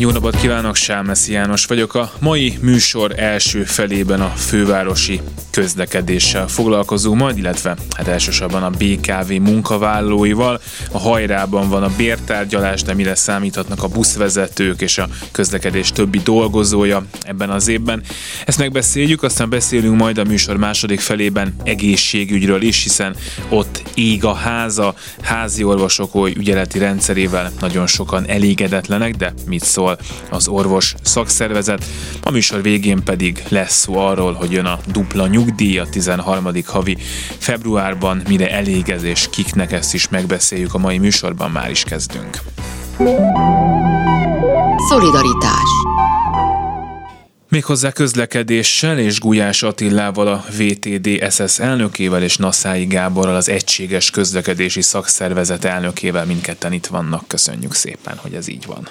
Jó 0.00 0.10
napot 0.10 0.36
kívánok, 0.36 0.74
Sámeszi 0.74 1.32
János 1.32 1.64
vagyok. 1.64 1.94
A 1.94 2.12
mai 2.20 2.58
műsor 2.60 3.12
első 3.16 3.64
felében 3.64 4.20
a 4.20 4.28
fővárosi 4.28 5.20
közlekedéssel 5.50 6.48
foglalkozunk 6.48 7.20
majd, 7.20 7.38
illetve 7.38 7.76
hát 7.96 8.08
elsősorban 8.08 8.62
a 8.62 8.70
BKV 8.70 9.32
munkavállalóival. 9.32 10.60
A 10.92 10.98
hajrában 10.98 11.68
van 11.68 11.82
a 11.82 11.90
bértárgyalás, 11.96 12.82
de 12.82 12.94
mire 12.94 13.14
számíthatnak 13.14 13.82
a 13.82 13.88
buszvezetők 13.88 14.80
és 14.80 14.98
a 14.98 15.08
közlekedés 15.32 15.92
többi 15.92 16.18
dolgozója 16.18 17.06
ebben 17.22 17.50
az 17.50 17.68
évben. 17.68 18.02
Ezt 18.46 18.58
megbeszéljük, 18.58 19.22
aztán 19.22 19.50
beszélünk 19.50 19.96
majd 19.96 20.18
a 20.18 20.24
műsor 20.24 20.56
második 20.56 21.00
felében 21.00 21.54
egészségügyről 21.64 22.62
is, 22.62 22.82
hiszen 22.82 23.16
ott 23.48 23.82
ég 23.94 24.24
a 24.24 24.34
háza, 24.34 24.94
házi 25.22 25.64
orvosok 25.64 26.14
oly 26.14 26.32
ügyeleti 26.36 26.78
rendszerével 26.78 27.52
nagyon 27.60 27.86
sokan 27.86 28.28
elégedetlenek, 28.28 29.16
de 29.16 29.32
mit 29.46 29.64
szól 29.64 29.87
az 30.30 30.48
orvos 30.48 30.94
szakszervezet. 31.02 31.84
A 32.22 32.30
műsor 32.30 32.62
végén 32.62 33.02
pedig 33.04 33.42
lesz 33.48 33.76
szó 33.78 33.96
arról, 33.96 34.32
hogy 34.32 34.52
jön 34.52 34.64
a 34.64 34.78
dupla 34.92 35.26
nyugdíj 35.26 35.78
a 35.78 35.86
13. 35.90 36.48
havi 36.66 36.96
februárban, 37.38 38.22
mire 38.28 38.50
elégezés 38.50 39.28
kiknek 39.30 39.72
ezt 39.72 39.94
is 39.94 40.08
megbeszéljük 40.08 40.74
a 40.74 40.78
mai 40.78 40.98
műsorban, 40.98 41.50
már 41.50 41.70
is 41.70 41.82
kezdünk. 41.82 42.38
Szolidaritás 44.88 45.70
Méghozzá 47.50 47.92
közlekedéssel 47.92 48.98
és 48.98 49.20
Gulyás 49.20 49.62
Attillával 49.62 50.26
a 50.26 50.44
VTD 50.58 51.30
SS 51.30 51.58
elnökével 51.58 52.22
és 52.22 52.36
Nassái 52.36 52.84
Gáborral 52.84 53.36
az 53.36 53.48
Egységes 53.48 54.10
Közlekedési 54.10 54.82
Szakszervezet 54.82 55.64
elnökével 55.64 56.26
mindketten 56.26 56.72
itt 56.72 56.86
vannak. 56.86 57.28
Köszönjük 57.28 57.74
szépen, 57.74 58.16
hogy 58.16 58.34
ez 58.34 58.48
így 58.48 58.66
van. 58.66 58.88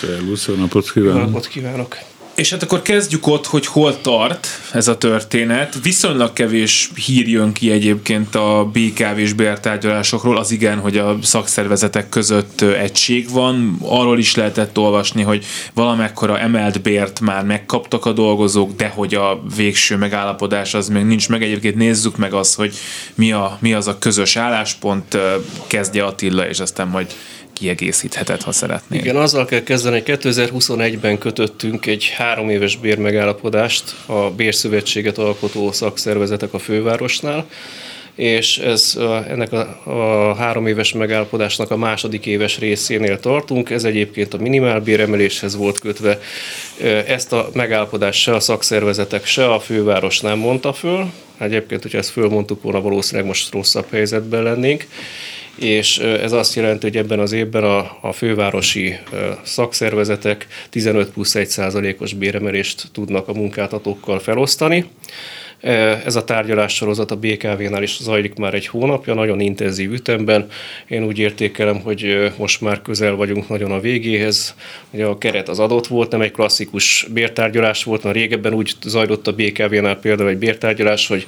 Szervusz, 0.00 0.46
jó 0.46 0.54
napot 0.54 0.92
kívánok! 0.92 1.20
napot 1.20 1.46
kívánok! 1.46 1.96
És 2.40 2.50
hát 2.50 2.62
akkor 2.62 2.82
kezdjük 2.82 3.26
ott, 3.26 3.46
hogy 3.46 3.66
hol 3.66 4.00
tart 4.00 4.46
ez 4.72 4.88
a 4.88 4.98
történet. 4.98 5.78
Viszonylag 5.82 6.32
kevés 6.32 6.90
hír 7.06 7.28
jön 7.28 7.52
ki 7.52 7.70
egyébként 7.70 8.34
a 8.34 8.70
BKV 8.72 9.18
és 9.18 9.32
bértárgyalásokról. 9.32 10.38
Az 10.38 10.50
igen, 10.50 10.78
hogy 10.78 10.96
a 10.98 11.18
szakszervezetek 11.22 12.08
között 12.08 12.60
egység 12.60 13.30
van. 13.30 13.78
Arról 13.82 14.18
is 14.18 14.34
lehetett 14.34 14.78
olvasni, 14.78 15.22
hogy 15.22 15.44
valamekkora 15.74 16.38
emelt 16.38 16.82
bért 16.82 17.20
már 17.20 17.44
megkaptak 17.44 18.06
a 18.06 18.12
dolgozók, 18.12 18.76
de 18.76 18.88
hogy 18.88 19.14
a 19.14 19.42
végső 19.56 19.96
megállapodás 19.96 20.74
az 20.74 20.88
még 20.88 21.04
nincs 21.04 21.28
meg. 21.28 21.42
Egyébként 21.42 21.76
nézzük 21.76 22.16
meg 22.16 22.32
azt, 22.32 22.54
hogy 22.54 22.74
mi, 23.14 23.32
a, 23.32 23.58
mi 23.60 23.72
az 23.72 23.86
a 23.86 23.98
közös 23.98 24.36
álláspont. 24.36 25.18
Kezdje 25.66 26.04
Attila, 26.04 26.48
és 26.48 26.60
aztán 26.60 26.88
majd 26.88 27.14
kiegészítheted, 27.60 28.42
ha 28.42 28.52
szeretnél. 28.52 29.00
Igen, 29.00 29.16
azzal 29.16 29.44
kell 29.44 29.62
kezdeni, 29.62 30.02
hogy 30.06 30.18
2021-ben 30.22 31.18
kötöttünk 31.18 31.86
egy 31.86 32.12
három 32.16 32.48
éves 32.48 32.76
bérmegállapodást 32.76 33.94
a 34.06 34.30
bérszövetséget 34.30 35.18
alkotó 35.18 35.72
szakszervezetek 35.72 36.52
a 36.52 36.58
fővárosnál, 36.58 37.46
és 38.14 38.58
ez, 38.58 38.98
ennek 39.28 39.52
a, 39.52 39.80
a 39.84 40.34
három 40.34 40.66
éves 40.66 40.92
megállapodásnak 40.92 41.70
a 41.70 41.76
második 41.76 42.26
éves 42.26 42.58
részénél 42.58 43.20
tartunk. 43.20 43.70
Ez 43.70 43.84
egyébként 43.84 44.34
a 44.34 44.38
minimálbéremeléshez 44.38 45.56
volt 45.56 45.78
kötve. 45.78 46.20
Ezt 47.06 47.32
a 47.32 47.50
megállapodást 47.52 48.20
se 48.20 48.34
a 48.34 48.40
szakszervezetek, 48.40 49.26
se 49.26 49.52
a 49.52 49.60
főváros 49.60 50.20
nem 50.20 50.38
mondta 50.38 50.72
föl. 50.72 51.12
Egyébként, 51.38 51.82
hogyha 51.82 51.98
ezt 51.98 52.10
fölmondtuk 52.10 52.62
volna, 52.62 52.80
valószínűleg 52.80 53.26
most 53.26 53.52
rosszabb 53.52 53.86
helyzetben 53.90 54.42
lennénk 54.42 54.86
és 55.60 55.98
ez 55.98 56.32
azt 56.32 56.54
jelenti, 56.54 56.86
hogy 56.86 56.96
ebben 56.96 57.18
az 57.18 57.32
évben 57.32 57.64
a, 57.64 57.98
a 58.00 58.12
fővárosi 58.12 58.98
szakszervezetek 59.42 60.46
15 60.70 61.10
plusz 61.10 61.34
1 61.34 61.48
százalékos 61.48 62.12
béremelést 62.12 62.88
tudnak 62.92 63.28
a 63.28 63.32
munkáltatókkal 63.32 64.18
felosztani. 64.18 64.90
Ez 66.04 66.16
a 66.16 66.24
tárgyalás 66.24 66.74
sorozat 66.74 67.10
a 67.10 67.16
BKV-nál 67.16 67.82
is 67.82 67.98
zajlik 68.00 68.34
már 68.34 68.54
egy 68.54 68.66
hónapja, 68.66 69.14
nagyon 69.14 69.40
intenzív 69.40 69.92
ütemben. 69.92 70.46
Én 70.88 71.04
úgy 71.04 71.18
értékelem, 71.18 71.80
hogy 71.80 72.32
most 72.36 72.60
már 72.60 72.82
közel 72.82 73.14
vagyunk 73.14 73.48
nagyon 73.48 73.72
a 73.72 73.80
végéhez. 73.80 74.54
Ugye 74.90 75.04
a 75.04 75.18
keret 75.18 75.48
az 75.48 75.58
adott 75.58 75.86
volt, 75.86 76.10
nem 76.10 76.20
egy 76.20 76.30
klasszikus 76.30 77.06
bértárgyalás 77.12 77.84
volt, 77.84 78.02
mert 78.02 78.16
régebben 78.16 78.54
úgy 78.54 78.72
zajlott 78.84 79.26
a 79.26 79.32
BKV-nál 79.32 79.96
például 79.96 80.28
egy 80.28 80.38
bértárgyalás, 80.38 81.06
hogy 81.06 81.26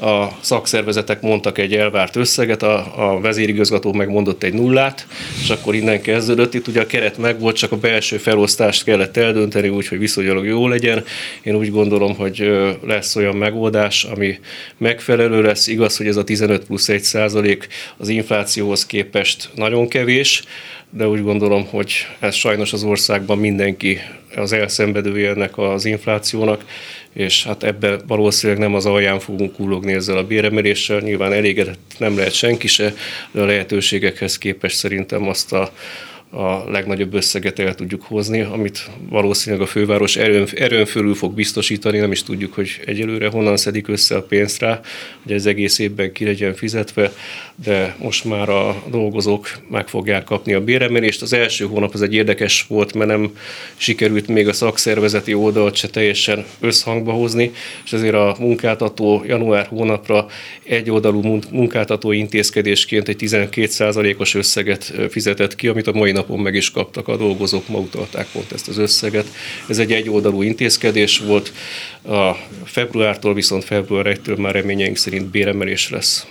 a 0.00 0.26
szakszervezetek 0.40 1.20
mondtak 1.20 1.58
egy 1.58 1.74
elvárt 1.74 2.16
összeget, 2.16 2.62
a, 2.62 2.92
a 2.96 3.20
vezérigazgató 3.20 3.92
megmondott 3.92 4.42
egy 4.42 4.54
nullát, 4.54 5.06
és 5.42 5.50
akkor 5.50 5.74
innen 5.74 6.00
kezdődött. 6.00 6.54
Itt 6.54 6.68
ugye 6.68 6.80
a 6.80 6.86
keret 6.86 7.18
megvolt, 7.18 7.56
csak 7.56 7.72
a 7.72 7.76
belső 7.76 8.16
felosztást 8.16 8.84
kellett 8.84 9.16
eldönteni, 9.16 9.68
úgyhogy 9.68 9.98
viszonylag 9.98 10.46
jó 10.46 10.68
legyen. 10.68 11.04
Én 11.42 11.54
úgy 11.54 11.70
gondolom, 11.70 12.16
hogy 12.16 12.50
lesz 12.86 13.16
olyan 13.16 13.36
megoldás, 13.36 13.72
megoldás, 13.74 14.04
ami 14.04 14.38
megfelelő 14.78 15.42
lesz. 15.42 15.66
Igaz, 15.66 15.96
hogy 15.96 16.06
ez 16.06 16.16
a 16.16 16.24
15 16.24 16.64
plusz 16.64 16.88
1 16.88 17.02
százalék 17.02 17.68
az 17.96 18.08
inflációhoz 18.08 18.86
képest 18.86 19.50
nagyon 19.54 19.88
kevés, 19.88 20.42
de 20.90 21.08
úgy 21.08 21.22
gondolom, 21.22 21.66
hogy 21.66 21.92
ez 22.20 22.34
sajnos 22.34 22.72
az 22.72 22.82
országban 22.82 23.38
mindenki 23.38 24.00
az 24.36 24.52
elszenvedője 24.52 25.30
ennek 25.30 25.58
az 25.58 25.84
inflációnak, 25.84 26.64
és 27.12 27.44
hát 27.44 27.62
ebbe 27.62 27.96
valószínűleg 28.06 28.62
nem 28.62 28.74
az 28.74 28.86
alján 28.86 29.18
fogunk 29.18 29.52
kullogni 29.52 29.92
ezzel 29.92 30.16
a 30.16 30.26
béremeléssel. 30.26 31.00
Nyilván 31.00 31.32
elégedett 31.32 31.94
nem 31.98 32.16
lehet 32.16 32.32
senki 32.32 32.66
se, 32.66 32.94
de 33.30 33.40
a 33.40 33.44
lehetőségekhez 33.44 34.38
képest 34.38 34.76
szerintem 34.76 35.28
azt 35.28 35.52
a 35.52 35.72
a 36.36 36.70
legnagyobb 36.70 37.14
összeget 37.14 37.58
el 37.58 37.74
tudjuk 37.74 38.02
hozni, 38.02 38.40
amit 38.40 38.90
valószínűleg 39.08 39.64
a 39.64 39.68
főváros 39.68 40.16
erőn, 40.16 40.48
erőn 40.54 40.86
fölül 40.86 41.14
fog 41.14 41.34
biztosítani, 41.34 41.98
nem 41.98 42.12
is 42.12 42.22
tudjuk, 42.22 42.54
hogy 42.54 42.80
egyelőre 42.86 43.28
honnan 43.28 43.56
szedik 43.56 43.88
össze 43.88 44.16
a 44.16 44.22
pénzt 44.22 44.60
rá, 44.60 44.80
hogy 45.22 45.32
ez 45.32 45.46
egész 45.46 45.78
évben 45.78 46.12
ki 46.12 46.24
legyen 46.24 46.54
fizetve, 46.54 47.12
de 47.64 47.96
most 47.98 48.24
már 48.24 48.48
a 48.48 48.82
dolgozók 48.90 49.48
meg 49.70 49.88
fogják 49.88 50.24
kapni 50.24 50.52
a 50.52 50.60
béremelést. 50.64 51.22
Az 51.22 51.32
első 51.32 51.64
hónap 51.64 51.94
az 51.94 52.02
egy 52.02 52.14
érdekes 52.14 52.64
volt, 52.68 52.94
mert 52.94 53.10
nem 53.10 53.36
sikerült 53.76 54.28
még 54.28 54.48
a 54.48 54.52
szakszervezeti 54.52 55.34
oldalt 55.34 55.76
se 55.76 55.88
teljesen 55.88 56.44
összhangba 56.60 57.12
hozni, 57.12 57.52
és 57.84 57.92
ezért 57.92 58.14
a 58.14 58.36
munkáltató 58.38 59.24
január 59.26 59.66
hónapra 59.66 60.26
egy 60.64 60.90
oldalú 60.90 61.38
munkáltató 61.50 62.12
intézkedésként 62.12 63.08
egy 63.08 63.16
12%-os 63.20 64.34
összeget 64.34 64.92
fizetett 65.10 65.54
ki, 65.54 65.68
amit 65.68 65.86
a 65.86 65.92
mai 65.92 66.12
napon 66.24 66.42
meg 66.42 66.54
is 66.54 66.70
kaptak 66.70 67.08
a 67.08 67.16
dolgozók, 67.16 67.68
ma 67.68 67.78
utalták 67.78 68.26
pont 68.32 68.52
ezt 68.52 68.68
az 68.68 68.78
összeget. 68.78 69.26
Ez 69.68 69.78
egy 69.78 69.92
egyoldalú 69.92 70.42
intézkedés 70.42 71.18
volt, 71.18 71.52
a 72.04 72.32
februártól 72.64 73.34
viszont 73.34 73.64
február 73.64 74.18
1-től 74.18 74.38
már 74.38 74.52
reményeink 74.52 74.96
szerint 74.96 75.26
béremelés 75.26 75.90
lesz. 75.90 76.26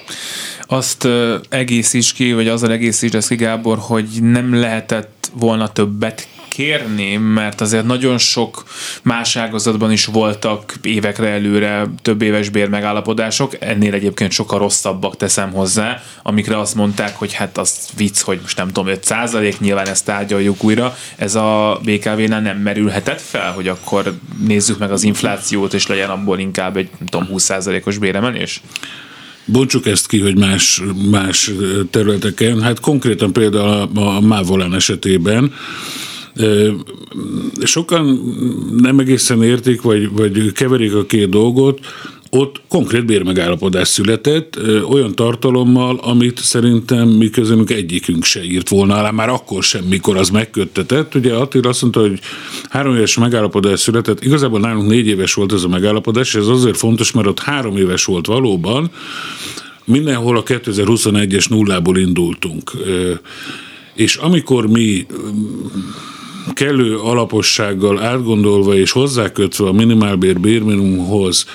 Azt 0.61 1.07
egészíts 1.49 2.13
ki, 2.13 2.33
vagy 2.33 2.47
azzal 2.47 2.71
egészíts 2.71 3.27
ki, 3.27 3.35
Gábor, 3.35 3.77
hogy 3.77 4.07
nem 4.21 4.53
lehetett 4.53 5.31
volna 5.33 5.71
többet 5.71 6.27
kérni, 6.53 7.15
mert 7.15 7.61
azért 7.61 7.85
nagyon 7.85 8.17
sok 8.17 8.63
más 9.03 9.35
ágazatban 9.35 9.91
is 9.91 10.05
voltak 10.05 10.73
évekre 10.81 11.27
előre 11.27 11.85
több 12.01 12.21
éves 12.21 12.49
bérmegállapodások, 12.49 13.55
ennél 13.59 13.93
egyébként 13.93 14.31
sokkal 14.31 14.59
rosszabbak 14.59 15.17
teszem 15.17 15.51
hozzá, 15.51 16.01
amikre 16.23 16.59
azt 16.59 16.75
mondták, 16.75 17.15
hogy 17.15 17.33
hát 17.33 17.57
az 17.57 17.89
vicc, 17.97 18.19
hogy 18.19 18.39
most 18.41 18.57
nem 18.57 18.67
tudom, 18.67 18.87
5 18.87 19.03
százalék, 19.03 19.59
nyilván 19.59 19.87
ezt 19.87 20.05
tárgyaljuk 20.05 20.63
újra, 20.63 20.97
ez 21.15 21.35
a 21.35 21.79
BKV-nál 21.83 22.41
nem 22.41 22.57
merülhetett 22.57 23.21
fel, 23.21 23.51
hogy 23.51 23.67
akkor 23.67 24.13
nézzük 24.47 24.77
meg 24.77 24.91
az 24.91 25.03
inflációt, 25.03 25.73
és 25.73 25.87
legyen 25.87 26.09
abból 26.09 26.39
inkább 26.39 26.77
egy, 26.77 26.89
nem 26.97 27.07
tudom, 27.07 27.27
20 27.27 27.43
százalékos 27.43 27.97
béremelés? 27.97 28.61
Bontsuk 29.45 29.85
ezt 29.85 30.07
ki, 30.07 30.19
hogy 30.19 30.37
más, 30.37 30.81
más 31.11 31.51
területeken, 31.89 32.61
hát 32.61 32.79
konkrétan 32.79 33.33
például 33.33 33.89
a, 33.95 34.15
a 34.15 34.19
Mávolán 34.19 34.73
esetében 34.73 35.53
Sokan 37.63 38.33
nem 38.77 38.99
egészen 38.99 39.43
értik, 39.43 39.81
vagy, 39.81 40.11
vagy 40.11 40.51
keverik 40.51 40.93
a 40.93 41.05
két 41.05 41.29
dolgot, 41.29 41.79
ott 42.35 42.61
konkrét 42.67 43.05
bérmegállapodás 43.05 43.87
született, 43.87 44.59
olyan 44.89 45.15
tartalommal, 45.15 45.99
amit 46.01 46.37
szerintem 46.37 47.07
mi 47.07 47.29
közönünk 47.29 47.71
egyikünk 47.71 48.23
se 48.23 48.43
írt 48.43 48.69
volna 48.69 48.95
alá, 48.95 49.11
már 49.11 49.29
akkor 49.29 49.63
sem, 49.63 49.83
mikor 49.83 50.17
az 50.17 50.29
megköttetett. 50.29 51.15
Ugye 51.15 51.33
Attila 51.33 51.69
azt 51.69 51.81
mondta, 51.81 51.99
hogy 51.99 52.19
három 52.69 52.95
éves 52.95 53.17
megállapodás 53.17 53.79
született, 53.79 54.23
igazából 54.23 54.59
nálunk 54.59 54.89
négy 54.89 55.07
éves 55.07 55.33
volt 55.33 55.53
ez 55.53 55.63
a 55.63 55.67
megállapodás, 55.67 56.27
és 56.27 56.39
ez 56.39 56.47
azért 56.47 56.77
fontos, 56.77 57.11
mert 57.11 57.27
ott 57.27 57.39
három 57.39 57.77
éves 57.77 58.05
volt 58.05 58.25
valóban, 58.25 58.91
mindenhol 59.85 60.37
a 60.37 60.43
2021-es 60.43 61.49
nullából 61.49 61.97
indultunk. 61.97 62.71
És 63.93 64.15
amikor 64.15 64.67
mi 64.67 65.05
kellő 66.53 66.97
alapossággal 66.97 67.99
átgondolva 67.99 68.75
és 68.75 68.91
hozzákötve 68.91 69.67
a 69.67 69.71
minimálbér 69.71 70.39
bérminimumhoz 70.39 71.45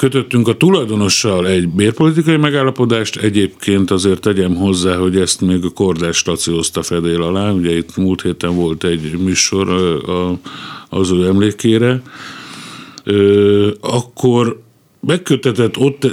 kötöttünk 0.00 0.48
a 0.48 0.56
tulajdonossal 0.56 1.46
egy 1.46 1.68
bérpolitikai 1.68 2.36
megállapodást, 2.36 3.16
egyébként 3.16 3.90
azért 3.90 4.20
tegyem 4.20 4.54
hozzá, 4.54 4.96
hogy 4.96 5.16
ezt 5.16 5.40
még 5.40 5.64
a 5.64 5.70
Kordás 5.70 6.16
staciózta 6.16 6.82
fedél 6.82 7.22
alá, 7.22 7.50
ugye 7.50 7.76
itt 7.76 7.96
múlt 7.96 8.22
héten 8.22 8.54
volt 8.54 8.84
egy 8.84 9.18
műsor 9.18 9.68
az 10.88 11.10
ő 11.10 11.26
emlékére, 11.26 12.02
akkor 13.80 14.62
megkötetett 15.00 15.76
ott 15.76 16.06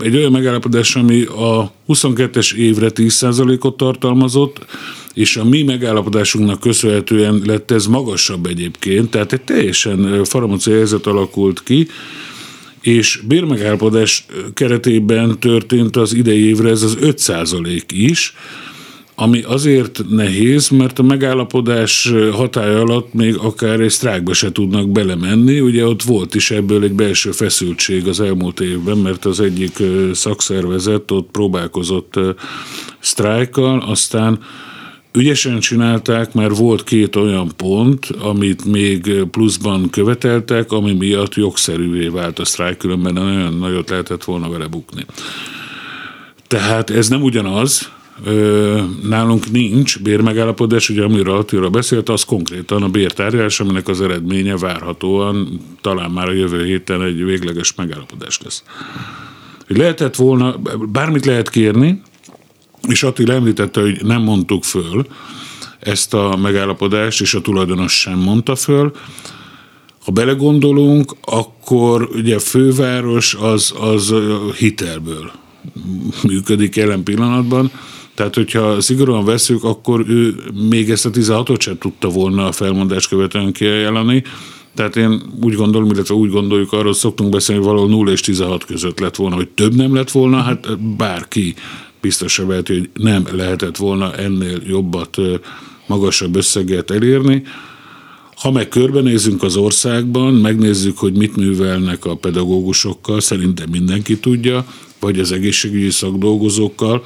egy 0.00 0.16
olyan 0.16 0.32
megállapodás, 0.32 0.96
ami 0.96 1.22
a 1.22 1.72
22-es 1.88 2.54
évre 2.54 2.90
10%-ot 2.94 3.76
tartalmazott, 3.76 4.66
és 5.14 5.36
a 5.36 5.44
mi 5.44 5.62
megállapodásunknak 5.62 6.60
köszönhetően 6.60 7.42
lett 7.46 7.70
ez 7.70 7.86
magasabb 7.86 8.46
egyébként, 8.46 9.10
tehát 9.10 9.32
egy 9.32 9.42
teljesen 9.42 10.24
faramúci 10.24 10.70
helyzet 10.70 11.06
alakult 11.06 11.62
ki, 11.62 11.88
és 12.80 13.20
bérmegállapodás 13.28 14.26
keretében 14.54 15.38
történt 15.38 15.96
az 15.96 16.12
idei 16.12 16.46
évre 16.46 16.68
ez 16.68 16.82
az 16.82 16.96
5% 17.00 17.82
is, 17.88 18.34
ami 19.20 19.42
azért 19.42 20.02
nehéz, 20.08 20.68
mert 20.68 20.98
a 20.98 21.02
megállapodás 21.02 22.12
hatája 22.32 22.80
alatt 22.80 23.14
még 23.14 23.36
akár 23.36 23.80
egy 23.80 23.90
sztrákba 23.90 24.32
se 24.32 24.52
tudnak 24.52 24.88
belemenni. 24.88 25.60
Ugye 25.60 25.86
ott 25.86 26.02
volt 26.02 26.34
is 26.34 26.50
ebből 26.50 26.82
egy 26.82 26.92
belső 26.92 27.30
feszültség 27.30 28.08
az 28.08 28.20
elmúlt 28.20 28.60
évben, 28.60 28.98
mert 28.98 29.24
az 29.24 29.40
egyik 29.40 29.82
szakszervezet 30.12 31.10
ott 31.10 31.30
próbálkozott 31.30 32.14
sztrájkkal, 32.98 33.80
aztán 33.80 34.38
Ügyesen 35.12 35.60
csinálták, 35.60 36.32
mert 36.32 36.56
volt 36.56 36.84
két 36.84 37.16
olyan 37.16 37.52
pont, 37.56 38.06
amit 38.06 38.64
még 38.64 39.24
pluszban 39.30 39.90
követeltek, 39.90 40.72
ami 40.72 40.92
miatt 40.92 41.34
jogszerűvé 41.34 42.06
vált 42.06 42.38
a 42.38 42.44
sztrájk, 42.44 42.78
különben 42.78 43.12
nagyon 43.12 43.54
nagyot 43.54 43.90
lehetett 43.90 44.24
volna 44.24 44.50
vele 44.50 44.66
bukni. 44.66 45.04
Tehát 46.46 46.90
ez 46.90 47.08
nem 47.08 47.22
ugyanaz, 47.22 47.90
nálunk 49.02 49.50
nincs 49.50 49.98
bérmegállapodás, 49.98 50.88
ugye 50.88 51.02
amiről 51.02 51.36
Attila 51.36 51.70
beszélt, 51.70 52.08
az 52.08 52.24
konkrétan 52.24 52.82
a 52.82 52.88
bértárgyalás, 52.88 53.60
aminek 53.60 53.88
az 53.88 54.00
eredménye 54.00 54.56
várhatóan 54.56 55.60
talán 55.80 56.10
már 56.10 56.28
a 56.28 56.32
jövő 56.32 56.64
héten 56.64 57.02
egy 57.02 57.24
végleges 57.24 57.74
megállapodás 57.74 58.40
lesz. 58.44 58.64
Lehetett 59.66 60.16
volna, 60.16 60.56
bármit 60.92 61.26
lehet 61.26 61.50
kérni, 61.50 62.02
és 62.88 63.02
Attila 63.02 63.32
említette, 63.32 63.80
hogy 63.80 64.04
nem 64.04 64.22
mondtuk 64.22 64.64
föl 64.64 65.06
ezt 65.80 66.14
a 66.14 66.36
megállapodást, 66.36 67.20
és 67.20 67.34
a 67.34 67.40
tulajdonos 67.40 68.00
sem 68.00 68.18
mondta 68.18 68.56
föl. 68.56 68.92
Ha 70.04 70.12
belegondolunk, 70.12 71.16
akkor 71.20 72.08
ugye 72.12 72.34
a 72.34 72.40
főváros 72.40 73.34
az, 73.34 73.74
az 73.80 74.14
hitelből 74.56 75.30
működik 76.22 76.76
jelen 76.76 77.02
pillanatban, 77.02 77.70
tehát, 78.14 78.34
hogyha 78.34 78.80
szigorúan 78.80 79.24
veszük, 79.24 79.64
akkor 79.64 80.04
ő 80.08 80.34
még 80.68 80.90
ezt 80.90 81.06
a 81.06 81.10
16-ot 81.10 81.60
sem 81.60 81.78
tudta 81.78 82.08
volna 82.08 82.46
a 82.46 82.52
felmondás 82.52 83.08
követően 83.08 83.52
kiajánlani. 83.52 84.22
Tehát 84.74 84.96
én 84.96 85.22
úgy 85.42 85.54
gondolom, 85.54 85.90
illetve 85.90 86.14
úgy 86.14 86.30
gondoljuk, 86.30 86.72
arról 86.72 86.94
szoktunk 86.94 87.30
beszélni, 87.30 87.62
hogy 87.62 87.70
valahol 87.70 87.90
0 87.90 88.10
és 88.10 88.20
16 88.20 88.64
között 88.64 89.00
lett 89.00 89.16
volna, 89.16 89.34
hogy 89.34 89.48
több 89.48 89.74
nem 89.74 89.94
lett 89.94 90.10
volna, 90.10 90.36
hát 90.36 90.80
bárki 90.96 91.54
biztosra 92.00 92.46
veheti, 92.46 92.78
hogy 92.78 92.90
nem 92.92 93.26
lehetett 93.32 93.76
volna 93.76 94.14
ennél 94.14 94.58
jobbat, 94.66 95.16
magasabb 95.86 96.36
összeget 96.36 96.90
elérni. 96.90 97.42
Ha 98.36 98.50
meg 98.50 98.68
körbenézünk 98.68 99.42
az 99.42 99.56
országban, 99.56 100.34
megnézzük, 100.34 100.98
hogy 100.98 101.16
mit 101.16 101.36
művelnek 101.36 102.04
a 102.04 102.16
pedagógusokkal, 102.16 103.20
szerintem 103.20 103.68
mindenki 103.70 104.18
tudja, 104.18 104.64
vagy 105.00 105.18
az 105.18 105.32
egészségügyi 105.32 105.90
szakdolgozókkal, 105.90 107.02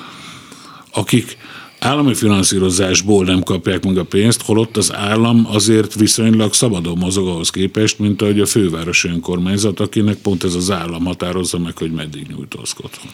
akik 0.94 1.36
állami 1.78 2.14
finanszírozásból 2.14 3.24
nem 3.24 3.42
kapják 3.42 3.84
meg 3.84 3.98
a 3.98 4.04
pénzt, 4.04 4.42
holott 4.42 4.76
az 4.76 4.94
állam 4.94 5.46
azért 5.50 5.94
viszonylag 5.94 6.54
szabadon 6.54 6.98
mozog 6.98 7.28
ahhoz 7.28 7.50
képest, 7.50 7.98
mint 7.98 8.22
ahogy 8.22 8.40
a 8.40 8.46
fővárosi 8.46 9.08
önkormányzat, 9.08 9.80
akinek 9.80 10.16
pont 10.16 10.44
ez 10.44 10.54
az 10.54 10.70
állam 10.70 11.04
határozza 11.04 11.58
meg, 11.58 11.78
hogy 11.78 11.92
meddig 11.92 12.26
nyújtózkodhat. 12.28 13.12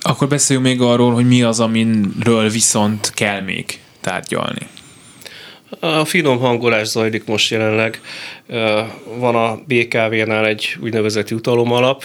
Akkor 0.00 0.28
beszéljünk 0.28 0.68
még 0.68 0.80
arról, 0.80 1.12
hogy 1.12 1.26
mi 1.26 1.42
az, 1.42 1.60
amiről 1.60 2.48
viszont 2.48 3.12
kell 3.14 3.40
még 3.40 3.80
tárgyalni. 4.00 4.66
A 5.80 6.04
finom 6.04 6.38
hangolás 6.38 6.88
zajlik 6.88 7.24
most 7.24 7.50
jelenleg. 7.50 8.00
Van 9.18 9.34
a 9.34 9.58
BKV-nál 9.66 10.46
egy 10.46 10.76
úgynevezett 10.80 11.28
jutalomalap, 11.28 12.04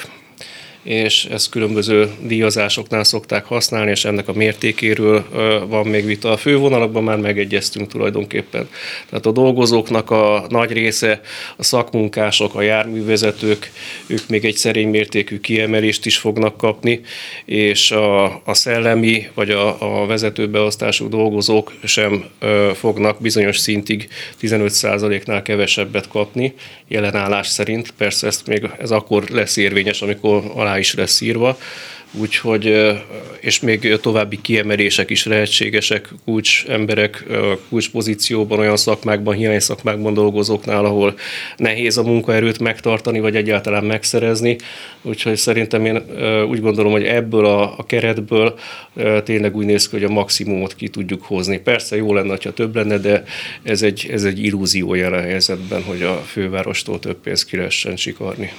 és 0.84 1.26
ezt 1.26 1.50
különböző 1.50 2.10
díjazásoknál 2.22 3.04
szokták 3.04 3.46
használni, 3.46 3.92
és 3.92 4.06
ennek 4.06 4.28
a 4.28 4.34
mértékéről 4.34 5.26
van 5.68 5.88
még 5.88 6.06
vita. 6.06 6.32
A 6.32 6.38
fővonalakban 6.38 7.04
már 7.04 7.18
megegyeztünk 7.18 7.88
tulajdonképpen. 7.88 8.70
Tehát 9.10 9.26
a 9.26 9.32
dolgozóknak 9.32 10.12
a 10.12 10.46
nagy 10.50 10.72
része, 10.72 11.22
a 11.58 11.64
szakmunkások, 11.64 12.56
a 12.56 12.62
járművezetők, 12.62 13.72
ők 14.08 14.28
még 14.28 14.46
egy 14.46 14.56
szerény 14.56 14.90
mértékű 14.90 15.40
kiemelést 15.40 16.06
is 16.06 16.18
fognak 16.18 16.58
kapni, 16.58 17.02
és 17.46 17.92
a, 17.92 18.24
a 18.26 18.54
szellemi 18.54 19.28
vagy 19.34 19.50
a, 19.50 20.02
a 20.02 20.06
vezetőbeosztású 20.06 21.10
dolgozók 21.10 21.74
sem 21.84 22.26
ö, 22.40 22.72
fognak 22.76 23.22
bizonyos 23.22 23.58
szintig 23.58 24.08
15%-nál 24.42 25.42
kevesebbet 25.42 26.08
kapni 26.08 26.54
jelenállás 26.88 27.48
szerint. 27.48 27.94
Persze 27.98 28.28
ezt 28.28 28.48
még 28.48 28.70
ez 28.80 28.92
akkor 28.92 29.24
lesz 29.30 29.58
érvényes, 29.58 30.02
amikor 30.02 30.44
alá 30.56 30.69
is 30.78 30.94
lesz 30.94 31.22
írva, 31.22 31.58
úgyhogy, 32.12 32.92
és 33.40 33.60
még 33.60 33.98
további 34.02 34.42
kiemelések 34.42 35.10
is 35.10 35.26
lehetségesek 35.26 36.10
kulcs 36.26 36.66
emberek, 36.68 37.26
kulcs 37.70 37.90
pozícióban, 37.90 38.60
olyan 38.60 38.78
szakmákban, 38.78 39.36
hiány 39.36 39.60
szakmákban 39.60 40.14
dolgozóknál, 40.14 40.86
ahol 40.86 41.18
nehéz 41.58 41.98
a 41.98 42.04
munkaerőt 42.04 42.60
megtartani, 42.60 43.20
vagy 43.20 43.36
egyáltalán 43.36 43.84
megszerezni. 43.84 44.58
Úgyhogy 45.02 45.36
szerintem 45.36 45.86
én 45.86 46.04
úgy 46.50 46.62
gondolom, 46.62 46.92
hogy 46.92 47.04
ebből 47.04 47.46
a, 47.46 47.78
a 47.78 47.86
keretből 47.86 48.60
tényleg 49.24 49.56
úgy 49.56 49.66
néz 49.66 49.90
ki, 49.90 49.96
hogy 49.96 50.06
a 50.06 50.10
maximumot 50.10 50.76
ki 50.76 50.88
tudjuk 50.88 51.24
hozni. 51.24 51.58
Persze 51.60 51.96
jó 51.96 52.14
lenne, 52.14 52.38
ha 52.44 52.54
több 52.54 52.76
lenne, 52.76 52.98
de 52.98 53.24
ez 53.64 53.82
egy, 53.82 54.08
ez 54.12 54.24
egy 54.24 54.44
illúzió 54.44 54.94
jelen 54.94 55.24
helyzetben, 55.24 55.84
hogy 55.84 56.02
a 56.02 56.16
fővárostól 56.16 57.00
több 57.00 57.18
pénzt 57.18 57.46
ki 57.46 57.58
lehessen 57.58 57.96
csikarni 57.96 58.52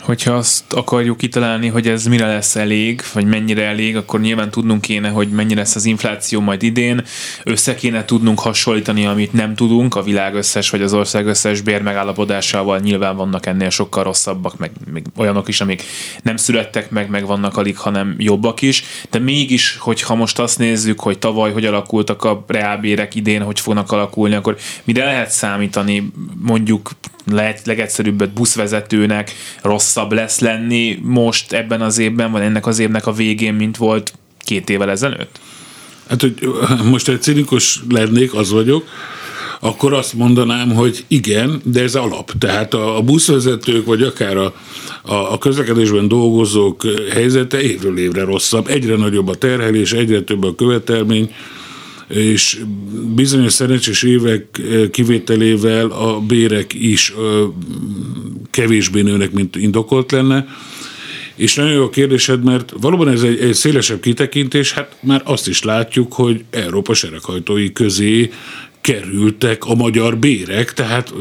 hogyha 0.00 0.32
azt 0.32 0.72
akarjuk 0.72 1.16
kitalálni, 1.16 1.68
hogy 1.68 1.88
ez 1.88 2.06
mire 2.06 2.26
lesz 2.26 2.56
elég, 2.56 3.02
vagy 3.12 3.24
mennyire 3.24 3.64
elég, 3.64 3.96
akkor 3.96 4.20
nyilván 4.20 4.50
tudnunk 4.50 4.80
kéne, 4.80 5.08
hogy 5.08 5.28
mennyire 5.28 5.60
lesz 5.60 5.74
az 5.74 5.84
infláció 5.84 6.40
majd 6.40 6.62
idén, 6.62 7.04
össze 7.44 7.74
kéne 7.74 8.04
tudnunk 8.04 8.40
hasonlítani, 8.40 9.06
amit 9.06 9.32
nem 9.32 9.54
tudunk, 9.54 9.94
a 9.94 10.02
világ 10.02 10.34
összes 10.34 10.70
vagy 10.70 10.82
az 10.82 10.92
ország 10.92 11.26
összes 11.26 11.60
bérmegállapodásával 11.60 12.78
nyilván 12.78 13.16
vannak 13.16 13.46
ennél 13.46 13.70
sokkal 13.70 14.04
rosszabbak, 14.04 14.58
meg 14.58 14.70
még 14.92 15.04
olyanok 15.16 15.48
is, 15.48 15.60
amik 15.60 15.82
nem 16.22 16.36
születtek 16.36 16.90
meg, 16.90 17.10
meg 17.10 17.26
vannak 17.26 17.56
alig, 17.56 17.78
hanem 17.78 18.14
jobbak 18.18 18.62
is, 18.62 18.84
de 19.10 19.18
mégis, 19.18 19.76
hogyha 19.80 20.14
most 20.14 20.38
azt 20.38 20.58
nézzük, 20.58 21.00
hogy 21.00 21.18
tavaly 21.18 21.52
hogy 21.52 21.64
alakultak 21.64 22.24
a 22.24 22.44
reálbérek 22.46 23.14
idén, 23.14 23.42
hogy 23.42 23.60
fognak 23.60 23.92
alakulni, 23.92 24.34
akkor 24.34 24.56
mire 24.84 25.04
lehet 25.04 25.30
számítani 25.30 26.12
mondjuk 26.42 26.90
lehet 27.26 27.66
legegyszerűbbet 27.66 28.32
buszvezetőnek 28.32 29.32
rosszabb 29.82 30.12
lesz 30.12 30.40
lenni 30.40 30.98
most 31.02 31.52
ebben 31.52 31.80
az 31.80 31.98
évben, 31.98 32.30
vagy 32.30 32.42
ennek 32.42 32.66
az 32.66 32.78
évnek 32.78 33.06
a 33.06 33.12
végén, 33.12 33.54
mint 33.54 33.76
volt 33.76 34.12
két 34.38 34.70
évvel 34.70 34.90
ezelőtt? 34.90 35.40
Hát, 36.08 36.20
hogy 36.20 36.34
most 36.90 37.08
egy 37.08 37.22
cinikus 37.22 37.80
lennék, 37.88 38.34
az 38.34 38.50
vagyok, 38.50 38.84
akkor 39.60 39.92
azt 39.92 40.14
mondanám, 40.14 40.74
hogy 40.74 41.04
igen, 41.08 41.60
de 41.64 41.82
ez 41.82 41.94
alap. 41.94 42.32
Tehát 42.38 42.74
a, 42.74 43.00
buszvezetők, 43.04 43.86
vagy 43.86 44.02
akár 44.02 44.36
a, 44.36 44.54
a, 45.02 45.14
a 45.14 45.38
közlekedésben 45.38 46.08
dolgozók 46.08 46.82
helyzete 47.12 47.60
évről 47.60 47.98
évre 47.98 48.24
rosszabb. 48.24 48.68
Egyre 48.68 48.96
nagyobb 48.96 49.28
a 49.28 49.34
terhelés, 49.34 49.92
egyre 49.92 50.20
több 50.20 50.44
a 50.44 50.54
követelmény, 50.54 51.30
és 52.08 52.60
bizonyos 53.14 53.52
szerencsés 53.52 54.02
évek 54.02 54.60
kivételével 54.90 55.90
a 55.90 56.20
bérek 56.20 56.74
is 56.74 57.14
kevésbé 58.52 59.00
nőnek, 59.00 59.30
mint 59.30 59.56
indokolt 59.56 60.12
lenne. 60.12 60.46
És 61.34 61.54
nagyon 61.54 61.72
jó 61.72 61.84
a 61.84 61.90
kérdésed, 61.90 62.44
mert 62.44 62.72
valóban 62.80 63.08
ez 63.08 63.22
egy, 63.22 63.38
egy 63.40 63.54
szélesebb 63.54 64.00
kitekintés, 64.00 64.72
hát 64.72 64.96
már 65.00 65.22
azt 65.24 65.48
is 65.48 65.62
látjuk, 65.62 66.12
hogy 66.12 66.44
Európa 66.50 66.94
sereghajtói 66.94 67.72
közé 67.72 68.30
kerültek 68.80 69.64
a 69.64 69.74
magyar 69.74 70.18
bérek, 70.18 70.72
tehát 70.72 71.14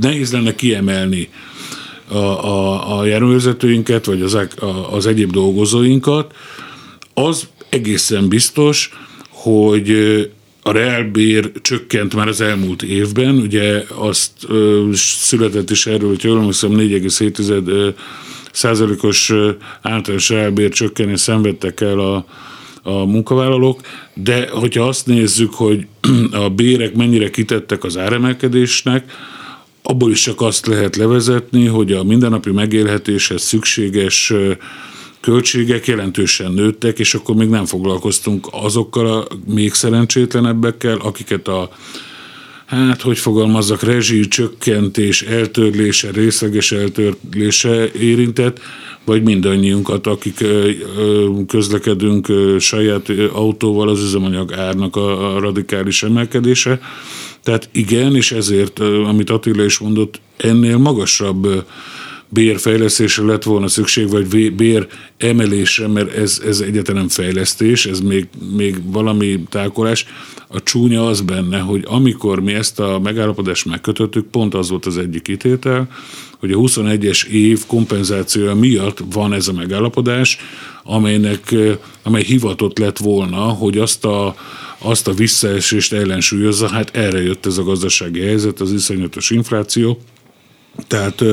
nehéz 0.00 0.32
lenne 0.32 0.54
kiemelni 0.54 1.28
a, 2.08 2.16
a, 2.16 2.98
a 2.98 3.04
járművezetőinket, 3.04 4.04
vagy 4.04 4.22
az, 4.22 4.38
az 4.90 5.06
egyéb 5.06 5.30
dolgozóinkat. 5.30 6.34
Az 7.14 7.48
egészen 7.68 8.28
biztos, 8.28 8.90
hogy 9.28 9.90
a 10.66 10.72
reálbér 10.72 11.52
csökkent 11.62 12.14
már 12.14 12.28
az 12.28 12.40
elmúlt 12.40 12.82
évben, 12.82 13.34
ugye 13.34 13.82
azt 13.94 14.30
ö, 14.48 14.88
született 14.92 15.70
is 15.70 15.86
erről, 15.86 16.08
hogy 16.08 16.22
jól 16.24 16.38
emlékszem, 16.38 16.70
4,7 16.70 17.94
százalékos 18.52 19.32
általános 19.82 20.28
reálbér 20.28 20.70
csökkenés 20.70 21.20
szenvedtek 21.20 21.80
el 21.80 21.98
a, 21.98 22.26
a 22.82 23.04
munkavállalók, 23.04 23.80
de 24.14 24.48
hogyha 24.50 24.86
azt 24.88 25.06
nézzük, 25.06 25.54
hogy 25.54 25.86
a 26.44 26.48
bérek 26.48 26.94
mennyire 26.94 27.30
kitettek 27.30 27.84
az 27.84 27.96
áremelkedésnek, 27.96 29.12
abból 29.82 30.10
is 30.10 30.20
csak 30.20 30.40
azt 30.40 30.66
lehet 30.66 30.96
levezetni, 30.96 31.66
hogy 31.66 31.92
a 31.92 32.02
mindennapi 32.02 32.50
megélhetéshez 32.50 33.42
szükséges 33.42 34.32
költségek 35.24 35.86
jelentősen 35.86 36.52
nőttek, 36.52 36.98
és 36.98 37.14
akkor 37.14 37.34
még 37.34 37.48
nem 37.48 37.64
foglalkoztunk 37.64 38.46
azokkal 38.50 39.06
a 39.06 39.26
még 39.46 39.72
szerencsétlenebbekkel, 39.72 40.96
akiket 40.96 41.48
a 41.48 41.70
hát 42.66 43.02
hogy 43.02 43.18
fogalmazzak, 43.18 43.82
rezsi 43.82 44.28
csökkentés, 44.28 45.22
eltörlése, 45.22 46.10
részleges 46.10 46.72
eltörlése 46.72 47.92
érintett, 47.92 48.60
vagy 49.04 49.22
mindannyiunkat, 49.22 50.06
akik 50.06 50.44
közlekedünk 51.46 52.32
saját 52.58 53.08
autóval, 53.32 53.88
az 53.88 54.02
üzemanyag 54.02 54.52
árnak 54.52 54.96
a 54.96 55.38
radikális 55.38 56.02
emelkedése. 56.02 56.80
Tehát 57.42 57.68
igen, 57.72 58.16
és 58.16 58.32
ezért, 58.32 58.78
amit 58.78 59.30
Attila 59.30 59.64
is 59.64 59.78
mondott, 59.78 60.20
ennél 60.36 60.76
magasabb 60.76 61.64
bérfejlesztésre 62.34 63.24
lett 63.24 63.42
volna 63.42 63.68
szükség, 63.68 64.08
vagy 64.08 64.54
bér 64.54 64.86
emelésre, 65.18 65.88
mert 65.88 66.16
ez, 66.16 66.42
ez 66.46 66.60
egyetlen 66.60 67.08
fejlesztés, 67.08 67.86
ez 67.86 68.00
még, 68.00 68.28
még 68.56 68.92
valami 68.92 69.42
tákolás. 69.48 70.06
A 70.48 70.62
csúnya 70.62 71.06
az 71.06 71.20
benne, 71.20 71.58
hogy 71.58 71.84
amikor 71.86 72.40
mi 72.40 72.52
ezt 72.52 72.80
a 72.80 73.00
megállapodást 73.02 73.64
megkötöttük, 73.64 74.26
pont 74.26 74.54
az 74.54 74.70
volt 74.70 74.86
az 74.86 74.98
egyik 74.98 75.28
ítétel, 75.28 75.88
hogy 76.38 76.52
a 76.52 76.56
21-es 76.56 77.26
év 77.26 77.66
kompenzációja 77.66 78.54
miatt 78.54 78.98
van 79.12 79.32
ez 79.32 79.48
a 79.48 79.52
megállapodás, 79.52 80.38
amelynek, 80.82 81.54
amely 82.02 82.22
hivatott 82.22 82.78
lett 82.78 82.98
volna, 82.98 83.42
hogy 83.42 83.78
azt 83.78 84.04
a, 84.04 84.34
azt 84.78 85.08
a 85.08 85.12
visszaesést 85.12 85.92
ellensúlyozza, 85.92 86.68
hát 86.68 86.96
erre 86.96 87.22
jött 87.22 87.46
ez 87.46 87.58
a 87.58 87.62
gazdasági 87.62 88.20
helyzet, 88.20 88.60
az 88.60 88.72
iszonyatos 88.72 89.30
infláció. 89.30 89.98
Tehát 90.86 91.24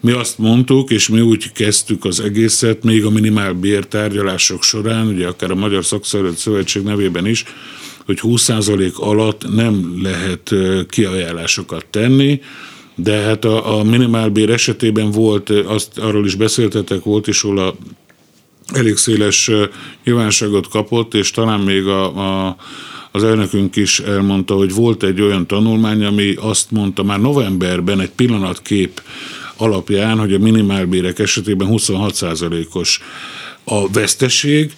mi 0.00 0.12
azt 0.12 0.38
mondtuk, 0.38 0.90
és 0.90 1.08
mi 1.08 1.20
úgy 1.20 1.52
kezdtük 1.52 2.04
az 2.04 2.20
egészet, 2.20 2.82
még 2.84 3.04
a 3.04 3.10
minimálbér 3.10 3.86
tárgyalások 3.86 4.62
során, 4.62 5.06
ugye 5.06 5.26
akár 5.26 5.50
a 5.50 5.54
Magyar 5.54 5.84
Szakszervezet 5.84 6.38
Szövetség 6.38 6.82
nevében 6.82 7.26
is, 7.26 7.44
hogy 8.06 8.18
20% 8.22 8.94
alatt 8.94 9.54
nem 9.54 9.98
lehet 10.02 10.54
kiajánlásokat 10.88 11.86
tenni, 11.90 12.40
de 12.94 13.16
hát 13.16 13.44
a, 13.44 13.78
a 13.78 13.82
minimálbér 13.82 14.50
esetében 14.50 15.10
volt, 15.10 15.50
azt 15.50 15.98
arról 15.98 16.26
is 16.26 16.34
beszéltetek, 16.34 17.02
volt 17.02 17.26
is 17.26 17.42
róla 17.42 17.74
elég 18.72 18.96
széles 18.96 19.50
nyilvánságot 20.04 20.68
kapott, 20.68 21.14
és 21.14 21.30
talán 21.30 21.60
még 21.60 21.86
a, 21.86 22.46
a 22.46 22.56
az 23.12 23.24
elnökünk 23.24 23.76
is 23.76 24.00
elmondta, 24.00 24.54
hogy 24.54 24.74
volt 24.74 25.02
egy 25.02 25.20
olyan 25.20 25.46
tanulmány, 25.46 26.04
ami 26.04 26.34
azt 26.34 26.70
mondta 26.70 27.02
már 27.02 27.20
novemberben 27.20 28.00
egy 28.00 28.10
pillanatkép 28.10 29.02
alapján, 29.60 30.18
hogy 30.18 30.34
a 30.34 30.38
minimálbérek 30.38 31.18
esetében 31.18 31.68
26%-os 31.70 33.00
a 33.64 33.90
veszteség, 33.90 34.72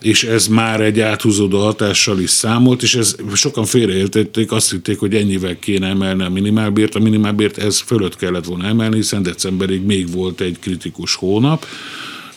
és 0.00 0.24
ez 0.24 0.46
már 0.46 0.80
egy 0.80 1.00
áthúzódó 1.00 1.60
hatással 1.60 2.20
is 2.20 2.30
számolt, 2.30 2.82
és 2.82 2.94
ez 2.94 3.16
sokan 3.34 3.64
félreértették, 3.64 4.52
azt 4.52 4.70
hitték, 4.70 4.98
hogy 4.98 5.14
ennyivel 5.14 5.58
kéne 5.58 5.88
emelni 5.88 6.24
a 6.24 6.28
minimálbért. 6.28 6.94
A 6.94 6.98
minimálbért 6.98 7.58
ez 7.58 7.80
fölött 7.80 8.16
kellett 8.16 8.44
volna 8.44 8.66
emelni, 8.66 8.96
hiszen 8.96 9.22
decemberig 9.22 9.82
még 9.82 10.10
volt 10.10 10.40
egy 10.40 10.58
kritikus 10.60 11.14
hónap. 11.14 11.66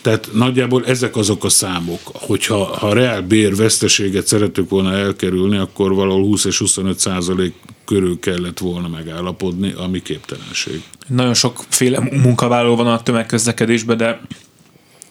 Tehát 0.06 0.30
nagyjából 0.34 0.86
ezek 0.86 1.16
azok 1.16 1.44
a 1.44 1.50
számok. 1.50 2.00
Hogyha 2.04 2.64
ha 2.64 2.94
reál 2.94 3.22
bér 3.22 3.56
veszteséget 3.56 4.28
szeretük 4.28 4.70
volna 4.70 4.94
elkerülni, 4.94 5.58
akkor 5.58 5.94
valahol 5.94 6.24
20 6.24 6.46
és 6.46 6.58
25 6.58 7.00
százalék 7.00 7.54
körül 7.86 8.20
kellett 8.20 8.60
volna 8.60 8.88
megállapodni, 8.88 9.74
ami 9.78 10.02
képtelenség. 10.02 10.84
Nagyon 11.08 11.34
sokféle 11.34 12.00
munkavállaló 12.00 12.76
van 12.76 12.88
a 12.88 13.02
tömegközlekedésben, 13.02 13.98
de 13.98 14.22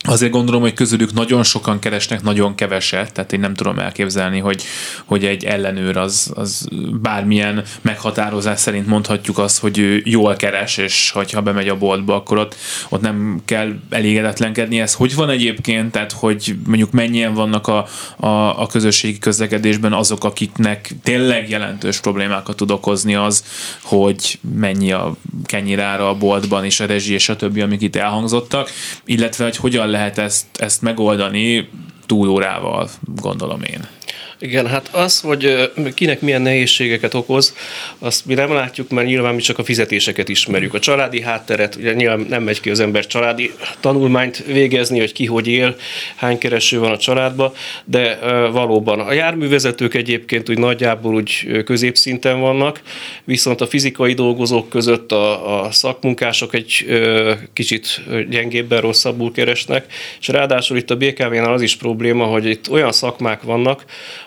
azért 0.08 0.32
gondolom, 0.32 0.61
hogy 0.61 0.73
közülük 0.73 1.12
nagyon 1.12 1.42
sokan 1.42 1.78
keresnek 1.78 2.23
nagyon 2.23 2.54
keveset, 2.54 3.12
tehát 3.12 3.32
én 3.32 3.40
nem 3.40 3.54
tudom 3.54 3.78
elképzelni, 3.78 4.38
hogy, 4.38 4.62
hogy 5.04 5.25
egy 5.25 5.44
ellenőr 5.44 5.96
az, 5.96 6.32
az 6.34 6.68
bármilyen 7.02 7.62
meghatározás 7.80 8.61
szerint 8.61 8.87
mondhatjuk 8.87 9.38
azt, 9.38 9.58
hogy 9.58 9.78
ő 9.78 10.02
jól 10.04 10.37
keres, 10.37 10.76
és 10.76 11.11
hogyha 11.11 11.42
bemegy 11.42 11.68
a 11.68 11.78
boltba, 11.78 12.14
akkor 12.14 12.38
ott, 12.38 12.56
ott 12.88 13.00
nem 13.00 13.40
kell 13.44 13.73
elégedetlenkedni. 13.90 14.80
Ez 14.80 14.94
hogy 14.94 15.14
van 15.14 15.30
egyébként, 15.30 15.92
tehát 15.92 16.12
hogy 16.12 16.56
mondjuk 16.66 16.90
mennyien 16.90 17.34
vannak 17.34 17.66
a, 17.66 17.87
a, 18.16 18.62
a 18.62 18.66
közösségi 18.66 19.18
közlekedésben 19.18 19.92
azok, 19.92 20.25
akiknek 20.25 20.94
tényleg 21.02 21.49
jelentős 21.49 22.00
problémákat 22.00 22.56
tud 22.56 22.70
okozni 22.70 23.14
az, 23.14 23.44
hogy 23.82 24.38
mennyi 24.54 24.92
a 24.92 25.16
kenyérára 25.44 26.08
a 26.08 26.14
boltban, 26.14 26.64
és 26.64 26.80
a 26.80 26.87
rezsi, 26.87 27.12
és 27.12 27.28
a 27.28 27.37
többi, 27.37 27.61
amik 27.61 27.82
itt 27.82 27.96
elhangzottak, 27.96 28.70
illetve 29.04 29.44
hogy 29.44 29.56
hogyan 29.56 29.92
lehet 29.94 30.18
ezt, 30.18 30.46
ezt 30.52 30.82
megoldani 30.82 31.68
túlórával, 32.06 32.88
gondolom 33.14 33.62
én. 33.62 33.86
Igen, 34.44 34.66
hát 34.66 34.88
az, 34.92 35.20
hogy 35.20 35.70
kinek 35.94 36.20
milyen 36.20 36.42
nehézségeket 36.42 37.14
okoz, 37.14 37.54
azt 37.98 38.26
mi 38.26 38.34
nem 38.34 38.52
látjuk, 38.52 38.90
mert 38.90 39.06
nyilván 39.06 39.34
mi 39.34 39.40
csak 39.40 39.58
a 39.58 39.64
fizetéseket 39.64 40.28
ismerjük. 40.28 40.74
A 40.74 40.78
családi 40.78 41.20
hátteret, 41.20 41.74
ugye 41.76 41.92
nyilván 41.92 42.26
nem 42.28 42.42
megy 42.42 42.60
ki 42.60 42.70
az 42.70 42.80
ember 42.80 43.06
családi 43.06 43.52
tanulmányt 43.80 44.44
végezni, 44.46 44.98
hogy 44.98 45.12
ki 45.12 45.26
hogy 45.26 45.48
él, 45.48 45.76
hány 46.14 46.38
kereső 46.38 46.78
van 46.78 46.90
a 46.90 46.96
családban, 46.98 47.52
de 47.84 48.18
valóban 48.50 49.00
a 49.00 49.12
járművezetők 49.12 49.94
egyébként 49.94 50.50
úgy 50.50 50.58
nagyjából 50.58 51.14
úgy 51.14 51.62
középszinten 51.64 52.40
vannak, 52.40 52.82
viszont 53.24 53.60
a 53.60 53.66
fizikai 53.66 54.14
dolgozók 54.14 54.68
között 54.68 55.12
a, 55.12 55.64
a 55.64 55.70
szakmunkások 55.70 56.54
egy 56.54 56.86
kicsit 57.52 58.00
gyengébben, 58.30 58.80
rosszabbul 58.80 59.32
keresnek, 59.32 59.86
és 60.20 60.28
ráadásul 60.28 60.76
itt 60.76 60.90
a 60.90 60.96
BKV-nál 60.96 61.52
az 61.52 61.62
is 61.62 61.76
probléma, 61.76 62.24
hogy 62.24 62.46
itt 62.46 62.70
olyan 62.70 62.92
szakmák 62.92 63.42
vannak, 63.42 63.84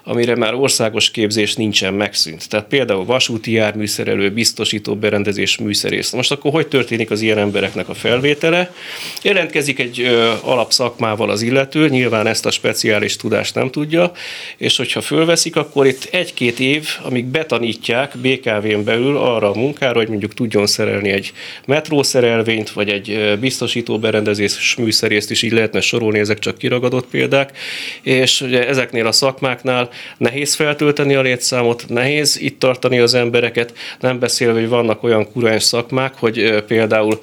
amire 0.10 0.36
már 0.36 0.54
országos 0.54 1.12
képzés 1.12 1.56
nincsen 1.56 1.94
megszűnt. 1.94 2.50
Tehát 2.50 2.68
például 2.68 3.06
vasúti 3.06 3.52
járműszerelő, 3.52 4.32
biztosító 4.32 4.96
berendezés 4.96 5.58
műszerész. 5.58 6.12
Most 6.12 6.32
akkor 6.32 6.52
hogy 6.52 6.68
történik 6.68 7.12
az 7.12 7.22
ilyen 7.22 7.38
embereknek 7.38 7.90
a 7.90 7.94
felvétele? 7.94 8.74
Jelentkezik 9.22 9.80
egy 9.80 10.00
ö, 10.00 10.32
alapszakmával 10.42 11.30
az 11.30 11.42
illető, 11.42 11.88
nyilván 11.90 12.28
ezt 12.28 12.46
a 12.46 12.52
speciális 12.52 13.16
tudást 13.16 13.56
nem 13.56 13.70
tudja, 13.70 14.12
és 14.58 14.78
hogyha 14.78 15.02
fölveszik, 15.02 15.56
akkor 15.56 15.88
itt 15.88 16.08
egy-két 16.12 16.60
év, 16.60 16.88
amíg 17.04 17.26
betanítják 17.26 18.18
BKV-n 18.18 18.84
belül 18.84 19.18
arra 19.18 19.52
a 19.52 19.60
munkára, 19.60 19.98
hogy 19.98 20.10
mondjuk 20.10 20.34
tudjon 20.34 20.68
szerelni 20.68 21.10
egy 21.10 21.32
metrószerelvényt, 21.66 22.70
vagy 22.70 22.90
egy 22.90 23.38
biztosító 23.40 24.00
berendezés 24.00 24.76
műszerészt 24.76 25.32
is 25.32 25.42
így 25.42 25.52
lehetne 25.52 25.82
sorolni, 25.82 26.20
ezek 26.20 26.40
csak 26.40 26.58
kiragadott 26.58 27.08
példák, 27.08 27.58
és 28.02 28.42
ugye 28.42 28.68
ezeknél 28.68 29.08
a 29.08 29.12
szakmáknál 29.12 29.90
nehéz 30.18 30.56
feltölteni 30.56 31.16
a 31.16 31.22
létszámot, 31.22 31.86
nehéz 31.88 32.40
itt 32.40 32.60
tartani 32.60 33.00
az 33.00 33.14
embereket, 33.14 33.74
nem 34.00 34.20
beszélve, 34.20 34.60
hogy 34.60 34.70
vannak 34.70 35.04
olyan 35.04 35.32
kurás 35.32 35.64
szakmák, 35.64 36.14
hogy 36.16 36.64
például 36.68 37.20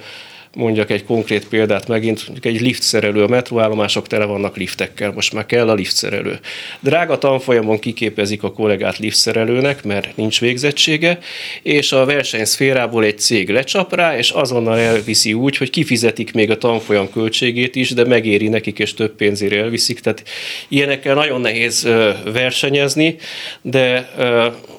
mondjak 0.54 0.90
egy 0.90 1.04
konkrét 1.04 1.48
példát 1.48 1.88
megint, 1.88 2.30
egy 2.40 2.60
liftszerelő, 2.60 3.22
a 3.22 3.28
metróállomások 3.28 4.06
tele 4.06 4.24
vannak 4.24 4.56
liftekkel, 4.56 5.12
most 5.12 5.32
már 5.32 5.46
kell 5.46 5.68
a 5.68 5.74
liftszerelő. 5.74 6.38
Drága 6.80 7.18
tanfolyamon 7.18 7.78
kiképezik 7.78 8.42
a 8.42 8.52
kollégát 8.52 8.98
liftszerelőnek, 8.98 9.84
mert 9.84 10.16
nincs 10.16 10.40
végzettsége, 10.40 11.18
és 11.62 11.92
a 11.92 12.04
versenyszférából 12.04 13.04
egy 13.04 13.18
cég 13.18 13.50
lecsap 13.50 13.94
rá, 13.94 14.16
és 14.16 14.30
azonnal 14.30 14.78
elviszi 14.78 15.32
úgy, 15.32 15.56
hogy 15.56 15.70
kifizetik 15.70 16.32
még 16.32 16.50
a 16.50 16.58
tanfolyam 16.58 17.10
költségét 17.10 17.76
is, 17.76 17.90
de 17.90 18.04
megéri 18.04 18.48
nekik, 18.48 18.78
és 18.78 18.94
több 18.94 19.16
pénzére 19.16 19.58
elviszik. 19.58 20.00
Tehát 20.00 20.22
ilyenekkel 20.68 21.14
nagyon 21.14 21.40
nehéz 21.40 21.88
versenyezni, 22.32 23.16
de 23.62 24.10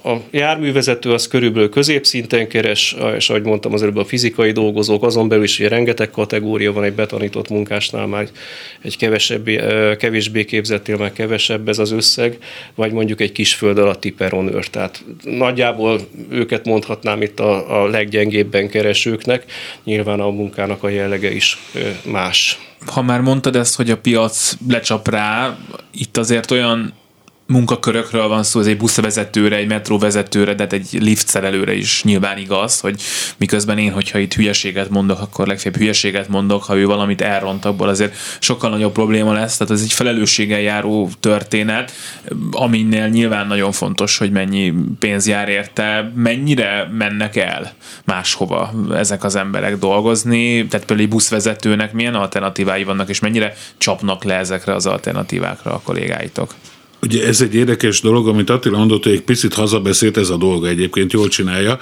a 0.04 0.16
járművezető 0.32 1.12
az 1.12 1.28
körülbelül 1.28 1.70
középszinten 1.70 2.48
keres, 2.48 2.96
és 3.16 3.30
ahogy 3.30 3.44
mondtam 3.44 3.74
az 3.74 3.82
előbb 3.82 3.98
a 3.98 4.06
fizikai 4.06 4.52
dolgozók, 4.52 5.04
azon 5.04 5.28
belül 5.28 5.44
is 5.44 5.60
ugye 5.66 5.76
rengeteg 5.76 6.10
kategória 6.10 6.74
van 6.74 6.84
egy 6.84 6.94
betanított 6.94 7.50
munkásnál, 7.50 8.06
már 8.06 8.28
egy 8.82 8.98
kevesebb, 8.98 9.46
kevésbé 9.98 10.46
képzettél, 10.46 10.98
már 10.98 11.14
kevesebb 11.14 11.68
ez 11.68 11.80
az 11.80 11.92
összeg, 11.92 12.38
vagy 12.76 12.92
mondjuk 12.92 13.22
egy 13.22 13.32
kis 13.32 13.54
föld 13.54 13.78
alatti 13.78 14.12
peronőr. 14.12 14.68
Tehát 14.68 15.04
nagyjából 15.24 16.00
őket 16.30 16.66
mondhatnám 16.66 17.22
itt 17.22 17.40
a, 17.40 17.82
a 17.82 17.88
leggyengébben 17.88 18.70
keresőknek, 18.70 19.46
nyilván 19.84 20.20
a 20.20 20.30
munkának 20.30 20.84
a 20.84 20.90
jellege 20.90 21.32
is 21.32 21.58
más. 22.12 22.60
Ha 22.86 23.02
már 23.02 23.22
mondtad 23.22 23.56
ezt, 23.56 23.76
hogy 23.76 23.90
a 23.90 23.98
piac 23.98 24.54
lecsap 24.68 25.10
rá, 25.10 25.58
itt 25.92 26.18
azért 26.18 26.52
olyan 26.52 26.94
munkakörökről 27.48 28.28
van 28.28 28.44
szó, 28.44 28.60
ez 28.60 28.68
egy 28.68 28.78
buszvezetőre, 28.78 29.56
egy 29.56 29.68
metróvezetőre, 29.68 30.54
de 30.54 30.64
hát 30.64 30.74
egy 30.74 30.88
liftszerelőre 30.92 31.74
is 31.74 32.04
nyilván 32.04 32.38
igaz, 32.38 32.80
hogy 32.80 33.02
miközben 33.38 33.78
én, 33.78 33.92
hogyha 33.92 34.20
itt 34.20 34.34
hülyeséget 34.34 34.90
mondok, 34.90 35.20
akkor 35.20 35.48
legfeljebb 35.48 35.80
hülyeséget 35.80 36.28
mondok, 36.28 36.64
ha 36.64 36.76
ő 36.76 36.86
valamit 36.86 37.22
elront, 37.22 37.66
abból 37.66 37.88
azért 37.88 38.16
sokkal 38.40 38.70
nagyobb 38.70 38.92
probléma 38.92 39.34
lesz, 39.34 39.58
tehát 39.58 39.74
ez 39.74 39.82
egy 39.82 39.94
felelősséggel 39.94 40.60
járó 40.60 41.10
történet, 41.20 41.92
aminél 42.52 43.08
nyilván 43.08 43.48
nagyon 43.48 43.72
fontos, 43.72 44.18
hogy 44.18 44.32
mennyi 44.32 44.74
pénz 45.00 45.28
jár 45.28 45.50
érte, 45.50 46.12
mennyire 46.16 46.90
mennek 46.92 47.36
el 47.36 47.74
máshova 48.04 48.74
ezek 48.94 49.24
az 49.24 49.36
emberek 49.36 49.78
dolgozni, 49.78 50.68
tehát 50.68 50.86
például 50.86 51.00
egy 51.00 51.14
buszvezetőnek 51.14 51.94
milyen 51.94 52.16
alternatívái 52.16 52.84
vannak, 52.84 53.10
és 53.10 53.20
mennyire 53.20 53.54
csapnak 53.78 54.24
le 54.24 54.36
ezekre 54.36 54.74
az 54.74 54.86
alternatívákra 54.86 55.74
a 55.74 55.82
kollégáitok? 55.84 56.54
Ugye 57.06 57.28
ez 57.28 57.42
egy 57.42 57.56
érdekes 57.56 58.02
dolog, 58.02 58.28
amit 58.28 58.50
Attila 58.50 58.78
mondott, 58.78 59.04
hogy 59.04 59.12
egy 59.12 59.22
picit 59.22 59.54
hazabeszélt, 59.54 60.18
ez 60.18 60.30
a 60.30 60.38
dolga 60.38 60.68
egyébként 60.68 61.14
jól 61.14 61.28
csinálja. 61.28 61.80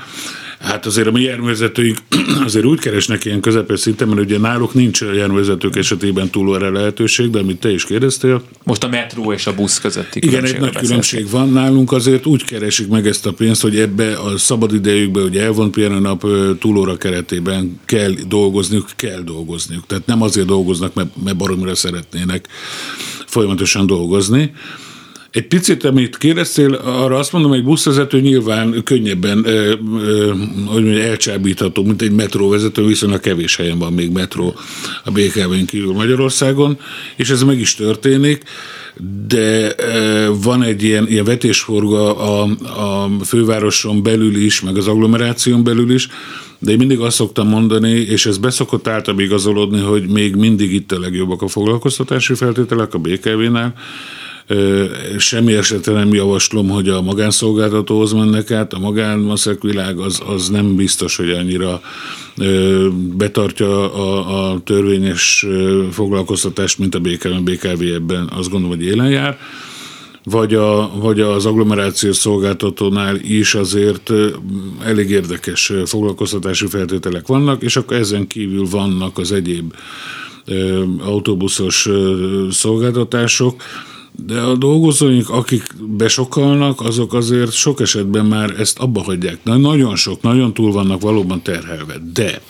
Hát 0.60 0.86
azért 0.86 1.08
a 1.08 1.12
mi 1.12 1.22
járművezetőink 1.22 1.98
azért 2.46 2.66
úgy 2.66 2.80
keresnek 2.80 3.26
ilyen 3.26 3.40
közepes 3.40 3.80
szinten, 3.80 4.08
mert 4.08 4.20
ugye 4.20 4.38
náluk 4.38 4.74
nincs 4.74 5.02
a 5.02 5.14
járművezetők 5.14 5.76
esetében 5.76 6.30
túl 6.30 6.56
erre 6.56 6.70
lehetőség, 6.70 7.30
de 7.30 7.40
amit 7.40 7.60
te 7.60 7.72
is 7.72 7.86
kérdeztél. 7.86 8.44
Most 8.64 8.84
a 8.84 8.88
metró 8.88 9.34
és 9.34 9.48
a 9.48 9.56
busz 9.56 9.80
közötti 9.80 10.20
Igen, 10.24 10.46
egy 10.46 10.60
nagy 10.60 10.76
különbség 10.76 11.30
van. 11.30 11.50
Nálunk 11.50 11.92
azért 11.92 12.26
úgy 12.26 12.46
keresik 12.46 12.88
meg 12.88 13.08
ezt 13.08 13.26
a 13.26 13.34
pénzt, 13.34 13.62
hogy 13.62 13.80
ebbe 13.80 14.18
a 14.18 14.38
szabad 14.38 14.74
idejükbe, 14.74 15.22
hogy 15.22 15.38
elvont 15.38 16.00
nap 16.02 16.28
túlóra 16.60 16.98
keretében 16.98 17.80
kell 17.86 18.12
dolgozniuk, 18.28 18.86
kell 18.96 19.22
dolgozniuk. 19.22 19.86
Tehát 19.88 20.06
nem 20.06 20.22
azért 20.22 20.48
dolgoznak, 20.48 20.94
mert, 20.94 21.10
mert 21.24 21.38
baromira 21.38 21.76
szeretnének 21.76 22.48
folyamatosan 23.26 23.86
dolgozni, 23.86 24.52
egy 25.34 25.48
picit, 25.48 25.84
amit 25.84 26.18
kérdeztél, 26.18 26.74
arra 26.74 27.18
azt 27.18 27.32
mondom, 27.32 27.52
hogy 27.52 27.64
buszvezető 27.64 28.22
nyilván 28.22 28.84
könnyebben 28.84 29.46
ö, 29.46 29.74
ö, 30.00 30.34
hogy 30.66 30.84
mondja, 30.84 31.04
elcsábítható, 31.04 31.84
mint 31.84 32.02
egy 32.02 32.12
metróvezető, 32.12 32.86
viszonylag 32.86 33.20
kevés 33.20 33.56
helyen 33.56 33.80
van 33.80 33.94
még 33.94 34.12
metró 34.12 34.56
a 35.04 35.12
BKV-n 35.12 35.66
kívül 35.66 35.94
Magyarországon, 35.94 36.80
és 37.16 37.30
ez 37.30 37.44
meg 37.44 37.60
is 37.60 37.76
történik. 37.76 38.44
De 39.28 39.76
van 40.42 40.64
egy 40.64 40.84
ilyen, 40.84 41.08
ilyen 41.08 41.26
vetésforga 41.26 42.18
a, 42.18 42.44
a 42.66 43.10
fővároson 43.24 44.04
belül 44.04 44.36
is, 44.36 44.62
meg 44.62 44.78
az 44.78 44.88
agglomeráción 44.88 45.64
belül 45.64 45.92
is, 45.92 46.08
de 46.60 46.72
én 46.72 46.78
mindig 46.78 47.00
azt 47.00 47.16
szoktam 47.16 47.48
mondani, 47.48 47.92
és 47.92 48.26
ez 48.26 48.38
beszokott 48.38 48.88
általában 48.88 49.26
igazolódni, 49.26 49.80
hogy 49.80 50.08
még 50.08 50.36
mindig 50.36 50.74
itt 50.74 50.92
a 50.92 51.00
legjobbak 51.00 51.42
a 51.42 51.48
foglalkoztatási 51.48 52.34
feltételek 52.34 52.94
a 52.94 52.98
BKV-nál, 52.98 53.74
Semmi 55.18 55.54
esetre 55.54 55.94
nem 55.94 56.14
javaslom, 56.14 56.70
hogy 56.70 56.90
a 56.90 57.02
magánszolgáltatóhoz 57.02 58.12
mennek 58.12 58.52
át. 58.52 58.74
A 58.74 58.80
magánmaszek 58.80 59.62
világ 59.62 60.00
az, 60.00 60.22
az 60.28 60.50
nem 60.50 60.76
biztos, 60.76 61.16
hogy 61.16 61.30
annyira 61.30 61.82
betartja 63.18 63.94
a, 63.94 64.52
a 64.52 64.60
törvényes 64.64 65.46
foglalkoztatást, 65.92 66.80
mint 66.80 66.96
a 66.96 67.00
BKV, 67.00 67.42
BKV 67.44 67.82
ebben 67.82 68.30
azt 68.36 68.50
gondolom, 68.50 68.78
hogy 68.78 68.86
élen 68.86 69.10
jár 69.10 69.38
vagy, 70.24 70.54
a, 70.54 70.92
vagy 70.96 71.20
az 71.20 71.46
agglomerációs 71.46 72.16
szolgáltatónál 72.16 73.16
is 73.16 73.56
azért 73.56 74.12
elég 74.84 75.10
érdekes 75.10 75.72
foglalkoztatási 75.86 76.68
feltételek 76.68 77.28
vannak, 77.28 77.62
és 77.62 77.76
akkor 77.76 77.98
ezen 77.98 78.28
kívül 78.28 78.66
vannak 78.70 79.18
az 79.18 79.32
egyéb 79.32 79.74
autóbuszos 81.00 81.90
szolgáltatások, 82.52 83.64
de 84.16 84.40
a 84.40 84.56
dolgozóink, 84.56 85.30
akik 85.30 85.64
besokalnak, 85.98 86.82
azok 86.82 87.14
azért 87.14 87.52
sok 87.52 87.82
esetben 87.82 88.26
már 88.26 88.60
ezt 88.60 88.80
abba 88.80 89.02
hagyják. 89.02 89.40
Na, 89.44 89.58
nagyon 89.58 89.96
sok, 89.96 90.22
nagyon 90.22 90.54
túl 90.54 90.72
vannak 90.72 91.02
valóban 91.02 91.42
terhelve. 91.42 91.96
De 92.14 92.42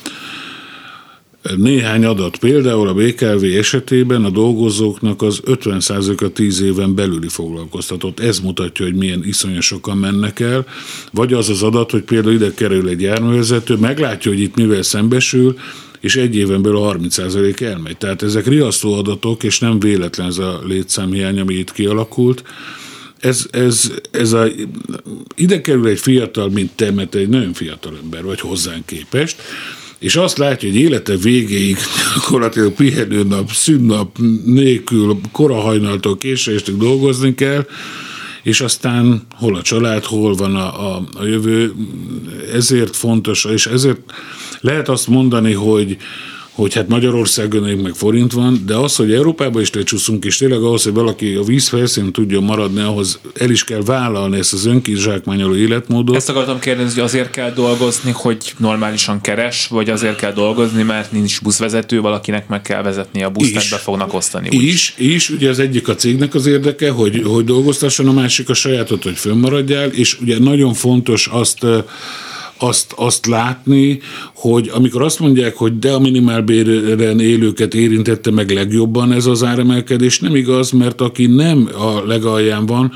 néhány 1.58 2.06
adat, 2.06 2.38
például 2.38 2.88
a 2.88 2.94
BKV 2.94 3.44
esetében 3.58 4.26
a 4.26 4.30
dolgozóknak 4.30 5.22
az 5.22 5.42
50%-a 5.46 6.28
10 6.28 6.62
éven 6.62 6.96
belüli 6.96 7.28
foglalkoztatott. 7.28 8.20
Ez 8.20 8.40
mutatja, 8.40 8.86
hogy 8.86 8.96
milyen 8.96 9.24
iszonyatosan 9.26 9.62
sokan 9.62 9.98
mennek 9.98 10.40
el. 10.40 10.66
Vagy 11.12 11.34
az 11.34 11.50
az 11.50 11.64
adat, 11.64 11.92
hogy 11.92 12.02
például 12.02 12.34
ide 12.34 12.54
kerül 12.54 12.88
egy 12.88 13.02
járművezető, 13.02 13.76
meglátja, 13.76 14.32
hogy 14.32 14.40
itt 14.40 14.56
mivel 14.56 14.82
szembesül, 14.82 15.58
és 16.04 16.16
egy 16.16 16.36
éven 16.36 16.62
belül 16.62 16.78
a 16.78 16.98
30% 16.98 17.62
elmegy. 17.62 17.98
Tehát 17.98 18.24
ezek 18.24 18.48
riasztó 18.48 18.94
adatok, 18.94 19.44
és 19.44 19.60
nem 19.60 19.80
véletlen 19.80 20.28
ez 20.28 20.38
a 20.38 20.62
létszámhiány, 20.66 21.40
ami 21.40 21.54
itt 21.54 21.72
kialakult. 21.72 22.44
Ez, 23.20 23.46
ez, 23.52 23.92
ez 24.12 24.32
a, 24.32 24.48
ide 25.36 25.62
kerül 25.62 25.88
egy 25.88 26.00
fiatal, 26.00 26.50
mint 26.50 26.72
te, 26.72 26.92
mert 26.92 27.16
egy 27.16 27.30
nagyon 27.30 27.54
fiatal 27.54 27.98
ember 28.04 28.24
vagy 28.24 28.40
hozzánk 28.40 28.86
képest, 28.86 29.42
és 30.00 30.16
azt 30.16 30.38
látja, 30.38 30.70
hogy 30.70 30.78
élete 30.78 31.16
végéig 31.16 31.78
gyakorlatilag 32.14 32.74
pihenőnap, 32.74 33.52
szünnap 33.52 34.18
nélkül, 34.46 35.20
korahajnaltól 35.32 36.18
későstig 36.18 36.78
dolgozni 36.78 37.36
kell, 37.36 37.66
és 38.42 38.62
aztán 38.62 39.22
hol 39.36 39.56
a 39.56 39.62
család, 39.62 40.04
hol 40.04 40.36
van 40.36 40.56
a, 40.56 40.96
a, 40.96 41.04
a 41.14 41.26
jövő, 41.26 41.74
ezért 42.54 42.96
fontos, 42.96 43.46
és 43.46 43.66
ezért 43.66 44.00
lehet 44.64 44.90
azt 44.90 45.08
mondani, 45.08 45.54
hogy 45.54 45.98
hogy 46.54 46.74
hát 46.74 46.88
Magyarországon 46.88 47.70
meg 47.70 47.94
forint 47.94 48.32
van, 48.32 48.64
de 48.66 48.76
az, 48.76 48.96
hogy 48.96 49.14
Európába 49.14 49.62
is 49.62 49.74
lecsúszunk, 49.74 50.26
és 50.26 50.38
tényleg 50.38 50.62
ahhoz, 50.62 50.84
hogy 50.84 50.94
valaki 50.94 51.34
a 51.34 51.44
víz 51.44 51.68
felszín 51.68 52.12
tudjon 52.12 52.44
maradni, 52.44 52.82
ahhoz 52.82 53.20
el 53.34 53.50
is 53.50 53.64
kell 53.64 53.82
vállalni 53.86 54.38
ezt 54.38 54.54
az 54.54 54.66
önkizsákmányoló 54.66 55.56
életmódot. 55.56 56.16
Ezt 56.16 56.30
akartam 56.30 56.60
kérdezni, 56.60 56.94
hogy 56.94 57.04
azért 57.04 57.30
kell 57.30 57.52
dolgozni, 57.52 58.12
hogy 58.12 58.54
normálisan 58.58 59.22
keres, 59.22 59.68
vagy 59.68 59.90
azért 59.90 60.16
kell 60.16 60.34
dolgozni, 60.34 60.84
mert 60.84 61.12
nincs 61.12 61.42
buszvezető, 61.42 62.02
valakinek 62.02 62.48
meg 62.48 62.62
kell 62.62 62.82
vezetni 62.82 63.24
a 63.24 63.30
buszt, 63.30 63.56
is, 63.56 63.70
be 63.70 63.78
fognak 63.78 64.14
osztani. 64.14 64.48
Úgy. 64.48 64.64
Is, 64.64 64.94
is, 64.98 65.30
ugye 65.30 65.50
az 65.50 65.60
egyik 65.60 65.88
a 65.88 65.96
cégnek 65.96 66.34
az 66.34 66.46
érdeke, 66.46 66.90
hogy, 66.90 67.22
hogy 67.26 67.46
dolgoztasson, 67.46 68.08
a 68.08 68.12
másik 68.12 68.50
a 68.50 68.54
sajátot, 68.54 69.04
hogy 69.04 69.18
fönnmaradjál, 69.18 69.90
és 69.90 70.20
ugye 70.22 70.40
nagyon 70.40 70.74
fontos 70.74 71.28
azt 71.28 71.66
azt, 72.58 72.94
azt 72.96 73.26
látni, 73.26 74.00
hogy 74.36 74.72
amikor 74.74 75.02
azt 75.02 75.20
mondják, 75.20 75.56
hogy 75.56 75.80
de 75.80 75.92
a 75.92 76.00
minimálbéren 76.00 77.20
élőket 77.20 77.74
érintette 77.74 78.32
meg 78.32 78.52
legjobban 78.52 79.12
ez 79.12 79.26
az 79.26 79.44
áremelkedés, 79.44 80.20
nem 80.20 80.36
igaz, 80.36 80.72
mert 80.72 81.02
aki 81.02 81.26
nem 81.26 81.70
a 81.74 82.06
legalján 82.06 82.66
van, 82.66 82.92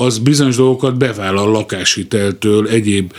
az 0.00 0.18
bizonyos 0.18 0.56
dolgokat 0.56 0.96
bevállal 0.96 1.50
lakáshiteltől, 1.50 2.68
egyéb 2.68 3.12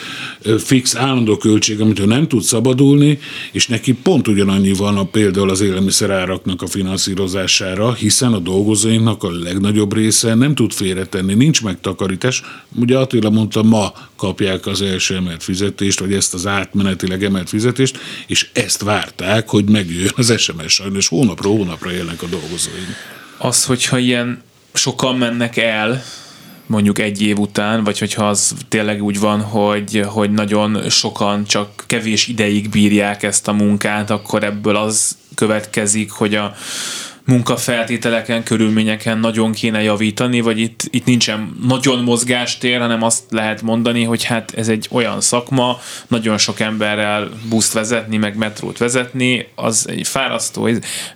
fix 0.57 0.95
állandó 0.95 1.37
költség, 1.37 1.81
amitől 1.81 2.05
nem 2.05 2.27
tud 2.27 2.41
szabadulni, 2.41 3.19
és 3.51 3.67
neki 3.67 3.93
pont 3.93 4.27
ugyanannyi 4.27 4.73
van 4.73 4.97
a 4.97 5.03
például 5.03 5.49
az 5.49 5.61
élelmiszeráraknak 5.61 6.61
a 6.61 6.67
finanszírozására, 6.67 7.93
hiszen 7.93 8.33
a 8.33 8.39
dolgozóinknak 8.39 9.23
a 9.23 9.31
legnagyobb 9.31 9.93
része 9.93 10.33
nem 10.33 10.55
tud 10.55 10.71
félretenni, 10.71 11.33
nincs 11.33 11.63
megtakarítás. 11.63 12.41
Ugye 12.75 12.97
Attila 12.97 13.29
mondta, 13.29 13.63
ma 13.63 13.93
kapják 14.15 14.65
az 14.65 14.81
első 14.81 15.15
emelt 15.15 15.43
fizetést, 15.43 15.99
vagy 15.99 16.13
ezt 16.13 16.33
az 16.33 16.47
átmenetileg 16.47 17.23
emelt 17.23 17.49
fizetést, 17.49 17.97
és 18.27 18.49
ezt 18.53 18.83
várták, 18.83 19.49
hogy 19.49 19.69
megjön 19.69 20.11
az 20.15 20.33
SMS, 20.37 20.73
sajnos 20.73 21.07
hónapról 21.07 21.57
hónapra 21.57 21.91
élnek 21.91 22.21
a 22.21 22.27
dolgozóink. 22.27 22.95
Az, 23.37 23.65
hogyha 23.65 23.97
ilyen 23.97 24.41
sokan 24.73 25.17
mennek 25.17 25.57
el, 25.57 26.03
mondjuk 26.69 26.99
egy 26.99 27.21
év 27.21 27.39
után, 27.39 27.83
vagy 27.83 27.99
hogyha 27.99 28.27
az 28.27 28.53
tényleg 28.67 29.03
úgy 29.03 29.19
van, 29.19 29.41
hogy, 29.41 30.03
hogy 30.07 30.31
nagyon 30.31 30.89
sokan 30.89 31.45
csak 31.45 31.83
kevés 31.87 32.27
ideig 32.27 32.69
bírják 32.69 33.23
ezt 33.23 33.47
a 33.47 33.53
munkát, 33.53 34.09
akkor 34.09 34.43
ebből 34.43 34.75
az 34.75 35.17
következik, 35.35 36.11
hogy 36.11 36.35
a, 36.35 36.53
munkafeltételeken, 37.29 38.43
körülményeken 38.43 39.17
nagyon 39.17 39.51
kéne 39.51 39.81
javítani, 39.81 40.41
vagy 40.41 40.59
itt, 40.59 40.87
itt 40.89 41.05
nincsen 41.05 41.55
nagyon 41.67 42.03
mozgástér, 42.03 42.79
hanem 42.79 43.03
azt 43.03 43.23
lehet 43.29 43.61
mondani, 43.61 44.03
hogy 44.03 44.23
hát 44.23 44.51
ez 44.55 44.67
egy 44.67 44.87
olyan 44.91 45.21
szakma, 45.21 45.79
nagyon 46.07 46.37
sok 46.37 46.59
emberrel 46.59 47.29
buszt 47.49 47.73
vezetni, 47.73 48.17
meg 48.17 48.37
metrót 48.37 48.77
vezetni, 48.77 49.47
az 49.55 49.85
egy 49.89 50.07
fárasztó, 50.07 50.69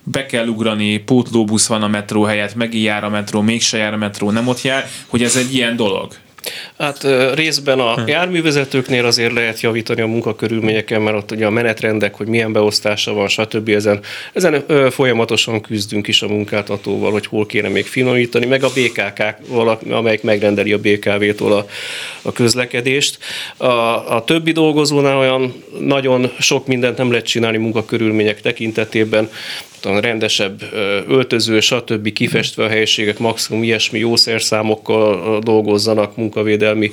be 0.04 0.26
kell 0.26 0.48
ugrani, 0.48 0.98
pótlóbusz 0.98 1.68
van 1.68 1.84
a 1.84 1.88
metró 1.88 2.24
helyett, 2.24 2.56
megint 2.56 2.84
jár 2.84 3.04
a 3.04 3.10
metró, 3.10 3.42
mégse 3.42 3.78
jár 3.78 3.94
a 3.94 3.98
metró, 3.98 4.32
nem 4.32 4.48
ott 4.48 4.62
jár, 4.62 4.88
hogy 5.08 5.24
ez 5.24 5.36
egy 5.36 5.54
ilyen 5.54 5.76
dolog. 5.76 6.14
Hát 6.78 7.08
részben 7.34 7.80
a 7.80 7.94
hm. 7.94 8.08
járművezetőknél 8.08 9.06
azért 9.06 9.34
lehet 9.34 9.62
javítani 9.62 10.02
a 10.02 10.08
munkakörülményeken, 10.08 11.02
mert 11.02 11.18
ott 11.18 11.32
ugye 11.32 11.46
a 11.46 11.50
menetrendek, 11.50 12.16
hogy 12.16 12.28
milyen 12.28 12.52
beosztása 12.52 13.14
van, 13.14 13.28
stb. 13.28 13.70
Ezen, 13.70 14.00
ezen 14.34 14.64
folyamatosan 14.92 15.62
küzdünk 15.62 16.08
is 16.08 16.22
a 16.22 16.28
munkáltatóval, 16.28 17.12
hogy 17.12 17.26
hol 17.26 17.46
kéne 17.46 17.68
még 17.68 17.86
finomítani, 17.86 18.46
meg 18.46 18.64
a 18.64 18.70
BKK, 18.70 19.24
amelyik 19.90 20.22
megrendeli 20.22 20.74
a 20.74 20.80
BKV-tól 20.80 21.52
a, 21.52 21.66
a 22.22 22.32
közlekedést. 22.32 23.18
A, 23.58 23.66
a 24.16 24.24
többi 24.26 24.52
dolgozónál 24.52 25.18
olyan 25.18 25.64
nagyon 25.80 26.32
sok 26.40 26.68
mindent 26.68 26.98
nem 26.98 27.12
lehet 27.12 27.26
csinálni 27.26 27.58
munkakörülmények 27.58 28.42
tekintetében, 28.42 29.30
tudom, 29.84 30.00
rendesebb 30.00 30.62
öltöző, 31.08 31.60
stb. 31.60 32.14
kifestve 32.14 32.64
a 32.64 32.68
helyiségek, 32.68 33.20
maximum 33.20 33.64
ilyesmi 33.64 34.00
jószerszámokkal 34.00 35.40
dolgozzanak, 35.40 36.18
munkavédelmi 36.18 36.92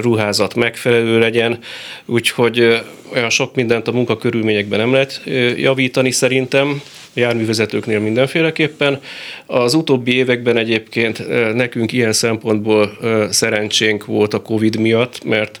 ruházat 0.00 0.54
megfelelő 0.54 1.18
legyen, 1.18 1.58
úgyhogy 2.06 2.82
olyan 3.12 3.30
sok 3.30 3.54
mindent 3.54 3.88
a 3.88 3.92
munkakörülményekben 3.92 4.78
nem 4.78 4.92
lehet 4.92 5.22
javítani 5.56 6.10
szerintem, 6.10 6.82
járművezetőknél 7.14 8.00
mindenféleképpen. 8.00 9.00
Az 9.46 9.74
utóbbi 9.74 10.14
években 10.14 10.56
egyébként 10.56 11.28
nekünk 11.54 11.92
ilyen 11.92 12.12
szempontból 12.12 12.98
szerencsénk 13.30 14.04
volt 14.04 14.34
a 14.34 14.42
Covid 14.42 14.78
miatt, 14.78 15.24
mert 15.24 15.60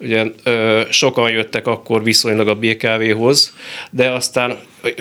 ugye 0.00 0.24
sokan 0.90 1.30
jöttek 1.30 1.66
akkor 1.66 2.02
viszonylag 2.02 2.48
a 2.48 2.54
BKV-hoz, 2.54 3.54
de 3.90 4.10
aztán 4.10 4.56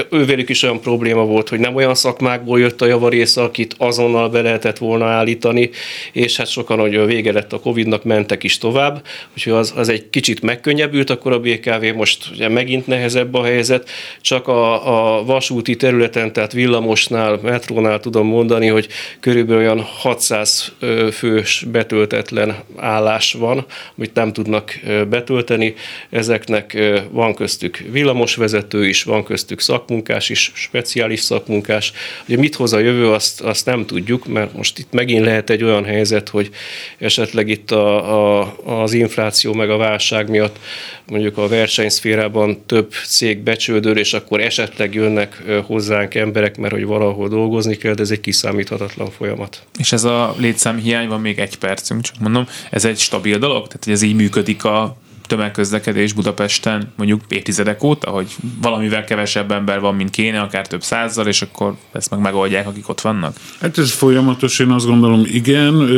ővelük 0.10 0.50
is 0.50 0.64
olyan 0.64 0.82
probléma 0.82 1.26
volt, 1.26 1.50
hogy 1.50 1.60
nem 1.60 1.76
olyan 1.76 1.96
szakmákból 1.96 2.60
jött 2.60 2.82
a 2.82 2.86
javarész, 2.86 3.38
akit 3.38 3.76
azonnal 3.78 4.30
be 4.30 4.42
lehetett 4.42 4.78
volna 4.78 5.06
állítani, 5.06 5.70
és 6.12 6.38
hát 6.38 6.48
sokan, 6.48 6.80
hogy 6.80 7.06
vége 7.06 7.32
lett 7.32 7.54
a 7.54 7.60
Covid-nak, 7.60 8.04
mentek 8.04 8.44
is 8.44 8.58
tovább, 8.58 9.06
úgyhogy 9.34 9.54
az, 9.54 9.74
az 9.76 9.90
egy 9.90 10.10
kicsit 10.10 10.42
megkönnyebbült, 10.42 11.10
akkor 11.10 11.32
a 11.32 11.40
BKV 11.40 11.96
most 11.96 12.30
ugye 12.32 12.48
megint 12.48 12.88
nehezebb 12.88 13.34
a 13.34 13.44
helyzet, 13.44 13.90
csak 14.22 14.48
a, 14.48 15.18
a 15.18 15.24
vasúti 15.26 15.76
területen, 15.76 16.34
tehát 16.34 16.52
villamosnál, 16.54 17.40
metrónál 17.42 18.00
tudom 18.00 18.28
mondani, 18.28 18.68
hogy 18.68 18.88
körülbelül 19.20 19.62
olyan 19.62 19.80
600 19.82 20.72
fős 21.12 21.66
betöltetlen 21.72 22.56
állás 22.76 23.34
van, 23.34 23.66
amit 23.98 24.14
nem 24.14 24.34
tudnak 24.34 24.80
betölteni. 25.10 25.74
Ezeknek 26.10 26.78
van 27.12 27.36
köztük 27.36 27.84
villamosvezető 27.92 28.88
is, 28.88 29.04
van 29.04 29.24
köztük 29.24 29.60
szakmunkás 29.68 30.30
is, 30.30 30.52
speciális 30.56 31.20
szakmunkás. 31.20 31.92
Ugye 32.28 32.38
mit 32.38 32.56
hoz 32.56 32.74
a 32.74 32.80
jövő, 32.80 33.12
azt, 33.12 33.42
azt 33.42 33.66
nem 33.66 33.86
tudjuk, 33.86 34.28
mert 34.28 34.54
most 34.54 34.80
itt 34.80 34.92
megint 34.92 35.26
lehet 35.26 35.50
egy 35.50 35.64
olyan 35.64 35.84
helyzet, 35.84 36.30
hogy 36.30 36.50
esetleg 36.98 37.50
itt 37.50 37.72
a, 37.72 38.40
a, 38.40 38.56
az 38.66 38.94
infláció 38.94 39.54
meg 39.54 39.70
a 39.70 39.78
válság 39.78 40.30
miatt 40.30 40.60
mondjuk 41.06 41.38
a 41.38 41.48
versenyszférában 41.48 42.66
több 42.66 42.94
cég 43.06 43.40
becsődől, 43.40 43.98
és 43.98 44.14
akkor 44.14 44.42
esetleg 44.42 44.94
jönnek 44.94 45.44
hozzánk 45.66 46.16
emberek, 46.16 46.58
mert 46.58 46.74
hogy 46.74 46.86
valahol 46.86 47.28
dolgozni 47.28 47.76
kell, 47.78 47.94
de 47.94 48.02
ez 48.02 48.12
egy 48.12 48.20
kiszámíthatatlan 48.20 49.12
folyamat. 49.12 49.64
És 49.80 49.92
ez 49.92 50.04
a 50.04 50.36
létszám 50.38 50.78
hiány, 50.78 51.08
van 51.08 51.22
még 51.22 51.40
egy 51.40 51.58
percünk, 51.58 52.02
csak 52.02 52.20
mondom, 52.20 52.48
ez 52.72 52.86
egy 52.86 52.98
stabil 52.98 53.38
dolog? 53.38 53.68
Tehát, 53.68 53.84
hogy 53.84 53.94
ez 53.94 54.02
így 54.02 54.16
működik 54.16 54.64
a 54.64 54.98
tömegközlekedés 55.28 56.14
Budapesten 56.14 56.94
mondjuk 56.96 57.22
évtizedek 57.28 57.84
óta, 57.84 58.10
hogy 58.10 58.36
valamivel 58.62 59.04
kevesebb 59.04 59.52
ember 59.52 59.80
van, 59.80 59.96
mint 59.96 60.10
kéne, 60.10 60.40
akár 60.40 60.68
több 60.68 60.84
százzal, 60.84 61.28
és 61.28 61.42
akkor 61.42 61.76
ezt 61.92 62.10
meg 62.10 62.20
megoldják, 62.20 62.68
akik 62.68 62.90
ott 62.90 63.02
vannak? 63.02 63.36
Hát 63.60 63.78
ez 63.78 63.92
folyamatos, 63.92 64.60
én 64.60 64.70
azt 64.70 64.86
gondolom, 64.86 65.24
igen, 65.26 65.90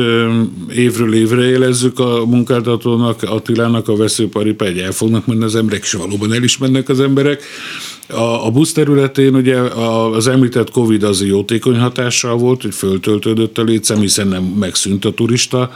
évről 0.71 1.13
évre 1.13 1.41
élezzük 1.41 1.99
a 1.99 2.25
munkáltatónak, 2.25 3.23
Attilának 3.23 3.87
a 3.87 3.95
veszőparip, 3.95 4.61
egy 4.61 4.79
el 4.79 4.91
fognak 4.91 5.25
menni 5.25 5.43
az 5.43 5.55
emberek, 5.55 5.81
és 5.83 5.93
valóban 5.93 6.33
elismernek 6.33 6.89
az 6.89 6.99
emberek. 6.99 7.43
A, 8.09 8.45
a 8.45 8.51
busz 8.51 8.71
területén 8.71 9.35
ugye 9.35 9.57
az 9.57 10.27
említett 10.27 10.71
Covid 10.71 11.03
az 11.03 11.25
jótékony 11.25 11.79
hatással 11.79 12.37
volt, 12.37 12.61
hogy 12.61 12.73
föltöltődött 12.73 13.57
a 13.57 13.63
létszám, 13.63 13.99
hiszen 13.99 14.27
nem 14.27 14.43
megszűnt 14.43 15.05
a 15.05 15.13
turista 15.13 15.71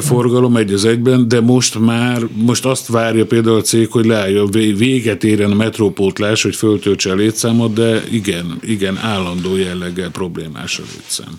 forgalom 0.00 0.56
egy 0.56 0.72
az 0.72 0.84
egyben, 0.84 1.28
de 1.28 1.40
most 1.40 1.78
már, 1.78 2.22
most 2.32 2.64
azt 2.64 2.86
várja 2.86 3.26
például 3.26 3.56
a 3.56 3.60
cég, 3.60 3.90
hogy 3.90 4.06
leálljon, 4.06 4.50
véget 4.50 5.24
érjen 5.24 5.50
a 5.50 5.54
metrópótlás, 5.54 6.42
hogy 6.42 6.56
föltöltse 6.56 7.10
a 7.10 7.14
létszámot, 7.14 7.72
de 7.72 8.02
igen, 8.10 8.58
igen, 8.60 8.98
állandó 8.98 9.56
jelleggel 9.56 10.10
problémás 10.10 10.78
a 10.78 10.82
létszám. 10.94 11.34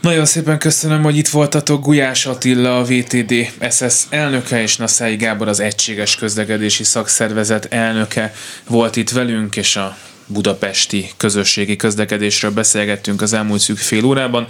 Nagyon 0.00 0.24
szépen 0.24 0.58
köszönöm, 0.58 1.02
hogy 1.02 1.16
itt 1.16 1.28
voltatok. 1.28 1.82
Gulyás 1.84 2.26
Attila, 2.26 2.78
a 2.78 2.84
VTD 2.84 3.34
SS 3.70 4.02
elnöke, 4.08 4.62
és 4.62 4.76
Naszai 4.76 5.16
Gábor, 5.16 5.48
az 5.48 5.60
Egységes 5.60 6.16
Közlekedési 6.16 6.84
Szakszervezet 6.84 7.64
elnöke 7.64 8.34
volt 8.68 8.96
itt 8.96 9.10
velünk, 9.10 9.53
és 9.56 9.76
a 9.76 9.96
budapesti 10.26 11.10
közösségi 11.16 11.76
közlekedésről 11.76 12.50
beszélgettünk 12.50 13.22
az 13.22 13.32
elmúlt 13.32 13.60
szűk 13.60 13.76
fél 13.76 14.04
órában. 14.04 14.46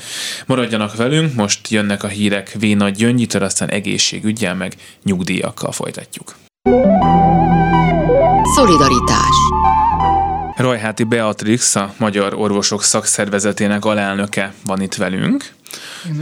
Maradjanak 0.46 0.96
velünk, 0.96 1.34
most 1.34 1.68
jönnek 1.68 2.02
a 2.02 2.08
hírek 2.08 2.56
V. 2.60 2.64
Nagy 2.64 2.94
Gyöngyitől, 2.94 3.42
aztán 3.42 3.68
egészségügyel 3.70 4.54
meg 4.54 4.74
nyugdíjakkal 5.02 5.72
folytatjuk. 5.72 6.34
Szolidaritás 8.54 9.36
Rajháti 10.56 11.04
Beatrix, 11.04 11.74
a 11.74 11.94
Magyar 11.96 12.34
Orvosok 12.34 12.82
Szakszervezetének 12.82 13.84
alelnöke 13.84 14.52
van 14.66 14.80
itt 14.80 14.94
velünk 14.94 15.54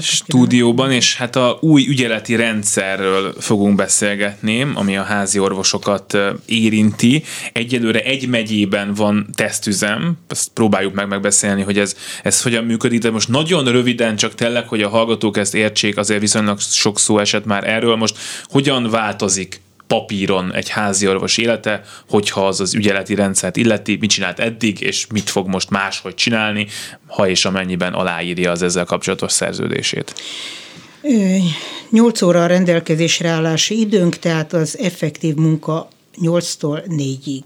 stúdióban, 0.00 0.92
és 0.92 1.16
hát 1.16 1.36
a 1.36 1.58
új 1.60 1.86
ügyeleti 1.88 2.36
rendszerről 2.36 3.34
fogunk 3.38 3.76
beszélgetni, 3.76 4.66
ami 4.74 4.96
a 4.96 5.02
házi 5.02 5.38
orvosokat 5.38 6.18
érinti. 6.46 7.22
Egyelőre 7.52 8.00
egy 8.00 8.28
megyében 8.28 8.94
van 8.94 9.26
tesztüzem, 9.34 10.18
ezt 10.28 10.48
próbáljuk 10.54 10.94
meg 10.94 11.08
megbeszélni, 11.08 11.62
hogy 11.62 11.78
ez, 11.78 11.96
ez 12.22 12.42
hogyan 12.42 12.64
működik, 12.64 13.00
de 13.00 13.10
most 13.10 13.28
nagyon 13.28 13.64
röviden 13.64 14.16
csak 14.16 14.34
tényleg, 14.34 14.68
hogy 14.68 14.82
a 14.82 14.88
hallgatók 14.88 15.36
ezt 15.36 15.54
értsék, 15.54 15.96
azért 15.96 16.20
viszonylag 16.20 16.60
sok 16.60 16.98
szó 16.98 17.18
esett 17.18 17.44
már 17.44 17.68
erről, 17.68 17.96
most 17.96 18.18
hogyan 18.44 18.90
változik 18.90 19.60
papíron 19.92 20.54
egy 20.54 20.68
házi 20.68 21.08
orvos 21.08 21.38
élete, 21.38 21.82
hogyha 22.08 22.46
az 22.46 22.60
az 22.60 22.74
ügyeleti 22.74 23.14
rendszert 23.14 23.56
illeti, 23.56 23.96
mit 24.00 24.10
csinált 24.10 24.38
eddig, 24.38 24.80
és 24.80 25.06
mit 25.06 25.30
fog 25.30 25.48
most 25.48 25.70
máshogy 25.70 26.14
csinálni, 26.14 26.66
ha 27.06 27.28
és 27.28 27.44
amennyiben 27.44 27.92
aláírja 27.92 28.50
az 28.50 28.62
ezzel 28.62 28.84
kapcsolatos 28.84 29.32
szerződését. 29.32 30.14
8 31.90 32.22
óra 32.22 32.42
a 32.42 32.46
rendelkezésre 32.46 33.28
állási 33.28 33.80
időnk, 33.80 34.16
tehát 34.16 34.52
az 34.52 34.78
effektív 34.78 35.34
munka 35.34 35.88
8-tól 36.22 36.82
4-ig. 36.88 37.42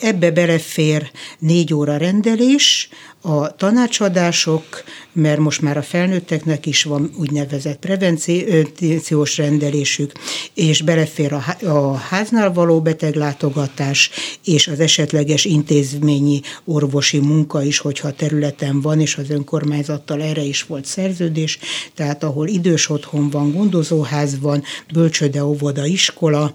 Ebbe 0.00 0.30
belefér 0.30 1.10
4 1.38 1.74
óra 1.74 1.96
rendelés, 1.96 2.88
a 3.26 3.56
tanácsadások, 3.56 4.84
mert 5.12 5.38
most 5.38 5.60
már 5.60 5.76
a 5.76 5.82
felnőtteknek 5.82 6.66
is 6.66 6.82
van 6.82 7.10
úgynevezett 7.18 7.78
prevenciós 7.78 9.36
rendelésük, 9.36 10.12
és 10.54 10.82
belefér 10.82 11.32
a, 11.32 11.94
háznál 11.94 12.52
való 12.52 12.80
beteglátogatás, 12.80 14.10
és 14.44 14.68
az 14.68 14.80
esetleges 14.80 15.44
intézményi 15.44 16.40
orvosi 16.64 17.18
munka 17.18 17.62
is, 17.62 17.78
hogyha 17.78 18.12
területen 18.12 18.80
van, 18.80 19.00
és 19.00 19.16
az 19.16 19.30
önkormányzattal 19.30 20.22
erre 20.22 20.42
is 20.42 20.62
volt 20.62 20.84
szerződés, 20.84 21.58
tehát 21.94 22.24
ahol 22.24 22.48
idős 22.48 22.90
otthon 22.90 23.30
van, 23.30 23.52
gondozóház 23.52 24.40
van, 24.40 24.62
bölcsöde, 24.92 25.44
óvoda, 25.44 25.86
iskola, 25.86 26.54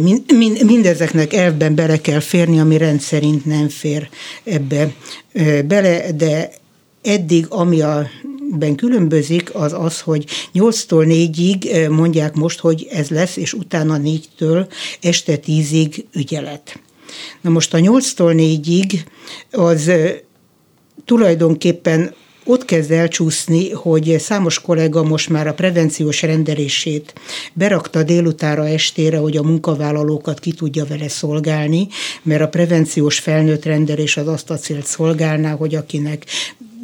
mind, 0.00 0.32
mind, 0.32 0.64
mindezeknek 0.64 1.32
elvben 1.32 1.74
bele 1.74 2.00
kell 2.00 2.20
férni, 2.20 2.60
ami 2.60 2.76
rendszerint 2.76 3.44
nem 3.44 3.68
fér 3.68 4.08
ebbe 4.44 4.92
bele, 5.66 6.12
de 6.12 6.50
eddig, 7.02 7.46
ami 7.48 7.80
a 7.80 8.06
ben 8.50 8.74
különbözik, 8.74 9.54
az 9.54 9.72
az, 9.72 10.00
hogy 10.00 10.26
8-tól 10.54 11.30
4-ig 11.32 11.88
mondják 11.90 12.34
most, 12.34 12.58
hogy 12.58 12.86
ez 12.90 13.08
lesz, 13.08 13.36
és 13.36 13.52
utána 13.52 14.00
4-től 14.02 14.72
este 15.00 15.38
10-ig 15.46 16.04
ügyelet. 16.12 16.80
Na 17.40 17.50
most 17.50 17.74
a 17.74 17.78
8-tól 17.78 18.60
4-ig 18.64 19.00
az 19.50 19.90
tulajdonképpen 21.04 22.14
ott 22.48 22.64
kezd 22.64 22.90
elcsúszni, 22.90 23.70
hogy 23.70 24.16
számos 24.18 24.60
kollega 24.60 25.02
most 25.02 25.28
már 25.28 25.46
a 25.46 25.54
prevenciós 25.54 26.22
rendelését 26.22 27.12
berakta 27.52 28.02
délutára 28.02 28.68
estére, 28.68 29.18
hogy 29.18 29.36
a 29.36 29.42
munkavállalókat 29.42 30.40
ki 30.40 30.52
tudja 30.52 30.84
vele 30.86 31.08
szolgálni, 31.08 31.88
mert 32.22 32.42
a 32.42 32.48
prevenciós 32.48 33.18
felnőtt 33.18 33.64
rendelés 33.64 34.16
az 34.16 34.28
azt 34.28 34.50
a 34.50 34.56
célt 34.56 34.86
szolgálná, 34.86 35.52
hogy 35.52 35.74
akinek 35.74 36.24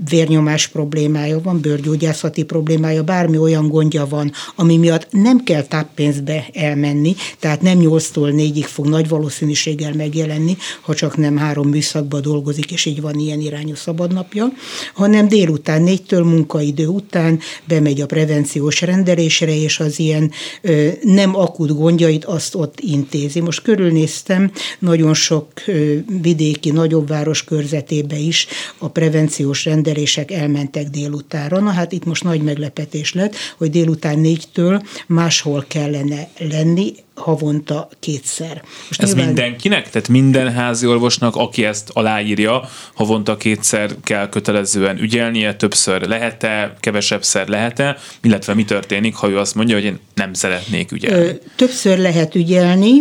vérnyomás 0.08 0.66
problémája 0.66 1.40
van, 1.40 1.60
bőrgyógyászati 1.60 2.42
problémája, 2.42 3.02
bármi 3.02 3.38
olyan 3.38 3.68
gondja 3.68 4.06
van, 4.06 4.32
ami 4.56 4.76
miatt 4.76 5.06
nem 5.10 5.42
kell 5.42 5.62
táppénzbe 5.62 6.46
elmenni, 6.52 7.14
tehát 7.38 7.62
nem 7.62 7.78
8-tól 7.80 8.32
4-ig 8.36 8.64
fog 8.66 8.86
nagy 8.86 9.08
valószínűséggel 9.08 9.92
megjelenni, 9.94 10.56
ha 10.80 10.94
csak 10.94 11.16
nem 11.16 11.36
három 11.36 11.68
műszakban 11.68 12.22
dolgozik, 12.22 12.72
és 12.72 12.84
így 12.84 13.00
van 13.00 13.18
ilyen 13.18 13.40
irányú 13.40 13.74
szabadnapja, 13.74 14.52
hanem 14.94 15.28
délután 15.28 15.84
4-től 15.86 16.24
munkaidő 16.24 16.86
után 16.86 17.40
bemegy 17.64 18.00
a 18.00 18.06
prevenciós 18.06 18.80
rendelésre, 18.80 19.54
és 19.54 19.80
az 19.80 19.98
ilyen 19.98 20.30
ö, 20.62 20.88
nem 21.02 21.36
akut 21.36 21.76
gondjait 21.76 22.24
azt 22.24 22.54
ott 22.54 22.80
intézi. 22.80 23.40
Most 23.40 23.62
körülnéztem, 23.62 24.50
nagyon 24.78 25.14
sok 25.14 25.48
ö, 25.66 25.96
vidéki, 26.22 26.70
nagyobb 26.70 27.08
város 27.08 27.44
körzetébe 27.44 28.18
is 28.18 28.46
a 28.78 28.88
prevenciós 28.88 29.64
rendelés 29.64 29.92
rendelések 29.94 30.30
elmentek 30.30 30.88
délutára. 30.88 31.60
Na 31.60 31.70
hát 31.70 31.92
itt 31.92 32.04
most 32.04 32.24
nagy 32.24 32.42
meglepetés 32.42 33.12
lett, 33.12 33.34
hogy 33.58 33.70
délután 33.70 34.18
négytől 34.18 34.82
máshol 35.06 35.64
kellene 35.68 36.28
lenni, 36.38 36.94
havonta 37.14 37.88
kétszer. 38.00 38.62
Most 38.88 39.02
Ez 39.02 39.08
nyilván... 39.08 39.26
mindenkinek? 39.26 39.90
Tehát 39.90 40.08
minden 40.08 40.52
házi 40.52 40.86
orvosnak, 40.86 41.36
aki 41.36 41.64
ezt 41.64 41.90
aláírja, 41.92 42.68
havonta 42.94 43.36
kétszer 43.36 43.90
kell 44.02 44.28
kötelezően 44.28 44.98
ügyelnie, 44.98 45.54
többször 45.54 46.06
lehet-e, 46.06 46.76
kevesebbszer 46.80 47.48
lehet-e, 47.48 47.96
illetve 48.22 48.54
mi 48.54 48.64
történik, 48.64 49.14
ha 49.14 49.28
ő 49.28 49.38
azt 49.38 49.54
mondja, 49.54 49.74
hogy 49.74 49.84
én 49.84 49.98
nem 50.14 50.32
szeretnék 50.32 50.92
ügyelni? 50.92 51.38
Többször 51.56 51.98
lehet 51.98 52.34
ügyelni, 52.34 52.92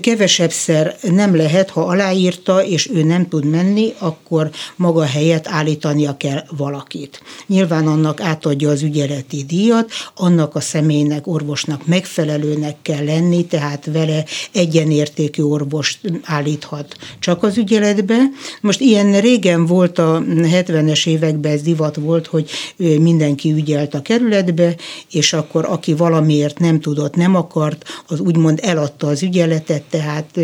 kevesebbszer 0.00 0.96
nem 1.02 1.36
lehet, 1.36 1.70
ha 1.70 1.80
aláírta, 1.80 2.64
és 2.64 2.90
ő 2.94 3.02
nem 3.02 3.28
tud 3.28 3.44
menni, 3.44 3.92
akkor 3.98 4.50
maga 4.76 5.04
helyett 5.04 5.48
állítania 5.48 6.16
kell 6.16 6.44
valakit. 6.56 7.22
Nyilván 7.46 7.86
annak 7.86 8.20
átadja 8.20 8.70
az 8.70 8.82
ügyeleti 8.82 9.44
díjat, 9.44 9.90
annak 10.14 10.54
a 10.54 10.60
személynek, 10.60 11.26
orvosnak 11.26 11.86
megfelelőnek 11.86 12.76
kell 12.82 13.04
lenni, 13.04 13.41
tehát 13.44 13.88
vele 13.92 14.24
egyenértékű 14.52 15.42
orvost 15.42 15.98
állíthat 16.22 16.96
csak 17.18 17.42
az 17.42 17.56
ügyeletbe. 17.56 18.16
Most 18.60 18.80
ilyen 18.80 19.20
régen 19.20 19.66
volt 19.66 19.98
a 19.98 20.22
70-es 20.28 21.06
években 21.06 21.52
ez 21.52 21.62
divat 21.62 21.96
volt, 21.96 22.26
hogy 22.26 22.50
mindenki 22.76 23.52
ügyelt 23.52 23.94
a 23.94 24.02
kerületbe, 24.02 24.76
és 25.10 25.32
akkor 25.32 25.64
aki 25.64 25.94
valamiért 25.94 26.58
nem 26.58 26.80
tudott, 26.80 27.14
nem 27.14 27.34
akart, 27.34 27.84
az 28.06 28.20
úgymond 28.20 28.58
eladta 28.62 29.06
az 29.06 29.22
ügyeletet, 29.22 29.82
tehát 29.82 30.38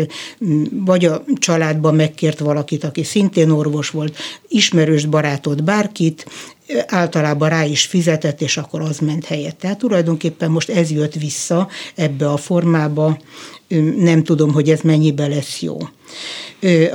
vagy 0.71 1.05
a 1.05 1.23
családban 1.35 1.95
megkért 1.95 2.39
valakit, 2.39 2.83
aki 2.83 3.03
szintén 3.03 3.49
orvos 3.49 3.89
volt, 3.89 4.17
ismerős 4.47 5.05
barátot, 5.05 5.63
bárkit, 5.63 6.25
általában 6.87 7.49
rá 7.49 7.63
is 7.63 7.85
fizetett, 7.85 8.41
és 8.41 8.57
akkor 8.57 8.81
az 8.81 8.97
ment 8.99 9.25
helyett. 9.25 9.57
Tehát 9.59 9.77
tulajdonképpen 9.77 10.51
most 10.51 10.69
ez 10.69 10.91
jött 10.91 11.13
vissza 11.13 11.67
ebbe 11.95 12.29
a 12.29 12.37
formába, 12.37 13.19
nem 13.97 14.23
tudom, 14.23 14.53
hogy 14.53 14.69
ez 14.69 14.81
mennyibe 14.81 15.27
lesz 15.27 15.61
jó. 15.61 15.77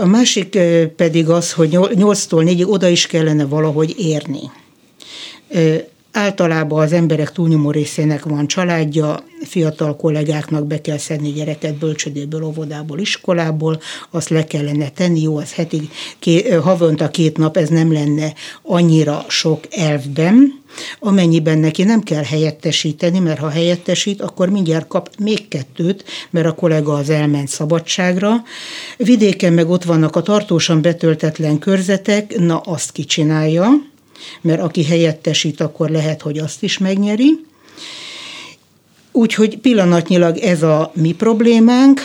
A 0.00 0.06
másik 0.06 0.58
pedig 0.96 1.28
az, 1.28 1.52
hogy 1.52 1.70
8-tól 1.72 2.44
4-ig 2.44 2.68
oda 2.68 2.88
is 2.88 3.06
kellene 3.06 3.44
valahogy 3.44 3.94
érni. 3.98 4.50
Általában 6.16 6.82
az 6.82 6.92
emberek 6.92 7.32
túlnyomó 7.32 7.70
részének 7.70 8.24
van 8.24 8.46
családja, 8.46 9.24
fiatal 9.42 9.96
kollégáknak 9.96 10.66
be 10.66 10.80
kell 10.80 10.98
szedni 10.98 11.32
gyereket 11.32 11.74
bölcsödéből, 11.74 12.42
óvodából, 12.42 12.98
iskolából, 12.98 13.80
azt 14.10 14.28
le 14.28 14.44
kellene 14.44 14.88
tenni, 14.88 15.20
jó, 15.20 15.36
az 15.36 15.52
heti, 15.52 15.88
ké, 16.18 16.50
havonta 16.50 17.08
két 17.08 17.36
nap, 17.36 17.56
ez 17.56 17.68
nem 17.68 17.92
lenne 17.92 18.32
annyira 18.62 19.24
sok 19.28 19.60
elvben, 19.70 20.62
amennyiben 21.00 21.58
neki 21.58 21.82
nem 21.82 22.00
kell 22.00 22.22
helyettesíteni, 22.22 23.18
mert 23.18 23.38
ha 23.38 23.48
helyettesít, 23.48 24.22
akkor 24.22 24.48
mindjárt 24.48 24.86
kap 24.86 25.10
még 25.18 25.48
kettőt, 25.48 26.04
mert 26.30 26.46
a 26.46 26.54
kollega 26.54 26.92
az 26.92 27.10
elment 27.10 27.48
szabadságra. 27.48 28.42
Vidéken 28.96 29.52
meg 29.52 29.70
ott 29.70 29.84
vannak 29.84 30.16
a 30.16 30.22
tartósan 30.22 30.82
betöltetlen 30.82 31.58
körzetek, 31.58 32.38
na 32.38 32.58
azt 32.58 32.92
kicsinálja, 32.92 33.92
mert 34.40 34.60
aki 34.60 34.84
helyettesít, 34.84 35.60
akkor 35.60 35.90
lehet, 35.90 36.22
hogy 36.22 36.38
azt 36.38 36.62
is 36.62 36.78
megnyeri. 36.78 37.44
Úgyhogy 39.12 39.58
pillanatnyilag 39.58 40.36
ez 40.36 40.62
a 40.62 40.92
mi 40.94 41.12
problémánk, 41.12 42.00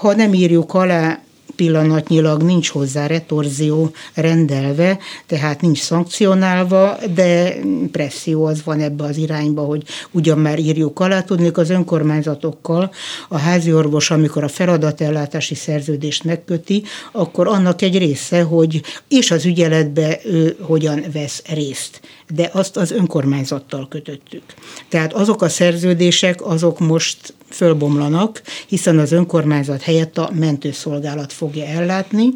ha 0.00 0.14
nem 0.14 0.34
írjuk 0.34 0.74
alá 0.74 1.23
pillanatnyilag 1.56 2.42
nincs 2.42 2.68
hozzá 2.68 3.06
retorzió 3.06 3.90
rendelve, 4.14 4.98
tehát 5.26 5.60
nincs 5.60 5.80
szankcionálva, 5.80 6.98
de 7.14 7.54
presszió 7.92 8.44
az 8.44 8.64
van 8.64 8.80
ebbe 8.80 9.04
az 9.04 9.16
irányba, 9.16 9.62
hogy 9.62 9.82
ugyan 10.10 10.38
már 10.38 10.58
írjuk 10.58 11.00
alá, 11.00 11.22
tudnék 11.22 11.56
az 11.56 11.70
önkormányzatokkal 11.70 12.90
a 13.28 13.38
házi 13.38 13.72
orvos, 13.72 14.10
amikor 14.10 14.44
a 14.44 14.48
feladatellátási 14.48 15.54
szerződést 15.54 16.24
megköti, 16.24 16.82
akkor 17.12 17.48
annak 17.48 17.82
egy 17.82 17.98
része, 17.98 18.42
hogy 18.42 18.82
és 19.08 19.30
az 19.30 19.44
ügyeletbe 19.44 20.20
ő 20.24 20.56
hogyan 20.60 21.04
vesz 21.12 21.42
részt 21.46 22.00
de 22.28 22.50
azt 22.52 22.76
az 22.76 22.90
önkormányzattal 22.90 23.88
kötöttük. 23.88 24.42
Tehát 24.88 25.12
azok 25.12 25.42
a 25.42 25.48
szerződések, 25.48 26.46
azok 26.46 26.78
most 26.78 27.34
fölbomlanak, 27.54 28.42
hiszen 28.66 28.98
az 28.98 29.12
önkormányzat 29.12 29.82
helyett 29.82 30.18
a 30.18 30.30
mentőszolgálat 30.38 31.32
fogja 31.32 31.64
ellátni, 31.64 32.28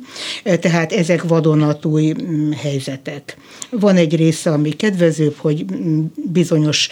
tehát 0.60 0.92
ezek 0.92 1.22
vadonatúj 1.22 2.12
mm, 2.22 2.50
helyzetek. 2.50 3.36
Van 3.70 3.96
egy 3.96 4.16
része, 4.16 4.50
ami 4.50 4.70
kedvezőbb, 4.70 5.34
hogy 5.36 5.64
mm, 5.72 6.04
bizonyos 6.14 6.88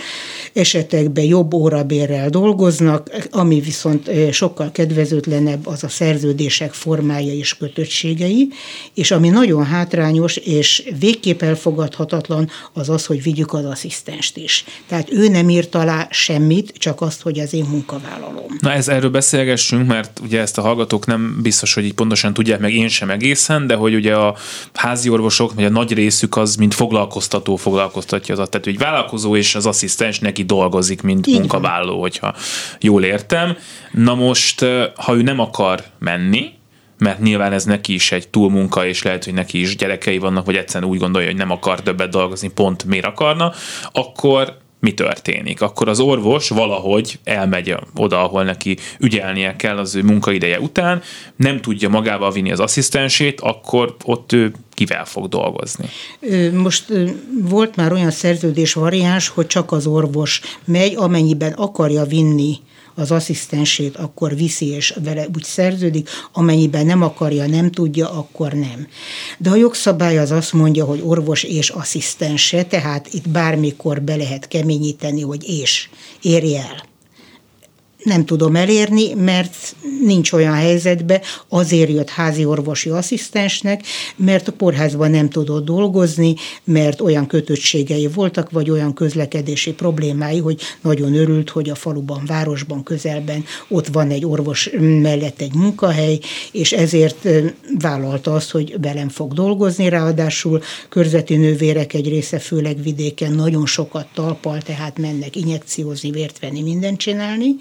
esetekben 0.52 1.24
jobb 1.24 1.54
órabérrel 1.54 2.28
dolgoznak, 2.28 3.10
ami 3.30 3.60
viszont 3.60 4.10
sokkal 4.30 4.72
kedvezőtlenebb 4.72 5.66
az 5.66 5.84
a 5.84 5.88
szerződések 5.88 6.72
formája 6.72 7.32
és 7.32 7.56
kötöttségei, 7.56 8.48
és 8.94 9.10
ami 9.10 9.28
nagyon 9.28 9.64
hátrányos 9.64 10.36
és 10.36 10.90
végképp 10.98 11.42
elfogadhatatlan, 11.42 12.48
az 12.72 12.85
az, 12.88 13.06
hogy 13.06 13.22
vigyük 13.22 13.52
az 13.52 13.64
asszisztenst 13.64 14.36
is. 14.36 14.64
Tehát 14.86 15.12
ő 15.12 15.28
nem 15.28 15.48
írt 15.48 15.74
alá 15.74 16.08
semmit, 16.10 16.72
csak 16.78 17.00
azt, 17.00 17.22
hogy 17.22 17.38
az 17.38 17.52
én 17.52 17.64
munkavállalom. 17.64 18.46
Na 18.60 18.72
ez 18.72 18.88
erről 18.88 19.10
beszélgessünk, 19.10 19.86
mert 19.86 20.20
ugye 20.22 20.40
ezt 20.40 20.58
a 20.58 20.62
hallgatók 20.62 21.06
nem 21.06 21.38
biztos, 21.42 21.74
hogy 21.74 21.84
így 21.84 21.94
pontosan 21.94 22.34
tudják, 22.34 22.60
meg 22.60 22.74
én 22.74 22.88
sem 22.88 23.10
egészen, 23.10 23.66
de 23.66 23.74
hogy 23.74 23.94
ugye 23.94 24.14
a 24.14 24.36
házi 24.74 25.08
orvosok, 25.08 25.54
vagy 25.54 25.64
a 25.64 25.70
nagy 25.70 25.92
részük 25.92 26.36
az, 26.36 26.56
mint 26.56 26.74
foglalkoztató 26.74 27.56
foglalkoztatja 27.56 28.34
az 28.34 28.48
tehát 28.48 28.66
hogy 28.66 28.78
vállalkozó 28.78 29.36
és 29.36 29.54
az 29.54 29.66
asszisztens 29.66 30.18
neki 30.18 30.44
dolgozik, 30.44 31.02
mint 31.02 31.26
Így 31.26 31.38
munkavállaló, 31.38 32.00
hogyha 32.00 32.34
jól 32.80 33.04
értem. 33.04 33.56
Na 33.92 34.14
most, 34.14 34.60
ha 34.94 35.14
ő 35.14 35.22
nem 35.22 35.40
akar 35.40 35.84
menni, 35.98 36.55
mert 36.98 37.20
nyilván 37.20 37.52
ez 37.52 37.64
neki 37.64 37.94
is 37.94 38.12
egy 38.12 38.28
túlmunka, 38.28 38.86
és 38.86 39.02
lehet, 39.02 39.24
hogy 39.24 39.34
neki 39.34 39.60
is 39.60 39.76
gyerekei 39.76 40.18
vannak, 40.18 40.46
vagy 40.46 40.56
egyszerűen 40.56 40.90
úgy 40.90 40.98
gondolja, 40.98 41.28
hogy 41.28 41.36
nem 41.36 41.50
akar 41.50 41.82
többet 41.82 42.10
dolgozni, 42.10 42.48
pont 42.48 42.84
miért 42.84 43.06
akarna, 43.06 43.52
akkor 43.92 44.56
mi 44.80 44.94
történik? 44.94 45.62
Akkor 45.62 45.88
az 45.88 46.00
orvos 46.00 46.48
valahogy 46.48 47.18
elmegy 47.24 47.74
oda, 47.94 48.22
ahol 48.22 48.44
neki 48.44 48.78
ügyelnie 48.98 49.56
kell 49.56 49.78
az 49.78 49.94
ő 49.94 50.02
munkaideje 50.02 50.60
után, 50.60 51.02
nem 51.36 51.60
tudja 51.60 51.88
magával 51.88 52.32
vinni 52.32 52.52
az 52.52 52.60
asszisztensét, 52.60 53.40
akkor 53.40 53.96
ott 54.04 54.32
ő 54.32 54.52
kivel 54.74 55.04
fog 55.04 55.28
dolgozni? 55.28 55.88
Most 56.52 56.92
volt 57.42 57.76
már 57.76 57.92
olyan 57.92 58.10
szerződés 58.10 58.72
variáns, 58.72 59.28
hogy 59.28 59.46
csak 59.46 59.72
az 59.72 59.86
orvos 59.86 60.40
megy, 60.64 60.94
amennyiben 60.96 61.52
akarja 61.52 62.04
vinni 62.04 62.56
az 62.96 63.10
asszisztensét, 63.10 63.96
akkor 63.96 64.36
viszi 64.36 64.66
és 64.66 64.94
vele 65.04 65.26
úgy 65.34 65.44
szerződik, 65.44 66.08
amennyiben 66.32 66.86
nem 66.86 67.02
akarja, 67.02 67.46
nem 67.46 67.70
tudja, 67.70 68.10
akkor 68.10 68.52
nem. 68.52 68.86
De 69.38 69.50
a 69.50 69.56
jogszabály 69.56 70.18
az 70.18 70.30
azt 70.30 70.52
mondja, 70.52 70.84
hogy 70.84 71.00
orvos 71.04 71.42
és 71.42 71.68
asszisztense, 71.68 72.64
tehát 72.64 73.12
itt 73.12 73.28
bármikor 73.28 74.02
be 74.02 74.16
lehet 74.16 74.48
keményíteni, 74.48 75.20
hogy 75.20 75.48
és 75.48 75.88
érje 76.20 76.60
el 76.60 76.94
nem 78.04 78.24
tudom 78.24 78.56
elérni, 78.56 79.14
mert 79.14 79.76
nincs 80.04 80.32
olyan 80.32 80.54
helyzetbe, 80.54 81.20
azért 81.48 81.90
jött 81.90 82.08
házi 82.08 82.44
orvosi 82.44 82.88
asszisztensnek, 82.88 83.82
mert 84.16 84.48
a 84.48 84.52
kórházban 84.58 85.10
nem 85.10 85.28
tudott 85.28 85.64
dolgozni, 85.64 86.34
mert 86.64 87.00
olyan 87.00 87.26
kötöttségei 87.26 88.08
voltak, 88.14 88.50
vagy 88.50 88.70
olyan 88.70 88.94
közlekedési 88.94 89.72
problémái, 89.72 90.38
hogy 90.38 90.60
nagyon 90.80 91.14
örült, 91.14 91.50
hogy 91.50 91.70
a 91.70 91.74
faluban, 91.74 92.22
városban, 92.26 92.82
közelben 92.82 93.44
ott 93.68 93.86
van 93.86 94.10
egy 94.10 94.24
orvos 94.24 94.70
mellett 94.78 95.40
egy 95.40 95.54
munkahely, 95.54 96.18
és 96.52 96.72
ezért 96.72 97.28
vállalta 97.78 98.34
azt, 98.34 98.50
hogy 98.50 98.76
velem 98.80 99.08
fog 99.08 99.32
dolgozni, 99.32 99.88
ráadásul 99.88 100.62
körzeti 100.88 101.36
nővérek 101.36 101.94
egy 101.94 102.08
része, 102.08 102.38
főleg 102.38 102.82
vidéken 102.82 103.32
nagyon 103.32 103.66
sokat 103.66 104.06
talpal, 104.14 104.60
tehát 104.62 104.98
mennek 104.98 105.36
injekciózni, 105.36 106.10
vért 106.10 106.38
venni, 106.38 106.62
mindent 106.62 106.98
csinálni, 106.98 107.56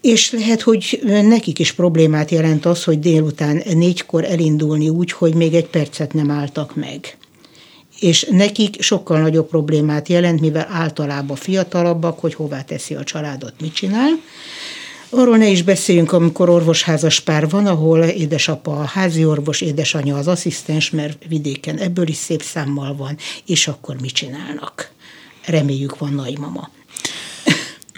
és 0.00 0.30
lehet, 0.30 0.62
hogy 0.62 1.00
nekik 1.04 1.58
is 1.58 1.72
problémát 1.72 2.30
jelent 2.30 2.66
az, 2.66 2.84
hogy 2.84 2.98
délután 2.98 3.62
négykor 3.74 4.24
elindulni 4.24 4.88
úgy, 4.88 5.12
hogy 5.12 5.34
még 5.34 5.54
egy 5.54 5.66
percet 5.66 6.12
nem 6.12 6.30
álltak 6.30 6.76
meg. 6.76 7.16
És 8.00 8.26
nekik 8.30 8.82
sokkal 8.82 9.20
nagyobb 9.20 9.48
problémát 9.48 10.08
jelent, 10.08 10.40
mivel 10.40 10.66
általában 10.70 11.36
fiatalabbak, 11.36 12.18
hogy 12.18 12.34
hová 12.34 12.62
teszi 12.62 12.94
a 12.94 13.04
családot, 13.04 13.52
mit 13.60 13.74
csinál. 13.74 14.10
Arról 15.10 15.36
ne 15.36 15.48
is 15.48 15.62
beszéljünk, 15.62 16.12
amikor 16.12 16.48
orvosházas 16.48 17.20
pár 17.20 17.48
van, 17.48 17.66
ahol 17.66 18.02
édesapa 18.02 18.76
a 18.76 18.84
házi 18.84 19.24
orvos, 19.24 19.60
édesanyja 19.60 20.16
az 20.16 20.28
asszisztens, 20.28 20.90
mert 20.90 21.24
vidéken 21.28 21.78
ebből 21.78 22.08
is 22.08 22.16
szép 22.16 22.42
számmal 22.42 22.96
van, 22.96 23.16
és 23.46 23.68
akkor 23.68 23.96
mit 24.00 24.12
csinálnak? 24.12 24.92
Reméljük 25.46 25.98
van 25.98 26.12
nagymama. 26.12 26.70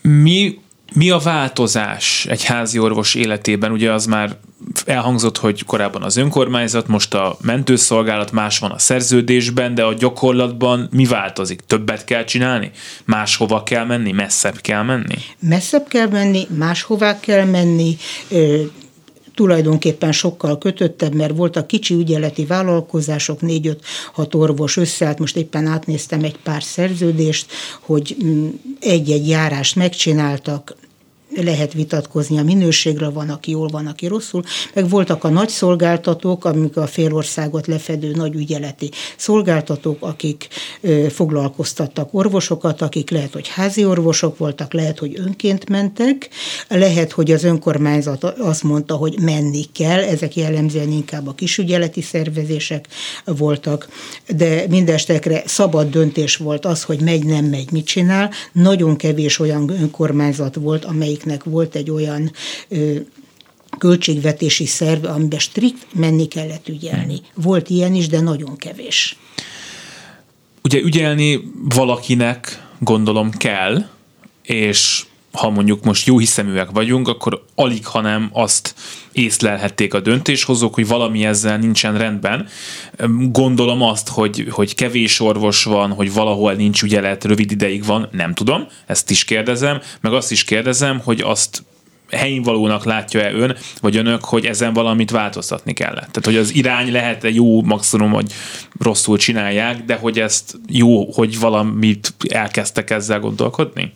Mi 0.09 0.59
mi 0.95 1.11
a 1.11 1.19
változás 1.19 2.27
egy 2.29 2.45
házi 2.45 2.79
orvos 2.79 3.15
életében? 3.15 3.73
Ugye 3.73 3.93
az 3.93 4.07
már 4.07 4.37
elhangzott, 4.85 5.39
hogy 5.39 5.65
korábban 5.65 6.03
az 6.03 6.17
önkormányzat, 6.17 6.87
most 6.87 7.15
a 7.15 7.37
mentőszolgálat, 7.43 8.33
más 8.33 8.59
van 8.59 8.71
a 8.71 8.79
szerződésben, 8.79 9.75
de 9.75 9.85
a 9.85 9.95
gyakorlatban 9.95 10.89
mi 10.93 11.05
változik? 11.05 11.61
Többet 11.67 12.05
kell 12.05 12.25
csinálni? 12.25 12.71
Máshova 13.05 13.63
kell 13.63 13.85
menni? 13.85 14.13
Messzebb 14.13 14.61
kell 14.61 14.83
menni? 14.83 15.19
Messzebb 15.39 15.89
kell 15.89 16.09
menni, 16.09 16.47
máshová 16.59 17.21
kell 17.21 17.45
menni, 17.45 17.97
tulajdonképpen 19.37 20.13
sokkal 20.13 20.59
kötöttebb, 20.59 21.15
mert 21.15 21.37
voltak 21.37 21.67
kicsi 21.67 21.95
ügyeleti 21.95 22.45
vállalkozások, 22.45 23.41
négy-öt 23.41 23.85
hat 24.13 24.35
orvos 24.35 24.77
összeállt, 24.77 25.19
most 25.19 25.37
éppen 25.37 25.67
átnéztem 25.67 26.25
egy 26.25 26.39
pár 26.43 26.63
szerződést, 26.63 27.53
hogy 27.81 28.17
mm, 28.25 28.49
egy-egy 28.81 29.29
járást 29.29 29.77
megcsináltak, 29.77 30.75
lehet 31.43 31.73
vitatkozni. 31.73 32.39
A 32.39 32.43
minőségről, 32.43 33.13
van, 33.13 33.29
aki 33.29 33.51
jól, 33.51 33.69
van, 33.69 33.87
aki 33.87 34.07
rosszul, 34.07 34.43
meg 34.75 34.89
voltak 34.89 35.25
a 35.25 35.29
nagy 35.29 35.49
szolgáltatók, 35.49 36.45
amik 36.45 36.77
a 36.77 36.87
félországot 36.87 37.67
lefedő 37.67 38.13
nagy 38.15 38.35
ügyeleti 38.35 38.91
szolgáltatók, 39.17 39.97
akik 40.01 40.49
ö, 40.81 41.07
foglalkoztattak 41.09 42.09
orvosokat, 42.15 42.83
akik 42.83 43.11
lehet, 43.11 43.33
hogy 43.33 43.49
házi 43.49 43.85
orvosok 43.85 44.39
voltak, 44.39 44.73
lehet, 44.73 44.99
hogy 44.99 45.19
önként 45.19 45.69
mentek, 45.69 46.29
lehet, 46.69 47.13
hogy 47.13 47.31
az 47.33 47.45
önkormányzat 47.45 48.25
azt 48.25 48.63
mondta, 48.63 48.95
hogy 48.95 49.21
menni 49.21 49.65
kell, 49.73 50.03
ezek 50.03 50.37
jellemzően 50.37 50.93
inkább 50.93 51.29
a 51.29 51.35
kisügyeleti 51.35 52.01
szervezések 52.03 52.87
voltak, 53.25 53.89
de 54.37 54.65
mindestekre 54.69 55.43
szabad 55.47 55.91
döntés 55.91 56.37
volt 56.37 56.65
az, 56.65 56.83
hogy 56.83 57.01
megy, 57.01 57.25
nem 57.25 57.45
megy, 57.45 57.73
mit 57.73 57.87
csinál. 57.87 58.31
Nagyon 58.53 58.97
kevés 58.97 59.39
olyan 59.39 59.71
önkormányzat 59.81 60.55
volt, 60.55 60.85
amelyik 60.85 61.25
amelyiknek 61.27 61.45
volt 61.45 61.75
egy 61.75 61.91
olyan 61.91 62.33
költségvetési 63.79 64.67
szerv, 64.67 65.05
amiben 65.05 65.39
strikt 65.39 65.87
menni 65.95 66.29
kellett 66.29 66.69
ügyelni. 66.69 67.21
Volt 67.35 67.71
ilyen 67.71 67.95
is, 67.95 68.09
de 68.09 68.21
nagyon 68.21 68.57
kevés. 68.57 69.17
Ugye 70.63 70.81
ügyelni 70.81 71.41
valakinek 71.69 72.65
gondolom 72.79 73.31
kell, 73.31 73.87
és 74.43 75.07
ha 75.37 75.51
mondjuk 75.51 75.85
most 75.85 76.07
jó 76.07 76.19
hiszeműek 76.19 76.71
vagyunk, 76.71 77.09
akkor 77.09 77.45
alig, 77.55 77.87
hanem 77.87 78.29
azt 78.33 78.75
észlelhették 79.13 79.95
a 79.95 80.01
döntéshozók, 80.01 80.75
hogy 80.75 80.87
valami 80.87 81.25
ezzel 81.25 81.59
nincsen 81.59 81.99
rendben. 81.99 82.49
Gondolom 83.31 83.83
azt, 83.83 84.09
hogy, 84.09 84.47
hogy 84.51 84.75
kevés 84.75 85.21
orvos 85.21 85.65
van, 85.65 85.93
hogy 85.93 86.13
valahol 86.13 86.53
nincs 86.53 86.83
ügyelet, 86.83 87.25
rövid 87.25 87.51
ideig 87.51 87.85
van, 87.85 88.09
nem 88.13 88.35
tudom, 88.35 88.67
ezt 88.87 89.11
is 89.11 89.25
kérdezem, 89.25 89.81
meg 90.01 90.13
azt 90.13 90.31
is 90.31 90.45
kérdezem, 90.45 91.01
hogy 91.05 91.21
azt 91.21 91.65
helyén 92.11 92.43
valónak 92.43 92.85
látja-e 92.85 93.33
ön, 93.33 93.57
vagy 93.81 93.97
önök, 93.97 94.25
hogy 94.25 94.47
ezen 94.47 94.73
valamit 94.73 95.11
változtatni 95.11 95.73
kellett? 95.73 96.11
Tehát, 96.11 96.25
hogy 96.25 96.37
az 96.37 96.55
irány 96.55 96.93
lehet-e 96.93 97.31
jó, 97.31 97.63
maximum, 97.63 98.13
hogy 98.13 98.33
rosszul 98.79 99.19
csinálják, 99.19 99.85
de 99.85 99.95
hogy 99.95 100.21
ezt 100.21 100.59
jó, 100.69 101.13
hogy 101.13 101.39
valamit 101.39 102.15
elkezdtek 102.29 102.91
ezzel 102.91 103.21
gondolkodni? 103.21 103.93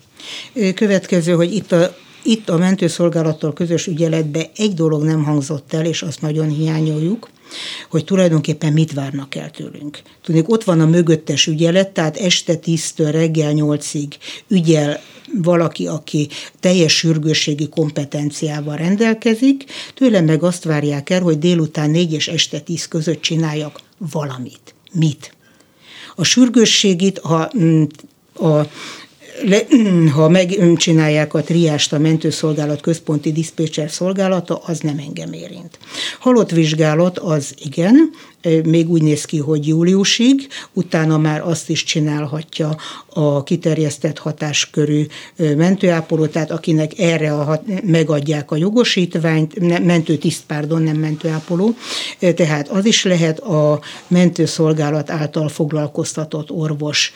Következő, 0.74 1.32
hogy 1.32 1.54
itt 1.54 1.72
a 1.72 1.96
itt 2.22 2.48
a 2.48 2.56
mentőszolgálattal 2.56 3.52
közös 3.52 3.86
ügyeletbe 3.86 4.50
egy 4.56 4.74
dolog 4.74 5.02
nem 5.02 5.24
hangzott 5.24 5.72
el, 5.72 5.84
és 5.84 6.02
azt 6.02 6.20
nagyon 6.20 6.48
hiányoljuk, 6.48 7.30
hogy 7.90 8.04
tulajdonképpen 8.04 8.72
mit 8.72 8.92
várnak 8.92 9.34
el 9.34 9.50
tőlünk. 9.50 10.02
Tudnék, 10.22 10.48
ott 10.48 10.64
van 10.64 10.80
a 10.80 10.86
mögöttes 10.86 11.46
ügyelet, 11.46 11.88
tehát 11.88 12.16
este 12.16 12.58
10-től 12.64 13.08
reggel 13.10 13.52
8-ig 13.54 14.08
ügyel 14.48 15.00
valaki, 15.34 15.86
aki 15.86 16.28
teljes 16.60 16.96
sürgősségi 16.96 17.68
kompetenciával 17.68 18.76
rendelkezik, 18.76 19.64
tőlem 19.94 20.24
meg 20.24 20.42
azt 20.42 20.64
várják 20.64 21.10
el, 21.10 21.22
hogy 21.22 21.38
délután 21.38 21.90
4 21.90 22.12
és 22.12 22.28
este 22.28 22.60
10 22.60 22.88
között 22.88 23.20
csináljak 23.20 23.80
valamit. 24.12 24.74
Mit? 24.92 25.34
A 26.14 26.24
sürgősségit, 26.24 27.20
mm, 27.58 27.82
a 28.34 28.60
le, 29.44 29.66
ha 30.16 30.28
megcsinálják 30.28 31.34
a 31.34 31.42
triást 31.42 31.92
a 31.92 31.98
mentőszolgálat 31.98 32.80
központi 32.80 33.32
diszpécser 33.32 33.90
szolgálata, 33.90 34.56
az 34.56 34.80
nem 34.80 34.98
engem 34.98 35.32
érint. 35.32 35.78
Halott 36.18 36.50
vizsgálat 36.50 37.18
az 37.18 37.54
igen, 37.64 38.10
még 38.64 38.90
úgy 38.90 39.02
néz 39.02 39.24
ki, 39.24 39.38
hogy 39.38 39.66
júliusig, 39.66 40.48
utána 40.72 41.18
már 41.18 41.40
azt 41.40 41.68
is 41.68 41.84
csinálhatja 41.84 42.76
a 43.08 43.42
kiterjesztett 43.42 44.18
hatáskörű 44.18 45.06
mentőápoló, 45.36 46.26
tehát 46.26 46.50
akinek 46.50 46.98
erre 46.98 47.32
a 47.32 47.44
hat, 47.44 47.62
megadják 47.82 48.50
a 48.50 48.56
jogosítványt, 48.56 49.84
mentőtiszt, 49.84 50.42
pardon, 50.46 50.82
nem 50.82 50.96
mentőápoló, 50.96 51.74
tehát 52.34 52.68
az 52.68 52.84
is 52.84 53.04
lehet 53.04 53.38
a 53.38 53.80
mentőszolgálat 54.08 55.10
által 55.10 55.48
foglalkoztatott 55.48 56.50
orvos 56.50 57.12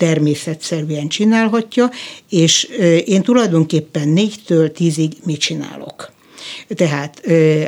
természetszerűen 0.00 1.08
csinálhatja, 1.08 1.90
és 2.30 2.62
én 3.04 3.22
tulajdonképpen 3.22 4.08
négytől 4.08 4.72
tízig 4.72 5.12
mit 5.24 5.40
csinálok. 5.40 6.12
Tehát 6.68 7.22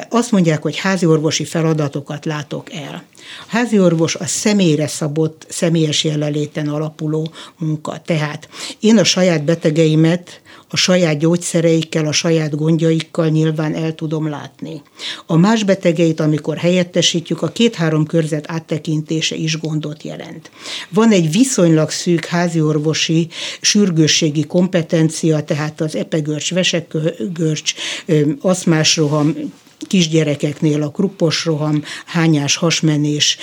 azt 0.09 0.31
mondják, 0.31 0.63
hogy 0.63 0.77
házi 0.77 1.07
orvosi 1.07 1.45
feladatokat 1.45 2.25
látok 2.25 2.73
el. 2.73 3.05
A 3.41 3.45
házi 3.49 3.79
orvos 3.79 4.15
a 4.15 4.27
személyre 4.27 4.87
szabott, 4.87 5.47
személyes 5.49 6.05
jelenléten 6.05 6.69
alapuló 6.69 7.33
munka. 7.59 8.03
Tehát 8.05 8.49
én 8.81 8.99
a 8.99 9.05
saját 9.05 9.45
betegeimet 9.45 10.41
a 10.73 10.77
saját 10.77 11.19
gyógyszereikkel, 11.19 12.07
a 12.07 12.13
saját 12.13 12.57
gondjaikkal 12.57 13.29
nyilván 13.29 13.75
el 13.75 13.95
tudom 13.95 14.29
látni. 14.29 14.83
A 15.27 15.37
más 15.37 15.65
betegeit, 15.65 16.21
amikor 16.21 16.57
helyettesítjük, 16.57 17.43
a 17.43 17.49
két-három 17.49 18.07
körzet 18.07 18.45
áttekintése 18.49 19.37
is 19.37 19.59
gondot 19.59 20.03
jelent. 20.03 20.51
Van 20.89 21.11
egy 21.11 21.31
viszonylag 21.33 21.91
szűk 21.91 22.25
háziorvosi 22.25 23.29
sürgősségi 23.61 24.45
kompetencia, 24.45 25.45
tehát 25.45 25.81
az 25.81 25.97
epegörcs, 25.97 26.55
vesekörcs, 26.55 27.75
aszmás 28.41 28.97
roham, 28.97 29.35
kisgyerekeknél 29.93 30.83
a 30.83 30.91
kruppos 30.91 31.45
roham, 31.45 31.83
hányás, 32.07 32.57
hasmenés, 32.57 33.37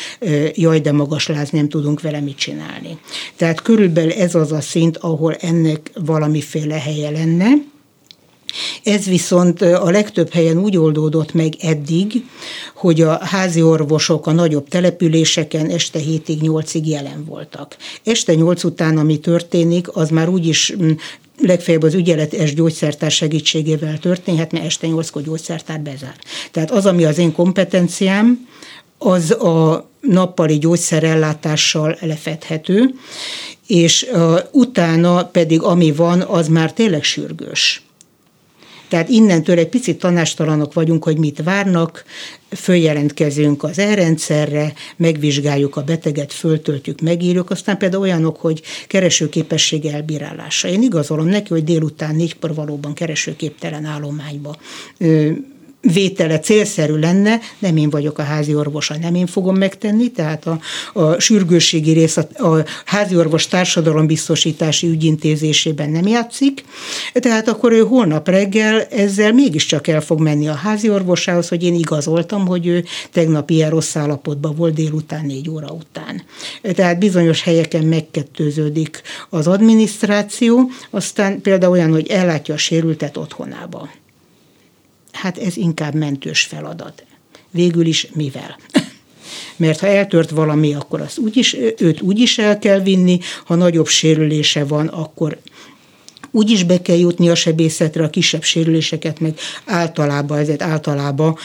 jaj, 0.53 0.79
de 0.79 0.91
magas 0.91 1.27
láz, 1.27 1.49
nem 1.49 1.69
tudunk 1.69 2.01
vele 2.01 2.19
mit 2.19 2.38
csinálni. 2.38 2.97
Tehát 3.35 3.62
körülbelül 3.62 4.12
ez 4.12 4.35
az 4.35 4.51
a 4.51 4.62
szint, 4.62 4.97
ahol 4.97 5.33
ennek 5.33 5.91
valamiféle 5.93 6.79
helye 6.79 7.09
lenne. 7.09 7.47
Ez 8.83 9.05
viszont 9.05 9.62
a 9.62 9.89
legtöbb 9.89 10.33
helyen 10.33 10.57
úgy 10.57 10.77
oldódott 10.77 11.33
meg 11.33 11.53
eddig, 11.59 12.25
hogy 12.75 13.01
a 13.01 13.25
házi 13.25 13.62
orvosok 13.62 14.27
a 14.27 14.31
nagyobb 14.31 14.67
településeken 14.67 15.69
este 15.69 15.99
7-ig, 15.99 16.38
8-ig 16.41 16.83
jelen 16.83 17.25
voltak. 17.25 17.75
Este 18.03 18.35
8 18.35 18.63
után, 18.63 18.97
ami 18.97 19.19
történik, 19.19 19.95
az 19.95 20.09
már 20.09 20.29
úgyis 20.29 20.75
legfeljebb 21.41 21.83
az 21.83 21.93
ügyeletes 21.93 22.53
gyógyszertár 22.53 23.12
segítségével 23.12 23.97
történhet, 23.97 24.51
mert 24.51 24.65
este 24.65 24.88
nyolckor 24.88 25.21
gyógyszertár 25.21 25.79
bezár. 25.79 26.15
Tehát 26.51 26.71
az, 26.71 26.85
ami 26.85 27.05
az 27.05 27.17
én 27.17 27.31
kompetenciám, 27.31 28.47
az 28.97 29.31
a 29.31 29.89
nappali 30.01 30.57
gyógyszerellátással 30.57 31.97
lefedhető, 32.01 32.93
és 33.67 34.07
uh, 34.12 34.39
utána 34.51 35.25
pedig 35.25 35.62
ami 35.62 35.91
van, 35.91 36.21
az 36.21 36.47
már 36.47 36.73
tényleg 36.73 37.03
sürgős. 37.03 37.83
Tehát 38.89 39.10
innentől 39.10 39.58
egy 39.58 39.69
picit 39.69 39.99
tanástalanok 39.99 40.73
vagyunk, 40.73 41.04
hogy 41.04 41.17
mit 41.17 41.43
várnak, 41.43 42.04
följelentkezünk 42.49 43.63
az 43.63 43.80
elrendszerre, 43.80 44.73
megvizsgáljuk 44.95 45.75
a 45.75 45.84
beteget, 45.84 46.34
föltöltjük, 46.34 47.02
megírjuk, 47.02 47.49
aztán 47.49 47.78
például 47.78 48.02
olyanok, 48.02 48.38
hogy 48.38 48.62
keresőképesség 48.88 49.86
elbírálása. 49.86 50.67
Én 50.67 50.82
igazolom 50.82 51.28
neki, 51.28 51.47
hogy 51.49 51.63
délután 51.63 52.15
négykor 52.15 52.54
valóban 52.56 52.93
keresőképtelen 52.93 53.86
állományba 53.86 54.56
vétele 55.82 56.39
célszerű 56.39 56.94
lenne, 56.94 57.39
nem 57.60 57.78
én 57.78 57.89
vagyok 57.89 58.18
a 58.18 58.24
házi 58.24 58.56
orvosa, 58.56 58.98
nem 58.98 59.15
én 59.15 59.28
fogom 59.28 59.58
megtenni, 59.58 60.12
tehát 60.12 60.48
a, 60.48 60.60
a 60.94 61.20
sürgősségi 61.20 61.92
rész 61.92 62.18
a, 62.18 62.46
a 62.48 62.65
házi 62.86 63.15
orvos 63.15 63.48
társadalombiztosítási 63.48 64.88
ügyintézésében 64.88 65.89
nem 65.89 66.08
játszik, 66.08 66.63
tehát 67.13 67.48
akkor 67.48 67.72
ő 67.72 67.80
holnap 67.80 68.28
reggel 68.28 68.82
ezzel 68.82 69.34
mégiscsak 69.34 69.88
el 69.88 70.02
fog 70.02 70.20
menni 70.20 70.48
a 70.48 70.54
házi 70.54 70.89
orvosához, 70.89 71.48
hogy 71.48 71.63
én 71.63 71.74
igazoltam, 71.74 72.48
hogy 72.48 72.68
ő 72.68 72.86
tegnap 73.12 73.50
ilyen 73.50 73.70
rossz 73.70 73.96
állapotban 73.96 74.56
volt 74.56 74.74
délután 74.74 75.26
négy 75.26 75.50
óra 75.50 75.68
után. 75.68 76.22
Tehát 76.62 77.00
bizonyos 77.00 77.44
helyeken 77.44 77.86
megkettőződik 77.86 79.02
az 79.30 79.48
adminisztráció, 79.48 80.69
aztán 80.90 81.42
például 81.42 81.71
olyan, 81.71 81.92
hogy 81.92 82.08
ellátja 82.08 82.54
a 82.54 82.58
sérültet 82.58 83.17
otthonába 83.17 83.90
hát 85.12 85.37
ez 85.37 85.57
inkább 85.57 85.93
mentős 85.93 86.41
feladat. 86.41 87.03
Végül 87.51 87.85
is 87.85 88.07
mivel? 88.13 88.57
Mert 89.55 89.79
ha 89.79 89.87
eltört 89.87 90.29
valami, 90.29 90.73
akkor 90.73 91.01
azt 91.01 91.17
úgyis, 91.17 91.55
őt 91.77 92.01
úgy 92.01 92.19
is 92.19 92.37
el 92.37 92.60
kell 92.60 92.79
vinni, 92.79 93.19
ha 93.45 93.55
nagyobb 93.55 93.87
sérülése 93.87 94.65
van, 94.65 94.87
akkor 94.87 95.39
úgy 96.31 96.49
is 96.49 96.63
be 96.63 96.81
kell 96.81 96.97
jutni 96.97 97.29
a 97.29 97.35
sebészetre, 97.35 98.03
a 98.03 98.10
kisebb 98.10 98.43
sérüléseket 98.43 99.19
meg 99.19 99.39
általában, 99.65 100.37
ezért 100.37 100.62
általában 100.62 101.37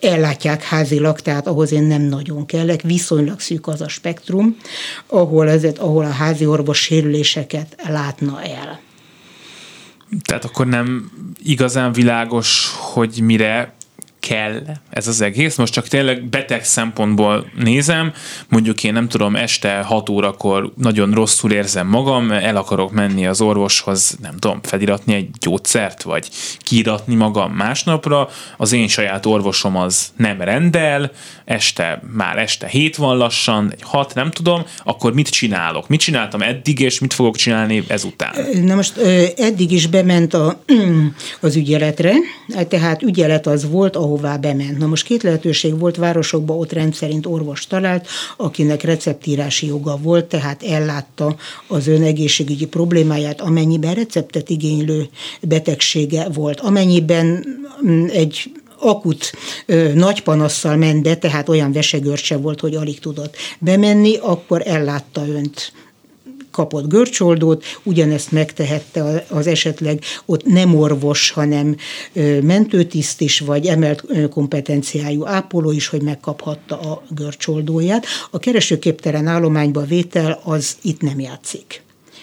ellátják 0.00 0.62
házilag, 0.62 1.20
tehát 1.20 1.46
ahhoz 1.46 1.72
én 1.72 1.82
nem 1.82 2.02
nagyon 2.02 2.46
kellek, 2.46 2.82
viszonylag 2.82 3.40
szűk 3.40 3.66
az 3.66 3.80
a 3.80 3.88
spektrum, 3.88 4.56
ahol, 5.06 5.48
ezért, 5.48 5.78
ahol 5.78 6.04
a 6.04 6.10
házi 6.10 6.46
orvos 6.46 6.78
sérüléseket 6.78 7.76
látna 7.88 8.42
el. 8.42 8.80
Tehát 10.20 10.44
akkor 10.44 10.66
nem 10.66 11.10
igazán 11.42 11.92
világos, 11.92 12.72
hogy 12.76 13.20
mire 13.22 13.74
kell 14.28 14.62
ez 14.90 15.08
az 15.08 15.20
egész. 15.20 15.56
Most 15.56 15.72
csak 15.72 15.88
tényleg 15.88 16.24
beteg 16.24 16.64
szempontból 16.64 17.50
nézem, 17.58 18.12
mondjuk 18.48 18.84
én 18.84 18.92
nem 18.92 19.08
tudom, 19.08 19.36
este 19.36 19.80
6 19.80 20.08
órakor 20.08 20.72
nagyon 20.76 21.10
rosszul 21.10 21.52
érzem 21.52 21.86
magam, 21.86 22.30
el 22.30 22.56
akarok 22.56 22.92
menni 22.92 23.26
az 23.26 23.40
orvoshoz, 23.40 24.16
nem 24.20 24.36
tudom, 24.38 24.58
feliratni 24.62 25.14
egy 25.14 25.30
gyógyszert, 25.40 26.02
vagy 26.02 26.28
kiiratni 26.58 27.14
magam 27.14 27.52
másnapra, 27.52 28.28
az 28.56 28.72
én 28.72 28.88
saját 28.88 29.26
orvosom 29.26 29.76
az 29.76 30.12
nem 30.16 30.40
rendel, 30.40 31.10
este, 31.44 32.02
már 32.16 32.38
este 32.38 32.66
7 32.66 32.96
van 32.96 33.16
lassan, 33.16 33.72
egy 33.72 33.82
6, 33.82 34.14
nem 34.14 34.30
tudom, 34.30 34.62
akkor 34.84 35.14
mit 35.14 35.28
csinálok? 35.28 35.88
Mit 35.88 36.00
csináltam 36.00 36.42
eddig, 36.42 36.80
és 36.80 36.98
mit 36.98 37.12
fogok 37.12 37.36
csinálni 37.36 37.84
ezután? 37.86 38.34
Na 38.64 38.74
most 38.74 38.96
eddig 39.36 39.72
is 39.72 39.86
bement 39.86 40.34
a, 40.34 40.62
az 41.40 41.56
ügyeletre, 41.56 42.12
tehát 42.68 43.02
ügyelet 43.02 43.46
az 43.46 43.70
volt, 43.70 43.96
ahol 43.96 44.11
ahová 44.12 44.36
bement. 44.36 44.78
Na 44.78 44.86
most 44.86 45.04
két 45.04 45.22
lehetőség 45.22 45.78
volt 45.78 45.96
városokban, 45.96 46.58
ott 46.58 46.72
rendszerint 46.72 47.26
orvos 47.26 47.66
talált, 47.66 48.06
akinek 48.36 48.82
receptírási 48.82 49.66
joga 49.66 49.96
volt, 49.96 50.24
tehát 50.24 50.62
ellátta 50.62 51.36
az 51.66 51.86
ön 51.86 52.02
egészségügyi 52.02 52.66
problémáját, 52.66 53.40
amennyiben 53.40 53.94
receptet 53.94 54.50
igénylő 54.50 55.08
betegsége 55.40 56.28
volt. 56.28 56.60
Amennyiben 56.60 57.44
mm, 57.86 58.06
egy 58.06 58.52
akut 58.78 59.32
ö, 59.66 59.92
nagy 59.94 60.22
panasszal 60.22 60.76
ment 60.76 61.02
be, 61.02 61.16
tehát 61.16 61.48
olyan 61.48 61.72
vesegörcse 61.72 62.36
volt, 62.36 62.60
hogy 62.60 62.74
alig 62.74 63.00
tudott 63.00 63.36
bemenni, 63.58 64.16
akkor 64.16 64.62
ellátta 64.66 65.26
önt 65.26 65.72
kapott 66.52 66.88
görcsoldót, 66.88 67.64
ugyanezt 67.82 68.32
megtehette 68.32 69.24
az 69.28 69.46
esetleg 69.46 70.00
ott 70.26 70.44
nem 70.44 70.74
orvos, 70.74 71.30
hanem 71.30 71.76
mentőtiszt 72.42 73.20
is, 73.20 73.40
vagy 73.40 73.66
emelt 73.66 74.04
kompetenciájú 74.30 75.26
ápoló 75.26 75.70
is, 75.70 75.86
hogy 75.86 76.02
megkaphatta 76.02 76.80
a 76.80 77.02
görcsoldóját. 77.08 78.06
A 78.30 78.38
keresőképtelen 78.38 79.26
állományba 79.26 79.84
vétel 79.84 80.40
az 80.44 80.76
itt 80.82 81.00
nem 81.00 81.20
játszik. 81.20 81.82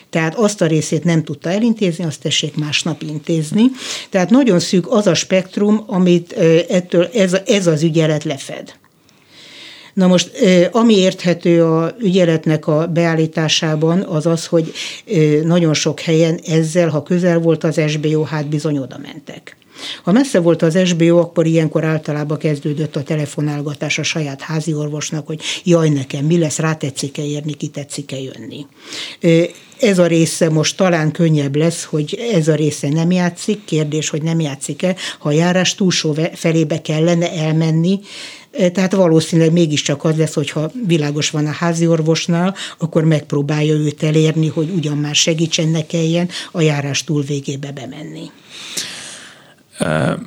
Tehát 0.10 0.36
azt 0.36 0.62
a 0.62 0.66
részét 0.66 1.04
nem 1.04 1.24
tudta 1.24 1.50
elintézni, 1.50 2.04
azt 2.04 2.22
tessék 2.22 2.56
másnap 2.56 3.02
intézni. 3.02 3.64
Tehát 4.10 4.30
nagyon 4.30 4.60
szűk 4.60 4.92
az 4.92 5.08
a 5.08 5.14
spektrum, 5.14 5.84
amit 5.88 6.32
ettől 6.70 7.10
ez, 7.14 7.38
ez 7.46 7.68
az 7.68 7.84
ügyelet 7.84 8.24
lefed. 8.24 8.79
Na 10.00 10.08
most, 10.08 10.32
ami 10.72 10.98
érthető 10.98 11.64
a 11.64 11.96
ügyeletnek 12.00 12.68
a 12.68 12.88
beállításában, 12.88 14.02
az 14.02 14.26
az, 14.26 14.46
hogy 14.46 14.72
nagyon 15.44 15.74
sok 15.74 16.00
helyen 16.00 16.40
ezzel, 16.46 16.90
ha 16.90 17.04
közel 17.04 17.40
volt 17.40 17.64
az 17.64 17.82
SBO, 17.88 18.24
hát 18.24 18.48
bizony 18.48 18.78
oda 18.78 19.00
mentek. 19.02 19.58
Ha 20.04 20.12
messze 20.12 20.40
volt 20.40 20.62
az 20.62 20.78
SBO, 20.86 21.18
akkor 21.18 21.46
ilyenkor 21.46 21.84
általában 21.84 22.38
kezdődött 22.38 22.96
a 22.96 23.04
telefonálgatás 23.04 23.98
a 23.98 24.04
saját 24.04 24.42
házi 24.42 24.74
orvosnak, 24.74 25.28
hogy 25.28 25.42
jaj 25.64 25.90
nekem, 25.90 26.26
mi 26.26 26.38
lesz, 26.38 26.60
rá 26.60 26.74
tetszik-e 26.74 27.24
érni, 27.26 27.54
ki 27.54 27.68
tetszik-e 27.68 28.18
jönni. 28.20 28.66
Ez 29.80 30.00
a 30.00 30.06
része 30.08 30.50
most 30.50 30.78
talán 30.78 31.12
könnyebb 31.12 31.56
lesz, 31.56 31.84
hogy 31.84 32.20
ez 32.34 32.48
a 32.48 32.56
része 32.56 32.90
nem 32.90 33.12
játszik, 33.12 33.66
kérdés, 33.66 34.10
hogy 34.10 34.22
nem 34.22 34.40
játszik-e, 34.40 34.96
ha 35.20 35.30
a 35.30 35.32
járás 35.32 35.76
túlsó 35.76 36.16
felébe 36.34 36.82
kellene 36.82 37.32
elmenni, 37.32 38.00
tehát 38.52 38.94
valószínűleg 38.94 39.52
mégiscsak 39.52 40.04
az 40.04 40.18
lesz, 40.18 40.34
hogyha 40.34 40.72
világos 40.88 41.30
van 41.30 41.46
a 41.46 41.52
házi 41.52 41.88
orvosnál, 41.88 42.56
akkor 42.78 43.04
megpróbálja 43.04 43.74
őt 43.74 44.04
elérni, 44.04 44.48
hogy 44.48 44.70
ugyan 44.70 44.98
már 44.98 45.16
segítsen, 45.16 45.68
ne 45.68 45.86
kelljen 45.86 46.30
a 46.52 46.62
járás 46.62 47.04
túl 47.04 47.24
végébe 47.24 47.72
bemenni. 47.72 48.32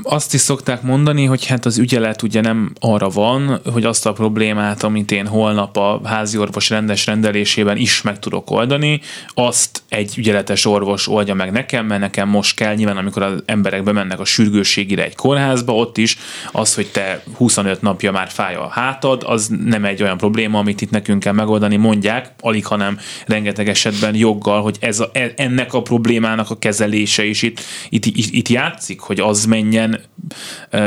Azt 0.03 0.35
is 0.35 0.41
szokták 0.41 0.83
mondani, 0.83 1.25
hogy 1.25 1.47
hát 1.47 1.67
az 1.67 1.79
ügyelet 1.79 2.23
ugye 2.23 2.41
nem 2.41 2.73
arra 2.81 3.09
van, 3.09 3.61
hogy 3.73 3.85
azt 3.85 4.07
a 4.07 4.13
problémát, 4.13 4.83
amit 4.83 5.11
én 5.11 5.27
holnap 5.27 5.77
a 5.77 6.01
házi 6.05 6.39
orvos 6.39 6.71
rendes 6.71 7.07
rendelésében 7.07 7.77
is 7.77 8.03
meg 8.03 8.19
tudok 8.19 8.51
oldani, 8.51 9.01
azt 9.35 9.83
egy 9.89 10.15
ügyeletes 10.17 10.65
orvos 10.65 11.09
oldja 11.09 11.35
meg 11.35 11.53
nekem, 11.53 11.87
mert 11.87 12.01
nekem 12.01 12.29
most 12.29 12.57
kell, 12.57 12.75
nyilván 12.75 12.97
amikor 12.97 13.23
az 13.23 13.43
emberek 13.47 13.83
bemennek 13.83 14.21
a 14.21 14.25
sürgősségire 14.25 15.05
egy 15.05 15.15
kórházba, 15.15 15.75
ott 15.75 15.99
is 15.99 16.19
az, 16.53 16.75
hogy 16.75 16.87
te 16.87 17.23
25 17.37 17.83
napja 17.83 18.13
már 18.13 18.29
fáj 18.29 18.55
a 18.55 18.69
hátad, 18.69 19.23
az 19.27 19.51
nem 19.65 19.85
egy 19.85 20.03
olyan 20.03 20.17
probléma, 20.17 20.59
amit 20.59 20.81
itt 20.81 20.91
nekünk 20.91 21.21
kell 21.21 21.33
megoldani, 21.33 21.77
mondják, 21.77 22.33
alig, 22.41 22.67
hanem 22.67 22.99
rengeteg 23.27 23.69
esetben 23.69 24.15
joggal, 24.15 24.63
hogy 24.63 24.77
ez 24.81 25.01
a, 25.01 25.11
e, 25.13 25.33
ennek 25.37 25.73
a 25.75 25.83
problémának 25.83 26.51
a 26.51 26.59
kezelése 26.59 27.25
is 27.25 27.43
itt, 27.43 27.61
itt, 27.89 28.05
itt, 28.17 28.49
játszik, 28.49 29.01
hogy 29.01 29.21
az 29.21 29.41
az 29.43 29.49
menjen 29.49 30.01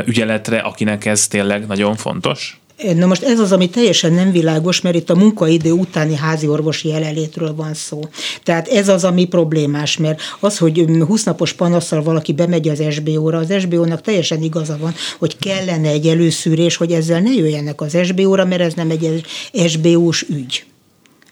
ügyeletre, 0.06 0.58
akinek 0.58 1.04
ez 1.04 1.26
tényleg 1.26 1.66
nagyon 1.66 1.96
fontos? 1.96 2.60
Na 2.94 3.06
most 3.06 3.22
ez 3.22 3.38
az, 3.38 3.52
ami 3.52 3.68
teljesen 3.68 4.12
nem 4.12 4.30
világos, 4.30 4.80
mert 4.80 4.96
itt 4.96 5.10
a 5.10 5.14
munkaidő 5.14 5.70
utáni 5.70 6.14
házi 6.14 6.48
orvosi 6.48 6.88
jelenlétről 6.88 7.54
van 7.54 7.74
szó. 7.74 8.00
Tehát 8.42 8.68
ez 8.68 8.88
az, 8.88 9.04
ami 9.04 9.24
problémás, 9.24 9.96
mert 9.96 10.20
az, 10.40 10.58
hogy 10.58 10.84
20 11.06 11.24
napos 11.24 11.52
panaszsal 11.52 12.02
valaki 12.02 12.32
bemegy 12.32 12.68
az 12.68 12.82
SBO-ra, 12.90 13.38
az 13.38 13.54
SBO-nak 13.60 14.00
teljesen 14.00 14.42
igaza 14.42 14.76
van, 14.80 14.94
hogy 15.18 15.38
kellene 15.38 15.88
egy 15.88 16.06
előszűrés, 16.06 16.76
hogy 16.76 16.92
ezzel 16.92 17.20
ne 17.20 17.32
jöjjenek 17.32 17.80
az 17.80 17.98
SBO-ra, 18.04 18.44
mert 18.44 18.62
ez 18.62 18.74
nem 18.74 18.90
egy 18.90 19.24
SBO-s 19.66 20.22
ügy. 20.22 20.64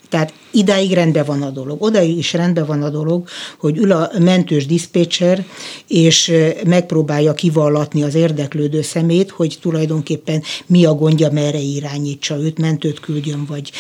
Tehát 0.08 0.32
idáig 0.50 0.92
rendben 0.92 1.24
van 1.24 1.42
a 1.42 1.50
dolog. 1.50 1.82
Odaig 1.82 2.18
is 2.18 2.32
rendben 2.32 2.66
van 2.66 2.82
a 2.82 2.90
dolog, 2.90 3.28
hogy 3.58 3.78
ül 3.78 3.92
a 3.92 4.10
mentős 4.18 4.66
diszpécser, 4.66 5.44
és 5.88 6.32
megpróbálja 6.66 7.32
kivallatni 7.32 8.02
az 8.02 8.14
érdeklődő 8.14 8.82
szemét, 8.82 9.30
hogy 9.30 9.58
tulajdonképpen 9.60 10.42
mi 10.66 10.84
a 10.84 10.94
gondja, 10.94 11.30
merre 11.30 11.58
irányítsa 11.58 12.36
őt, 12.36 12.58
mentőt 12.58 13.00
küldjön, 13.00 13.44
vagy 13.48 13.70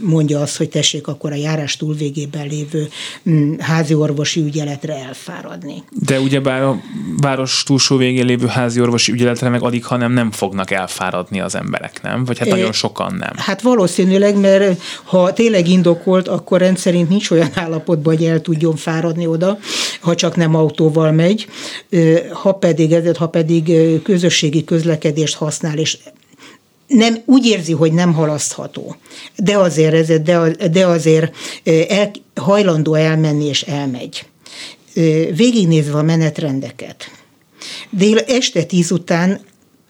mondja 0.00 0.40
azt, 0.40 0.56
hogy 0.56 0.68
tessék 0.68 1.06
akkor 1.06 1.32
a 1.32 1.34
járás 1.34 1.76
túlvégében 1.76 2.46
lévő 2.46 2.88
mm, 3.30 3.54
házi 3.58 3.94
orvosi 3.94 4.40
ügyeletre 4.40 4.94
elfáradni. 4.94 5.82
De 5.90 6.20
ugyebár 6.20 6.62
a 6.62 6.80
város 7.16 7.62
túlsó 7.66 7.96
végén 7.96 8.26
lévő 8.26 8.46
házi 8.46 8.80
orvosi 8.80 9.12
ügyeletre 9.12 9.48
meg 9.48 9.62
alig, 9.62 9.84
hanem 9.84 10.12
nem 10.12 10.30
fognak 10.30 10.70
elfáradni 10.70 11.40
az 11.40 11.54
emberek, 11.54 12.02
nem? 12.02 12.24
Vagy 12.24 12.38
hát 12.38 12.48
nagyon 12.48 12.72
sokan 12.72 13.14
nem. 13.14 13.32
Hát 13.36 13.62
valószínűleg, 13.62 14.40
mert 14.40 14.82
ha 15.04 15.32
tényleg 15.32 15.61
indokolt, 15.68 16.28
akkor 16.28 16.60
rendszerint 16.60 17.08
nincs 17.08 17.30
olyan 17.30 17.50
állapotban, 17.64 18.16
hogy 18.16 18.24
el 18.24 18.40
tudjon 18.40 18.76
fáradni 18.76 19.26
oda, 19.26 19.58
ha 20.00 20.14
csak 20.14 20.36
nem 20.36 20.54
autóval 20.54 21.12
megy, 21.12 21.46
ha 22.32 22.52
pedig, 22.52 23.16
ha 23.16 23.28
pedig 23.28 23.72
közösségi 24.02 24.64
közlekedést 24.64 25.34
használ, 25.34 25.78
és 25.78 25.98
nem, 26.86 27.16
úgy 27.24 27.46
érzi, 27.46 27.72
hogy 27.72 27.92
nem 27.92 28.12
halasztható, 28.12 28.96
de 29.36 29.58
azért, 29.58 29.94
ezért, 29.94 30.22
de, 30.22 30.68
de 30.68 30.86
azért 30.86 31.34
el, 31.88 32.10
hajlandó 32.34 32.94
elmenni, 32.94 33.44
és 33.44 33.62
elmegy. 33.62 34.26
Végignézve 35.34 35.98
a 35.98 36.02
menetrendeket. 36.02 37.10
Dél 37.90 38.18
este 38.18 38.62
tíz 38.62 38.90
után, 38.90 39.40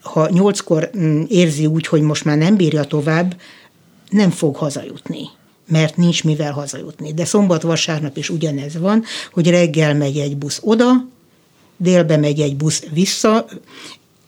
ha 0.01 0.29
nyolckor 0.29 0.89
mm, 0.97 1.21
érzi 1.27 1.65
úgy, 1.65 1.87
hogy 1.87 2.01
most 2.01 2.25
már 2.25 2.37
nem 2.37 2.55
bírja 2.55 2.83
tovább, 2.83 3.35
nem 4.09 4.29
fog 4.29 4.55
hazajutni 4.55 5.29
mert 5.73 5.97
nincs 5.97 6.23
mivel 6.23 6.51
hazajutni. 6.51 7.13
De 7.13 7.25
szombat-vasárnap 7.25 8.17
is 8.17 8.29
ugyanez 8.29 8.77
van, 8.77 9.03
hogy 9.31 9.49
reggel 9.49 9.95
megy 9.95 10.17
egy 10.17 10.37
busz 10.37 10.59
oda, 10.63 11.07
délbe 11.77 12.17
megy 12.17 12.39
egy 12.39 12.55
busz 12.55 12.83
vissza, 12.93 13.45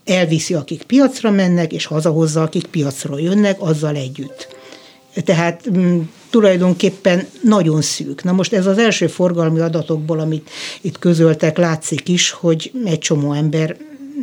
elviszi, 0.06 0.54
akik 0.54 0.84
piacra 0.84 1.32
mennek, 1.32 1.74
és 1.74 1.86
hazahozza, 1.86 2.42
akik 2.42 2.66
piacról 2.66 3.22
jönnek, 3.22 3.62
azzal 3.62 3.96
együtt. 3.96 4.48
Tehát 5.24 5.70
mm, 5.70 6.02
tulajdonképpen 6.30 7.28
nagyon 7.42 7.82
szűk. 7.82 8.24
Na 8.24 8.32
most 8.32 8.54
ez 8.54 8.66
az 8.66 8.78
első 8.78 9.08
forgalmi 9.08 9.60
adatokból, 9.60 10.20
amit 10.20 10.50
itt 10.82 11.00
közöltek, 11.00 11.58
látszik 11.58 12.10
is, 12.10 12.30
hogy 12.32 12.72
egy 12.86 13.00
csomó 13.00 13.34
ember 13.34 13.78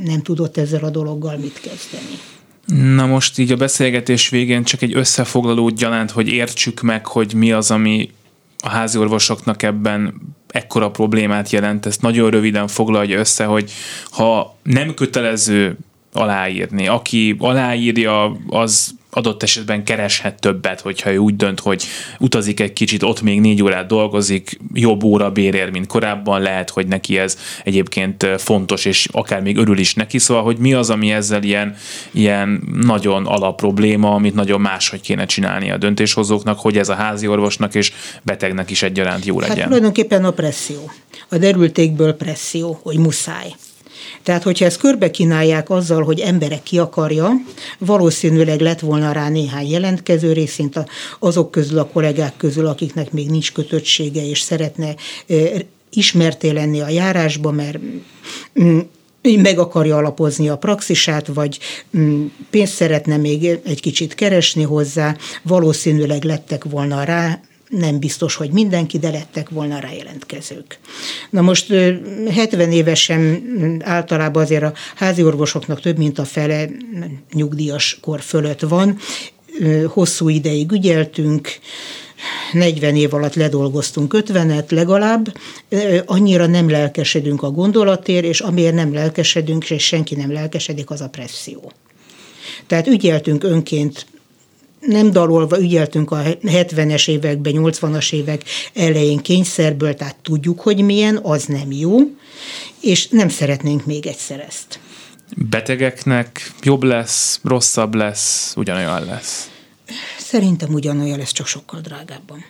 nem 0.04 0.22
tudott 0.22 0.56
ezzel 0.56 0.84
a 0.84 0.90
dologgal 0.90 1.36
mit 1.36 1.60
kezdeni. 1.60 2.31
Na 2.78 3.06
most 3.06 3.38
így 3.38 3.52
a 3.52 3.56
beszélgetés 3.56 4.28
végén 4.28 4.64
csak 4.64 4.82
egy 4.82 4.96
összefoglaló 4.96 5.68
gyanánt, 5.68 6.10
hogy 6.10 6.28
értsük 6.28 6.80
meg, 6.80 7.06
hogy 7.06 7.34
mi 7.34 7.52
az, 7.52 7.70
ami 7.70 8.10
a 8.58 8.68
házi 8.68 8.98
orvosoknak 8.98 9.62
ebben 9.62 10.14
ekkora 10.48 10.90
problémát 10.90 11.50
jelent. 11.50 11.86
Ezt 11.86 12.02
nagyon 12.02 12.30
röviden 12.30 12.68
foglalja 12.68 13.18
össze, 13.18 13.44
hogy 13.44 13.72
ha 14.10 14.56
nem 14.62 14.94
kötelező 14.94 15.76
aláírni, 16.12 16.88
aki 16.88 17.36
aláírja, 17.38 18.36
az 18.48 18.94
adott 19.14 19.42
esetben 19.42 19.84
kereshet 19.84 20.40
többet, 20.40 20.80
hogyha 20.80 21.12
ő 21.12 21.16
úgy 21.16 21.36
dönt, 21.36 21.60
hogy 21.60 21.84
utazik 22.18 22.60
egy 22.60 22.72
kicsit, 22.72 23.02
ott 23.02 23.22
még 23.22 23.40
négy 23.40 23.62
órát 23.62 23.86
dolgozik, 23.86 24.58
jobb 24.72 25.02
óra 25.02 25.30
bérér, 25.30 25.70
mint 25.70 25.86
korábban, 25.86 26.40
lehet, 26.40 26.70
hogy 26.70 26.86
neki 26.86 27.18
ez 27.18 27.38
egyébként 27.64 28.26
fontos, 28.38 28.84
és 28.84 29.08
akár 29.12 29.42
még 29.42 29.56
örül 29.56 29.78
is 29.78 29.94
neki, 29.94 30.18
szóval, 30.18 30.42
hogy 30.42 30.56
mi 30.56 30.74
az, 30.74 30.90
ami 30.90 31.12
ezzel 31.12 31.42
ilyen, 31.42 31.76
ilyen 32.10 32.62
nagyon 32.72 33.26
alap 33.26 33.56
probléma, 33.56 34.14
amit 34.14 34.34
nagyon 34.34 34.60
máshogy 34.60 35.00
kéne 35.00 35.24
csinálni 35.24 35.70
a 35.70 35.76
döntéshozóknak, 35.76 36.58
hogy 36.58 36.78
ez 36.78 36.88
a 36.88 36.94
házi 36.94 37.26
orvosnak 37.26 37.74
és 37.74 37.92
betegnek 38.22 38.70
is 38.70 38.82
egyaránt 38.82 39.24
jó 39.24 39.38
hát 39.38 39.48
legyen. 39.48 39.62
Hát 39.62 39.66
tulajdonképpen 39.66 40.24
a 40.24 40.30
presszió. 40.30 40.90
A 41.28 41.38
derültékből 41.38 42.12
presszió, 42.12 42.80
hogy 42.82 42.98
muszáj. 42.98 43.54
Tehát, 44.22 44.42
hogyha 44.42 44.64
ezt 44.64 44.78
körbe 44.78 45.10
kínálják 45.10 45.70
azzal, 45.70 46.02
hogy 46.02 46.20
emberek 46.20 46.62
ki 46.62 46.78
akarja, 46.78 47.30
valószínűleg 47.78 48.60
lett 48.60 48.80
volna 48.80 49.12
rá 49.12 49.28
néhány 49.28 49.70
jelentkező 49.70 50.32
részint 50.32 50.84
azok 51.18 51.50
közül 51.50 51.78
a 51.78 51.86
kollégák 51.86 52.36
közül, 52.36 52.66
akiknek 52.66 53.12
még 53.12 53.30
nincs 53.30 53.52
kötöttsége, 53.52 54.28
és 54.28 54.40
szeretne 54.40 54.94
ismerté 55.90 56.50
lenni 56.50 56.80
a 56.80 56.88
járásba, 56.88 57.50
mert 57.50 57.78
mm, 58.62 58.78
meg 59.22 59.58
akarja 59.58 59.96
alapozni 59.96 60.48
a 60.48 60.56
praxisát, 60.56 61.26
vagy 61.26 61.58
mm, 61.96 62.26
pénzt 62.50 62.74
szeretne 62.74 63.16
még 63.16 63.44
egy 63.64 63.80
kicsit 63.80 64.14
keresni 64.14 64.62
hozzá, 64.62 65.16
valószínűleg 65.42 66.24
lettek 66.24 66.64
volna 66.64 67.04
rá 67.04 67.40
nem 67.78 67.98
biztos, 67.98 68.34
hogy 68.34 68.50
mindenki, 68.50 68.98
de 68.98 69.10
lettek 69.10 69.48
volna 69.48 69.78
rá 69.78 69.92
jelentkezők. 69.92 70.78
Na 71.30 71.40
most 71.40 71.72
70 72.30 72.72
évesen 72.72 73.42
általában 73.84 74.42
azért 74.42 74.62
a 74.62 74.72
házi 74.94 75.24
orvosoknak 75.24 75.80
több 75.80 75.98
mint 75.98 76.18
a 76.18 76.24
fele 76.24 76.68
nyugdíjas 77.32 77.98
kor 78.00 78.20
fölött 78.20 78.60
van. 78.60 78.98
Hosszú 79.86 80.28
ideig 80.28 80.72
ügyeltünk, 80.72 81.48
40 82.52 82.96
év 82.96 83.14
alatt 83.14 83.34
ledolgoztunk 83.34 84.14
50-et 84.16 84.70
legalább, 84.70 85.36
annyira 86.06 86.46
nem 86.46 86.70
lelkesedünk 86.70 87.42
a 87.42 87.50
gondolatér, 87.50 88.24
és 88.24 88.40
amiért 88.40 88.74
nem 88.74 88.92
lelkesedünk, 88.92 89.70
és 89.70 89.86
senki 89.86 90.14
nem 90.14 90.32
lelkesedik, 90.32 90.90
az 90.90 91.00
a 91.00 91.08
presszió. 91.08 91.72
Tehát 92.66 92.86
ügyeltünk 92.86 93.44
önként 93.44 94.06
nem 94.86 95.10
dalolva 95.10 95.60
ügyeltünk 95.60 96.10
a 96.10 96.22
70-es 96.44 97.08
években, 97.08 97.52
80-as 97.56 98.12
évek 98.12 98.42
elején 98.74 99.18
kényszerből, 99.18 99.94
tehát 99.94 100.16
tudjuk, 100.22 100.60
hogy 100.60 100.80
milyen, 100.80 101.18
az 101.22 101.44
nem 101.44 101.72
jó, 101.72 101.98
és 102.80 103.08
nem 103.08 103.28
szeretnénk 103.28 103.86
még 103.86 104.06
egyszer 104.06 104.44
ezt. 104.48 104.80
Betegeknek 105.36 106.52
jobb 106.62 106.82
lesz, 106.82 107.40
rosszabb 107.44 107.94
lesz, 107.94 108.52
ugyanolyan 108.56 109.04
lesz? 109.04 109.50
Szerintem 110.18 110.72
ugyanolyan 110.72 111.18
lesz, 111.18 111.32
csak 111.32 111.46
sokkal 111.46 111.80
drágábban. 111.80 112.44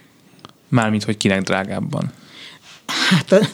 Mármint, 0.69 1.05
hogy 1.05 1.17
kinek 1.17 1.43
drágábban? 1.43 2.13
hát 3.11 3.33
a 3.33 3.47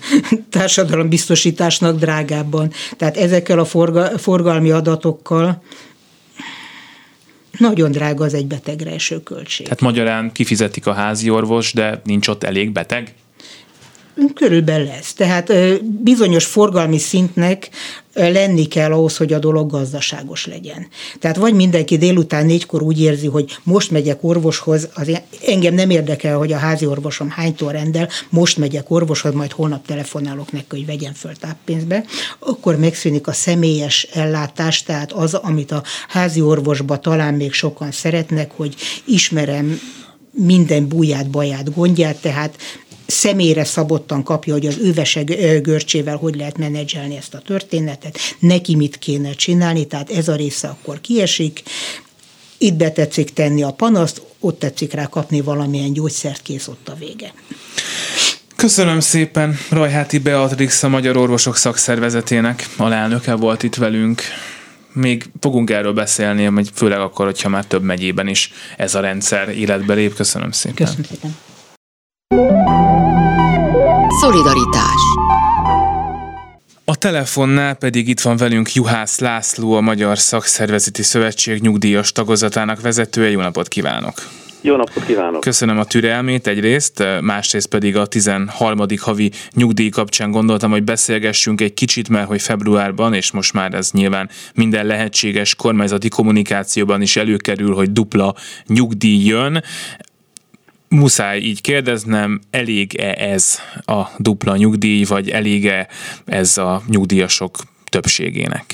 társadalombiztosításnak 0.51 1.99
drágábban. 1.99 2.73
Tehát 2.97 3.17
ezekkel 3.17 3.59
a 3.59 3.65
forga, 3.65 4.19
forgalmi 4.19 4.71
adatokkal 4.71 5.63
nagyon 7.59 7.91
drága 7.91 8.25
az 8.25 8.35
egy 8.35 8.47
betegre 8.47 8.91
eső 8.91 9.23
költség. 9.23 9.67
Tehát 9.67 9.81
magyarán 9.81 10.33
kifizetik 10.33 10.87
a 10.87 10.93
házi 10.93 11.31
orvos, 11.31 11.73
de 11.73 12.01
nincs 12.05 12.29
ott 12.29 12.45
elég 12.45 12.73
beteg? 12.73 13.15
Körülbelül 14.35 14.87
lesz. 14.87 15.13
Tehát 15.13 15.53
bizonyos 15.83 16.45
forgalmi 16.45 16.99
szintnek 16.99 17.69
lenni 18.15 18.67
kell 18.67 18.93
ahhoz, 18.93 19.17
hogy 19.17 19.33
a 19.33 19.39
dolog 19.39 19.71
gazdaságos 19.71 20.47
legyen. 20.47 20.87
Tehát 21.19 21.37
vagy 21.37 21.55
mindenki 21.55 21.97
délután 21.97 22.47
négykor 22.47 22.83
úgy 22.83 23.01
érzi, 23.01 23.27
hogy 23.27 23.59
most 23.63 23.91
megyek 23.91 24.19
orvoshoz, 24.25 24.89
az 24.95 25.21
engem 25.47 25.75
nem 25.75 25.91
érdekel, 25.91 26.37
hogy 26.37 26.53
a 26.53 26.57
házi 26.57 26.87
orvosom 26.87 27.31
hánytól 27.31 27.73
rendel, 27.73 28.09
most 28.31 28.57
megyek 28.57 28.91
orvoshoz, 28.91 29.35
majd 29.35 29.53
holnap 29.53 29.87
telefonálok 29.87 30.53
neki, 30.53 30.67
hogy 30.69 30.87
vegyen 30.87 31.13
föl 31.13 31.33
táppénzbe, 31.33 32.05
akkor 32.39 32.79
megszűnik 32.79 33.27
a 33.27 33.33
személyes 33.33 34.03
ellátás, 34.13 34.83
tehát 34.83 35.13
az, 35.13 35.35
amit 35.35 35.71
a 35.71 35.83
házi 36.09 36.41
orvosba 36.41 36.99
talán 36.99 37.35
még 37.35 37.53
sokan 37.53 37.91
szeretnek, 37.91 38.51
hogy 38.57 38.75
ismerem 39.05 39.81
minden 40.31 40.89
búját, 40.89 41.31
baját, 41.31 41.75
gondját, 41.75 42.17
tehát 42.17 42.57
személyre 43.11 43.65
szabottan 43.65 44.23
kapja, 44.23 44.53
hogy 44.53 44.67
az 44.67 44.79
őveseg 44.83 45.27
görcsével 45.63 46.17
hogy 46.17 46.37
lehet 46.37 46.59
menedzselni 46.59 47.17
ezt 47.17 47.35
a 47.35 47.39
történetet, 47.39 48.19
neki 48.39 48.77
mit 48.77 48.99
kéne 48.99 49.33
csinálni, 49.33 49.87
tehát 49.87 50.11
ez 50.11 50.29
a 50.29 50.35
része 50.35 50.69
akkor 50.69 51.01
kiesik, 51.01 51.63
itt 52.59 52.75
betetszik 52.75 53.33
tenni 53.33 53.63
a 53.63 53.71
panaszt, 53.71 54.23
ott 54.41 54.59
tetszik 54.59 54.93
rá 54.93 55.07
kapni 55.07 55.41
valamilyen 55.41 55.93
gyógyszert, 55.93 56.43
kész 56.43 56.69
ott 56.69 56.89
a 56.89 56.95
vége. 56.95 57.33
Köszönöm 58.57 59.01
szépen 59.01 59.59
Rajháti 59.71 60.19
Beatrix, 60.19 60.83
a 60.83 60.89
Magyar 60.89 61.17
Orvosok 61.17 61.57
Szakszervezetének 61.57 62.69
alelnöke 62.77 63.35
volt 63.35 63.63
itt 63.63 63.75
velünk. 63.75 64.23
Még 64.93 65.31
fogunk 65.41 65.71
erről 65.71 65.93
beszélni, 65.93 66.45
hogy 66.45 66.71
főleg 66.75 67.01
akkor, 67.01 67.27
hogyha 67.27 67.49
már 67.49 67.65
több 67.65 67.83
megyében 67.83 68.29
is 68.29 68.53
ez 68.77 68.95
a 68.95 69.01
rendszer 69.01 69.49
életbe 69.49 69.95
lép. 69.95 70.15
Köszönöm 70.15 70.51
szépen. 70.51 70.87
Köszönöm 70.87 71.05
szépen. 71.05 72.98
Szolidaritás 74.09 75.01
a 76.85 76.97
telefonnál 76.97 77.75
pedig 77.75 78.09
itt 78.09 78.21
van 78.21 78.37
velünk 78.37 78.75
Juhász 78.75 79.19
László, 79.19 79.73
a 79.73 79.81
Magyar 79.81 80.19
Szakszervezeti 80.19 81.03
Szövetség 81.03 81.61
nyugdíjas 81.61 82.13
tagozatának 82.13 82.81
vezetője. 82.81 83.31
Jó 83.31 83.41
napot 83.41 83.69
kívánok! 83.69 84.15
Jó 84.61 84.77
napot 84.77 85.05
kívánok! 85.05 85.41
Köszönöm 85.41 85.79
a 85.79 85.85
türelmét 85.85 86.47
egyrészt, 86.47 87.05
másrészt 87.21 87.69
pedig 87.69 87.97
a 87.97 88.07
13. 88.07 88.79
havi 89.01 89.31
nyugdíj 89.55 89.89
kapcsán 89.89 90.31
gondoltam, 90.31 90.71
hogy 90.71 90.85
beszélgessünk 90.85 91.61
egy 91.61 91.75
kicsit, 91.75 92.09
mert 92.09 92.27
hogy 92.27 92.43
februárban, 92.43 93.15
és 93.15 93.31
most 93.31 93.53
már 93.53 93.75
ez 93.75 93.91
nyilván 93.91 94.31
minden 94.55 94.87
lehetséges 94.87 95.55
kormányzati 95.55 96.09
kommunikációban 96.09 97.03
is 97.03 97.17
előkerül, 97.17 97.75
hogy 97.75 97.93
dupla 97.93 98.35
nyugdíj 98.67 99.27
jön 99.27 99.63
muszáj 100.89 101.39
így 101.39 101.61
kérdeznem, 101.61 102.41
elég-e 102.51 103.15
ez 103.19 103.59
a 103.87 104.03
dupla 104.19 104.57
nyugdíj, 104.57 105.05
vagy 105.05 105.29
elég-e 105.31 105.89
ez 106.27 106.59
a 106.59 106.81
nyugdíjasok 106.89 107.51
többségének? 107.91 108.65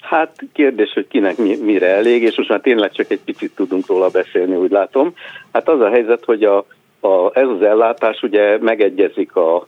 Hát 0.00 0.36
kérdés, 0.52 0.92
hogy 0.92 1.08
kinek 1.08 1.36
mi, 1.36 1.56
mire 1.56 1.86
elég, 1.86 2.22
és 2.22 2.36
most 2.36 2.48
már 2.48 2.60
tényleg 2.60 2.92
csak 2.92 3.10
egy 3.10 3.20
picit 3.24 3.54
tudunk 3.54 3.86
róla 3.86 4.08
beszélni, 4.08 4.54
úgy 4.54 4.70
látom. 4.70 5.14
Hát 5.52 5.68
az 5.68 5.80
a 5.80 5.90
helyzet, 5.90 6.24
hogy 6.24 6.42
a, 6.42 6.56
a, 7.00 7.30
ez 7.38 7.48
az 7.48 7.62
ellátás 7.62 8.22
ugye 8.22 8.58
megegyezik 8.58 9.36
a 9.36 9.66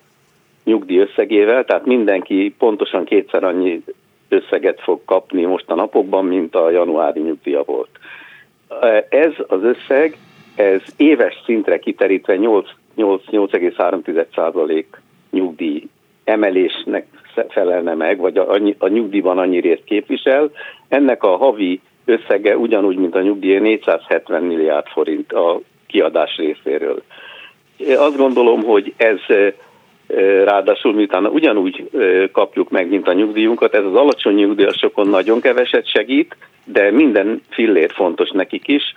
nyugdíj 0.64 0.98
összegével, 0.98 1.64
tehát 1.64 1.86
mindenki 1.86 2.54
pontosan 2.58 3.04
kétszer 3.04 3.44
annyi 3.44 3.82
összeget 4.28 4.80
fog 4.80 5.04
kapni 5.04 5.44
most 5.44 5.70
a 5.70 5.74
napokban, 5.74 6.24
mint 6.24 6.54
a 6.54 6.70
januári 6.70 7.20
nyugdíja 7.20 7.62
volt. 7.62 7.90
Ez 9.08 9.32
az 9.46 9.60
összeg 9.62 10.16
ez 10.56 10.80
éves 10.96 11.42
szintre 11.44 11.78
kiterítve 11.78 12.36
8,3% 12.96 14.84
nyugdíj 15.30 15.82
emelésnek 16.24 17.06
felelne 17.48 17.94
meg, 17.94 18.18
vagy 18.18 18.36
a, 18.36 18.58
a 18.78 18.88
nyugdíjban 18.88 19.38
annyi 19.38 19.60
részt 19.60 19.84
képvisel. 19.84 20.50
Ennek 20.88 21.22
a 21.22 21.36
havi 21.36 21.80
összege 22.04 22.56
ugyanúgy, 22.56 22.96
mint 22.96 23.14
a 23.14 23.22
nyugdíj 23.22 23.58
470 23.58 24.42
milliárd 24.42 24.86
forint 24.86 25.32
a 25.32 25.60
kiadás 25.86 26.36
részéről. 26.36 27.02
Azt 27.96 28.16
gondolom, 28.16 28.62
hogy 28.62 28.94
ez 28.96 29.18
ráadásul 30.44 30.94
miután 30.94 31.26
ugyanúgy 31.26 31.90
kapjuk 32.32 32.70
meg, 32.70 32.88
mint 32.88 33.08
a 33.08 33.12
nyugdíjunkat, 33.12 33.74
ez 33.74 33.84
az 33.84 33.94
alacsony 33.94 34.34
nyugdíjasokon 34.34 35.08
nagyon 35.08 35.40
keveset 35.40 35.88
segít, 35.88 36.36
de 36.64 36.90
minden 36.90 37.42
fillért 37.50 37.92
fontos 37.92 38.30
nekik 38.30 38.68
is, 38.68 38.94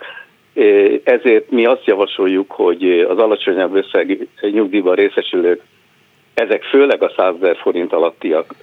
ezért 1.04 1.50
mi 1.50 1.64
azt 1.64 1.84
javasoljuk, 1.84 2.50
hogy 2.50 3.00
az 3.00 3.18
alacsonyabb 3.18 3.74
összeg 3.74 4.28
nyugdíjban 4.40 4.94
részesülők, 4.94 5.62
ezek 6.34 6.62
főleg 6.62 7.02
a 7.02 7.12
100 7.16 7.34
ezer 7.40 7.56
forint 7.56 7.92
alattiak 7.92 8.54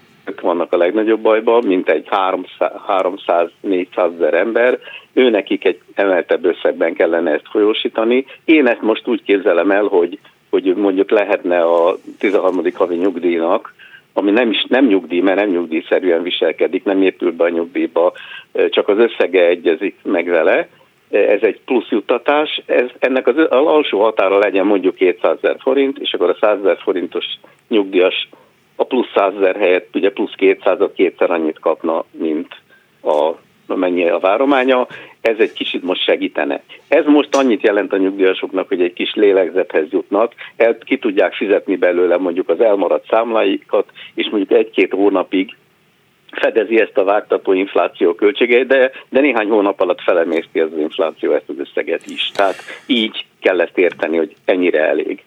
vannak 0.41 0.73
a 0.73 0.77
legnagyobb 0.77 1.19
bajban, 1.19 1.63
mint 1.65 1.89
egy 1.89 2.07
300-400 2.09 4.13
ezer 4.15 4.33
ember, 4.33 4.79
ő 5.13 5.29
nekik 5.29 5.65
egy 5.65 5.79
emeltebb 5.93 6.45
összegben 6.45 6.93
kellene 6.93 7.31
ezt 7.31 7.47
folyósítani. 7.51 8.25
Én 8.45 8.67
ezt 8.67 8.81
most 8.81 9.07
úgy 9.07 9.23
képzelem 9.23 9.71
el, 9.71 9.83
hogy, 9.83 10.19
hogy 10.49 10.75
mondjuk 10.75 11.09
lehetne 11.09 11.61
a 11.61 11.97
13. 12.17 12.61
havi 12.73 12.95
nyugdíjnak, 12.95 13.73
ami 14.13 14.31
nem 14.31 14.51
is 14.51 14.65
nem 14.69 14.85
nyugdíj, 14.85 15.19
mert 15.19 15.39
nem 15.39 15.49
nyugdíjszerűen 15.49 16.23
viselkedik, 16.23 16.83
nem 16.83 17.01
épül 17.01 17.31
be 17.31 17.43
a 17.43 17.49
nyugdíjba, 17.49 18.13
csak 18.69 18.87
az 18.87 18.97
összege 18.97 19.45
egyezik 19.45 19.95
meg 20.03 20.25
vele, 20.25 20.67
ez 21.09 21.41
egy 21.41 21.59
plusz 21.65 21.89
juttatás, 21.89 22.61
ez, 22.65 22.85
ennek 22.99 23.27
az 23.27 23.37
alsó 23.49 24.01
határa 24.01 24.37
legyen 24.37 24.65
mondjuk 24.65 24.95
200 24.95 25.37
ezer 25.41 25.55
forint, 25.59 25.97
és 25.97 26.13
akkor 26.13 26.29
a 26.29 26.37
100 26.39 26.59
ezer 26.59 26.77
forintos 26.77 27.25
nyugdíjas 27.67 28.29
a 28.75 28.83
plusz 28.83 29.11
100 29.15 29.33
ezer 29.35 29.55
helyett 29.55 29.95
ugye 29.95 30.11
plusz 30.11 30.33
200 30.35 30.77
kétszer 30.95 31.31
annyit 31.31 31.59
kapna, 31.59 32.03
mint 32.11 32.55
a 33.01 33.33
mennyi 33.75 34.09
a 34.09 34.19
várománya. 34.19 34.87
ez 35.21 35.35
egy 35.39 35.53
kicsit 35.53 35.83
most 35.83 36.03
segítene. 36.03 36.61
Ez 36.87 37.05
most 37.05 37.35
annyit 37.35 37.61
jelent 37.61 37.93
a 37.93 37.97
nyugdíjasoknak, 37.97 38.67
hogy 38.67 38.81
egy 38.81 38.93
kis 38.93 39.13
lélegzethez 39.13 39.85
jutnak, 39.89 40.33
el, 40.55 40.77
ki 40.77 40.97
tudják 40.97 41.33
fizetni 41.33 41.75
belőle 41.75 42.17
mondjuk 42.17 42.49
az 42.49 42.59
elmaradt 42.59 43.07
számláikat, 43.09 43.91
és 44.13 44.29
mondjuk 44.29 44.59
egy-két 44.59 44.91
hónapig 44.91 45.55
fedezi 46.31 46.79
ezt 46.79 46.97
a 46.97 47.03
vágtató 47.03 47.53
infláció 47.53 48.13
költségeit, 48.13 48.67
de, 48.67 48.91
de 49.09 49.19
néhány 49.19 49.49
hónap 49.49 49.81
alatt 49.81 50.01
felemészti 50.01 50.59
az 50.59 50.69
infláció 50.79 51.33
ezt 51.33 51.49
az 51.49 51.55
összeget 51.59 52.05
is. 52.05 52.31
Tehát 52.33 52.55
így 52.85 53.25
kell 53.39 53.61
ezt 53.61 53.77
érteni, 53.77 54.17
hogy 54.17 54.35
ennyire 54.45 54.87
elég. 54.87 55.23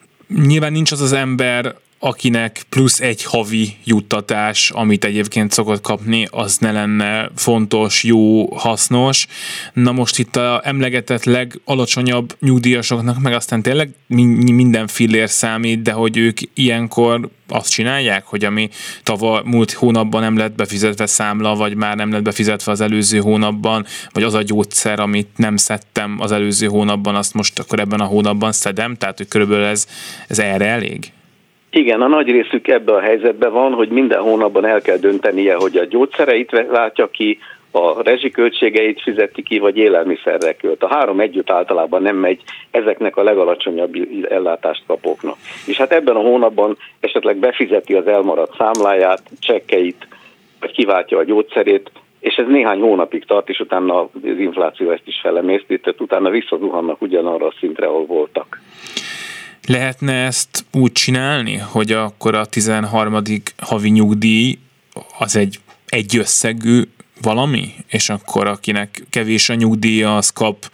Nyilván 0.46 0.72
nincs 0.72 0.92
az 0.92 1.00
az 1.00 1.12
ember, 1.12 1.74
akinek 2.02 2.62
plusz 2.68 3.00
egy 3.00 3.24
havi 3.24 3.76
juttatás, 3.84 4.70
amit 4.70 5.04
egyébként 5.04 5.52
szokott 5.52 5.80
kapni, 5.80 6.28
az 6.30 6.58
ne 6.58 6.72
lenne 6.72 7.30
fontos, 7.36 8.04
jó, 8.04 8.46
hasznos. 8.56 9.26
Na 9.72 9.92
most 9.92 10.18
itt 10.18 10.36
a 10.36 10.60
emlegetett 10.64 11.24
legalacsonyabb 11.24 12.36
nyugdíjasoknak 12.40 13.20
meg 13.20 13.32
aztán 13.32 13.62
tényleg 13.62 13.90
minden 14.06 14.86
fillér 14.86 15.30
számít, 15.30 15.82
de 15.82 15.92
hogy 15.92 16.16
ők 16.16 16.38
ilyenkor 16.54 17.28
azt 17.48 17.70
csinálják, 17.70 18.24
hogy 18.24 18.44
ami 18.44 18.68
tavaly 19.02 19.42
múlt 19.44 19.72
hónapban 19.72 20.20
nem 20.20 20.36
lett 20.36 20.52
befizetve 20.52 21.06
számla, 21.06 21.54
vagy 21.54 21.74
már 21.74 21.96
nem 21.96 22.12
lett 22.12 22.22
befizetve 22.22 22.72
az 22.72 22.80
előző 22.80 23.18
hónapban, 23.18 23.86
vagy 24.12 24.22
az 24.22 24.34
a 24.34 24.42
gyógyszer, 24.42 25.00
amit 25.00 25.28
nem 25.36 25.56
szedtem 25.56 26.16
az 26.20 26.32
előző 26.32 26.66
hónapban, 26.66 27.14
azt 27.14 27.34
most 27.34 27.58
akkor 27.58 27.80
ebben 27.80 28.00
a 28.00 28.04
hónapban 28.04 28.52
szedem, 28.52 28.96
tehát 28.96 29.16
hogy 29.16 29.28
körülbelül 29.28 29.64
ez, 29.64 29.86
ez 30.28 30.38
erre 30.38 30.66
elég? 30.66 31.12
Igen, 31.70 32.00
a 32.00 32.08
nagy 32.08 32.30
részük 32.30 32.68
ebben 32.68 32.94
a 32.94 33.00
helyzetben 33.00 33.52
van, 33.52 33.72
hogy 33.72 33.88
minden 33.88 34.20
hónapban 34.20 34.64
el 34.64 34.80
kell 34.80 34.96
döntenie, 34.96 35.54
hogy 35.54 35.76
a 35.76 35.84
gyógyszereit 35.84 36.66
váltja 36.70 37.10
ki, 37.10 37.38
a 37.70 38.02
rezsiköltségeit 38.02 39.02
fizeti 39.02 39.42
ki, 39.42 39.58
vagy 39.58 39.76
élelmiszerre 39.76 40.52
költ. 40.52 40.82
A 40.82 40.94
három 40.94 41.20
együtt 41.20 41.50
általában 41.50 42.02
nem 42.02 42.16
megy 42.16 42.42
ezeknek 42.70 43.16
a 43.16 43.22
legalacsonyabb 43.22 43.94
ellátást 44.28 44.82
kapóknak. 44.86 45.36
És 45.66 45.76
hát 45.76 45.92
ebben 45.92 46.16
a 46.16 46.20
hónapban 46.20 46.76
esetleg 47.00 47.36
befizeti 47.36 47.94
az 47.94 48.06
elmaradt 48.06 48.56
számláját, 48.56 49.22
csekkeit, 49.40 50.06
vagy 50.60 50.72
kiváltja 50.72 51.18
a 51.18 51.24
gyógyszerét, 51.24 51.90
és 52.20 52.34
ez 52.34 52.46
néhány 52.46 52.80
hónapig 52.80 53.24
tart, 53.24 53.48
és 53.48 53.60
utána 53.60 54.00
az 54.00 54.08
infláció 54.22 54.90
ezt 54.90 55.06
is 55.06 55.20
felemészti, 55.22 55.78
tehát 55.78 56.00
utána 56.00 56.30
visszazuhannak 56.30 57.02
ugyanarra 57.02 57.46
a 57.46 57.54
szintre, 57.58 57.86
ahol 57.86 58.06
voltak. 58.06 58.60
Lehetne 59.70 60.12
ezt 60.12 60.64
úgy 60.72 60.92
csinálni, 60.92 61.56
hogy 61.56 61.92
akkor 61.92 62.34
a 62.34 62.46
13. 62.46 63.22
havi 63.58 63.88
nyugdíj 63.88 64.58
az 65.18 65.36
egy 65.36 65.60
egy 65.86 66.16
összegű 66.16 66.82
valami, 67.22 67.74
és 67.88 68.08
akkor 68.08 68.46
akinek 68.46 69.02
kevés 69.10 69.48
a 69.48 69.54
nyugdíja, 69.54 70.16
az 70.16 70.30
kap 70.30 70.70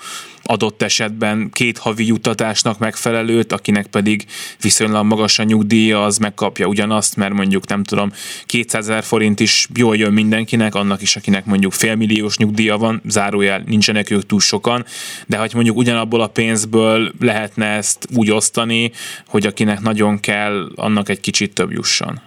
adott 0.47 0.82
esetben 0.82 1.51
két 1.53 1.78
havi 1.78 2.07
juttatásnak 2.07 2.78
megfelelőt, 2.78 3.53
akinek 3.53 3.86
pedig 3.86 4.26
viszonylag 4.61 5.05
magas 5.05 5.38
a 5.38 5.42
nyugdíja, 5.42 6.05
az 6.05 6.18
megkapja 6.18 6.66
ugyanazt, 6.66 7.16
mert 7.16 7.32
mondjuk 7.32 7.68
nem 7.68 7.84
tudom, 7.84 8.12
200 8.47 8.88
ezer 8.88 9.05
forint 9.05 9.40
is 9.40 9.68
jól 9.74 9.97
jön 9.97 10.12
mindenkinek, 10.12 10.74
annak 10.74 11.03
is, 11.03 11.16
akinek 11.16 11.44
mondjuk 11.44 11.72
félmilliós 11.72 12.36
nyugdíja 12.36 12.76
van, 12.76 13.03
zárójel 13.09 13.62
nincsenek 13.66 14.11
ők 14.11 14.26
túl 14.26 14.40
sokan, 14.40 14.84
de 15.26 15.36
hogy 15.36 15.55
mondjuk 15.55 15.76
ugyanabból 15.76 16.20
a 16.20 16.28
pénzből 16.28 17.12
lehetne 17.20 17.66
ezt 17.66 18.09
úgy 18.14 18.30
osztani, 18.30 18.92
hogy 19.26 19.47
akinek 19.47 19.80
nagyon 19.80 20.20
kell, 20.20 20.70
annak 20.74 21.09
egy 21.09 21.20
kicsit 21.20 21.55
több 21.55 21.72
jusson. 21.72 22.20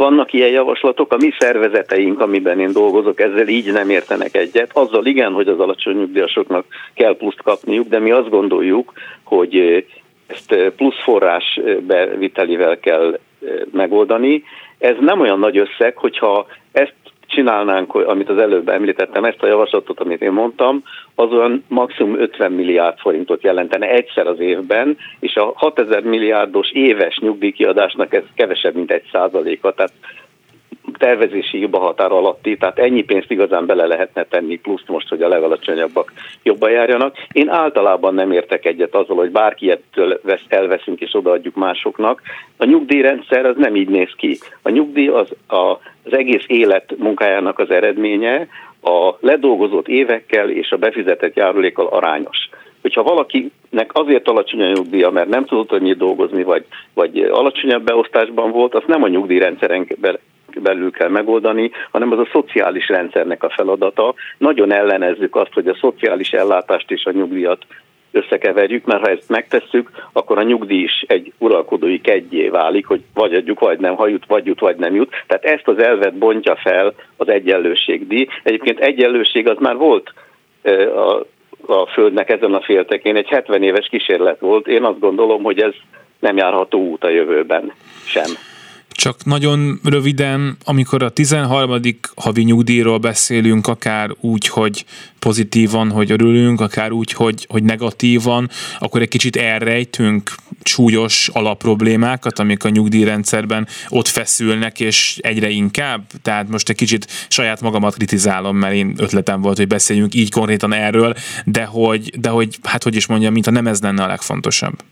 Vannak 0.00 0.32
ilyen 0.32 0.50
javaslatok, 0.50 1.12
a 1.12 1.16
mi 1.16 1.30
szervezeteink, 1.38 2.20
amiben 2.20 2.60
én 2.60 2.72
dolgozok, 2.72 3.20
ezzel 3.20 3.48
így 3.48 3.72
nem 3.72 3.90
értenek 3.90 4.34
egyet. 4.34 4.70
Azzal 4.72 5.06
igen, 5.06 5.32
hogy 5.32 5.48
az 5.48 5.60
alacsony 5.60 5.96
nyugdíjasoknak 5.96 6.64
kell 6.94 7.16
pluszt 7.16 7.42
kapniuk, 7.42 7.88
de 7.88 7.98
mi 7.98 8.10
azt 8.10 8.28
gondoljuk, 8.28 8.92
hogy 9.22 9.84
ezt 10.26 10.72
plusz 10.76 11.02
forrás 11.02 11.60
bevitelivel 11.80 12.78
kell 12.78 13.18
megoldani. 13.72 14.42
Ez 14.78 14.96
nem 15.00 15.20
olyan 15.20 15.38
nagy 15.38 15.58
összeg, 15.58 15.96
hogyha 15.96 16.46
ezt 16.72 16.94
csinálnánk, 17.30 17.94
amit 17.94 18.28
az 18.28 18.38
előbb 18.38 18.68
említettem, 18.68 19.24
ezt 19.24 19.42
a 19.42 19.46
javaslatot, 19.46 20.00
amit 20.00 20.22
én 20.22 20.32
mondtam, 20.32 20.82
az 21.14 21.32
olyan 21.32 21.64
maximum 21.68 22.20
50 22.20 22.52
milliárd 22.52 22.98
forintot 22.98 23.42
jelentene 23.42 23.86
egyszer 23.86 24.26
az 24.26 24.40
évben, 24.40 24.96
és 25.20 25.34
a 25.34 25.52
6000 25.54 26.02
milliárdos 26.02 26.70
éves 26.70 27.18
nyugdíjkiadásnak 27.18 28.14
ez 28.14 28.22
kevesebb, 28.34 28.74
mint 28.74 28.90
egy 28.90 29.04
százaléka, 29.12 29.72
tehát 29.72 29.92
tervezési 30.98 31.58
hiba 31.58 31.78
határ 31.78 32.12
alatti, 32.12 32.56
tehát 32.56 32.78
ennyi 32.78 33.02
pénzt 33.02 33.30
igazán 33.30 33.66
bele 33.66 33.86
lehetne 33.86 34.24
tenni, 34.24 34.56
plusz 34.56 34.82
most, 34.86 35.08
hogy 35.08 35.22
a 35.22 35.28
legalacsonyabbak 35.28 36.12
jobban 36.42 36.70
járjanak. 36.70 37.16
Én 37.32 37.48
általában 37.48 38.14
nem 38.14 38.32
értek 38.32 38.64
egyet 38.64 38.94
azzal, 38.94 39.16
hogy 39.16 39.30
bárki 39.30 39.70
ettől 39.70 40.20
elveszünk 40.48 41.00
és 41.00 41.14
odaadjuk 41.14 41.54
másoknak. 41.54 42.22
A 42.56 42.64
nyugdíjrendszer 42.64 43.46
az 43.46 43.56
nem 43.56 43.76
így 43.76 43.88
néz 43.88 44.12
ki. 44.16 44.38
A 44.62 44.70
nyugdíj 44.70 45.08
az 45.08 45.30
a, 45.48 45.78
az 46.04 46.12
egész 46.12 46.44
élet 46.46 46.94
munkájának 46.98 47.58
az 47.58 47.70
eredménye, 47.70 48.48
a 48.82 49.14
ledolgozott 49.20 49.88
évekkel 49.88 50.50
és 50.50 50.70
a 50.70 50.76
befizetett 50.76 51.36
járulékkal 51.36 51.86
arányos 51.86 52.48
hogyha 52.80 53.02
valakinek 53.02 53.90
azért 53.92 54.28
alacsony 54.28 54.62
a 54.62 54.72
nyugdíja, 54.72 55.10
mert 55.10 55.28
nem 55.28 55.44
tudott 55.44 55.72
annyit 55.72 55.96
dolgozni, 55.96 56.42
vagy, 56.42 56.64
vagy 56.94 57.18
alacsonyabb 57.18 57.84
beosztásban 57.84 58.50
volt, 58.50 58.74
azt 58.74 58.86
nem 58.86 59.02
a 59.02 59.08
nyugdíjrendszeren 59.08 59.86
belül 60.58 60.90
kell 60.90 61.08
megoldani, 61.08 61.70
hanem 61.90 62.12
az 62.12 62.18
a 62.18 62.28
szociális 62.32 62.88
rendszernek 62.88 63.42
a 63.42 63.50
feladata. 63.50 64.14
Nagyon 64.38 64.72
ellenezzük 64.72 65.36
azt, 65.36 65.52
hogy 65.52 65.68
a 65.68 65.76
szociális 65.80 66.30
ellátást 66.30 66.90
és 66.90 67.04
a 67.04 67.10
nyugdíjat 67.10 67.66
összekeverjük, 68.12 68.84
mert 68.84 69.00
ha 69.00 69.10
ezt 69.10 69.28
megtesszük, 69.28 69.90
akkor 70.12 70.38
a 70.38 70.42
nyugdíj 70.42 70.82
is 70.82 71.04
egy 71.06 71.32
uralkodói 71.38 72.00
kegyé 72.00 72.48
válik, 72.48 72.86
hogy 72.86 73.02
vagy 73.14 73.34
adjuk, 73.34 73.60
vagy 73.60 73.78
nem, 73.78 73.94
ha 73.94 74.06
jut, 74.06 74.26
vagy 74.26 74.46
jut, 74.46 74.60
vagy 74.60 74.76
nem 74.76 74.94
jut. 74.94 75.10
Tehát 75.26 75.44
ezt 75.44 75.68
az 75.68 75.78
elvet 75.78 76.14
bontja 76.14 76.56
fel 76.56 76.94
az 77.16 77.28
egyenlőségdíj. 77.28 78.26
Egyébként 78.42 78.80
egyenlőség 78.80 79.48
az 79.48 79.56
már 79.58 79.76
volt 79.76 80.12
a, 80.94 81.26
a 81.72 81.86
Földnek 81.86 82.30
ezen 82.30 82.54
a 82.54 82.60
féltekén, 82.60 83.16
egy 83.16 83.28
70 83.28 83.62
éves 83.62 83.86
kísérlet 83.86 84.40
volt. 84.40 84.66
Én 84.66 84.84
azt 84.84 85.00
gondolom, 85.00 85.42
hogy 85.42 85.60
ez 85.60 85.74
nem 86.18 86.36
járható 86.36 86.78
út 86.78 87.04
a 87.04 87.08
jövőben 87.08 87.72
sem. 88.04 88.30
Csak 89.00 89.24
nagyon 89.24 89.80
röviden, 89.84 90.56
amikor 90.64 91.02
a 91.02 91.08
13. 91.08 91.80
havi 92.16 92.42
nyugdíjról 92.42 92.98
beszélünk, 92.98 93.66
akár 93.66 94.10
úgy, 94.20 94.46
hogy 94.46 94.84
pozitívan, 95.18 95.90
hogy 95.90 96.10
örülünk, 96.10 96.60
akár 96.60 96.92
úgy, 96.92 97.12
hogy, 97.12 97.46
hogy 97.48 97.62
negatívan, 97.62 98.50
akkor 98.78 99.00
egy 99.00 99.08
kicsit 99.08 99.36
elrejtünk 99.36 100.34
súlyos 100.62 101.28
alapproblémákat, 101.28 102.38
amik 102.38 102.64
a 102.64 102.68
nyugdíjrendszerben 102.68 103.66
ott 103.88 104.08
feszülnek, 104.08 104.80
és 104.80 105.18
egyre 105.22 105.48
inkább. 105.48 106.02
Tehát 106.22 106.48
most 106.48 106.68
egy 106.68 106.76
kicsit 106.76 107.26
saját 107.28 107.60
magamat 107.60 107.94
kritizálom, 107.94 108.56
mert 108.56 108.74
én 108.74 108.94
ötletem 108.96 109.40
volt, 109.40 109.56
hogy 109.56 109.66
beszéljünk 109.66 110.14
így 110.14 110.30
konkrétan 110.30 110.72
erről, 110.72 111.14
de 111.44 111.64
hogy, 111.64 112.20
de 112.20 112.28
hogy 112.28 112.58
hát 112.62 112.82
hogy 112.82 112.96
is 112.96 113.06
mondjam, 113.06 113.32
mint 113.32 113.46
a 113.46 113.50
nem 113.50 113.66
ez 113.66 113.80
lenne 113.80 114.02
a 114.02 114.06
legfontosabb 114.06 114.82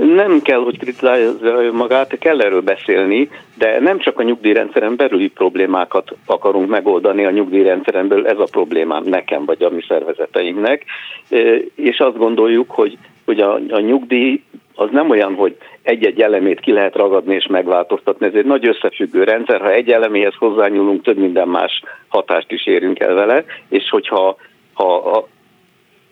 nem 0.00 0.40
kell, 0.42 0.58
hogy 0.58 0.78
kritizálja 0.78 1.72
magát, 1.72 2.18
kell 2.18 2.40
erről 2.40 2.60
beszélni, 2.60 3.30
de 3.58 3.80
nem 3.80 3.98
csak 3.98 4.18
a 4.18 4.22
nyugdíjrendszeren 4.22 4.96
belüli 4.96 5.28
problémákat 5.28 6.10
akarunk 6.26 6.68
megoldani 6.68 7.24
a 7.24 7.30
nyugdíjrendszeren 7.30 8.08
belül, 8.08 8.26
ez 8.26 8.38
a 8.38 8.48
problémám 8.50 9.04
nekem 9.04 9.44
vagy 9.44 9.62
a 9.62 9.70
mi 9.70 9.82
szervezeteinknek, 9.88 10.84
és 11.74 11.98
azt 11.98 12.16
gondoljuk, 12.16 12.70
hogy, 12.70 12.98
hogy 13.24 13.40
a, 13.40 13.54
a 13.54 13.80
nyugdíj 13.80 14.42
az 14.74 14.88
nem 14.92 15.10
olyan, 15.10 15.34
hogy 15.34 15.56
egy-egy 15.82 16.20
elemét 16.20 16.60
ki 16.60 16.72
lehet 16.72 16.96
ragadni 16.96 17.34
és 17.34 17.46
megváltoztatni. 17.46 18.26
Ez 18.26 18.34
egy 18.34 18.44
nagy 18.44 18.68
összefüggő 18.68 19.24
rendszer, 19.24 19.60
ha 19.60 19.72
egy 19.72 19.90
eleméhez 19.90 20.34
hozzányúlunk, 20.38 21.02
több 21.02 21.16
minden 21.16 21.48
más 21.48 21.82
hatást 22.08 22.52
is 22.52 22.66
érünk 22.66 22.98
el 23.00 23.14
vele, 23.14 23.44
és 23.68 23.88
hogyha 23.90 24.36
ha 24.72 25.28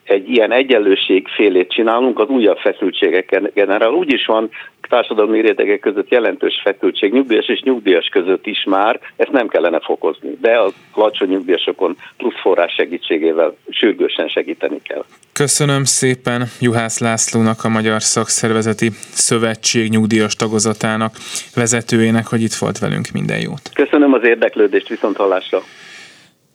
egy 0.09 0.29
ilyen 0.29 0.53
egyenlőség 0.53 1.29
félét 1.29 1.71
csinálunk, 1.71 2.19
az 2.19 2.29
újabb 2.29 2.59
feszültségek 2.59 3.53
generál. 3.55 3.93
Úgy 3.93 4.13
is 4.13 4.27
van 4.27 4.51
társadalmi 4.89 5.41
rétegek 5.41 5.81
között 5.81 6.11
jelentős 6.11 6.61
feszültség, 6.63 7.13
nyugdíjas 7.13 7.49
és 7.49 7.61
nyugdíjas 7.61 8.07
között 8.07 8.47
is 8.47 8.65
már, 8.65 9.01
ezt 9.17 9.31
nem 9.31 9.49
kellene 9.49 9.81
fokozni, 9.81 10.37
de 10.41 10.57
a 10.57 10.71
alacsony 10.93 11.29
nyugdíjasokon 11.29 11.97
plusz 12.17 12.41
forrás 12.41 12.73
segítségével 12.73 13.57
sürgősen 13.71 14.29
segíteni 14.29 14.83
kell. 14.83 15.05
Köszönöm 15.33 15.85
szépen 15.85 16.43
Juhász 16.61 16.99
Lászlónak, 17.01 17.65
a 17.65 17.69
Magyar 17.69 18.03
Szakszervezeti 18.03 18.89
Szövetség 19.11 19.91
nyugdíjas 19.91 20.35
tagozatának 20.35 21.15
vezetőjének, 21.55 22.27
hogy 22.27 22.43
itt 22.43 22.55
volt 22.55 22.79
velünk. 22.79 23.07
Minden 23.13 23.41
jót! 23.41 23.71
Köszönöm 23.75 24.13
az 24.13 24.25
érdeklődést, 24.25 24.89
viszont 24.89 25.17
hallásra! 25.17 25.63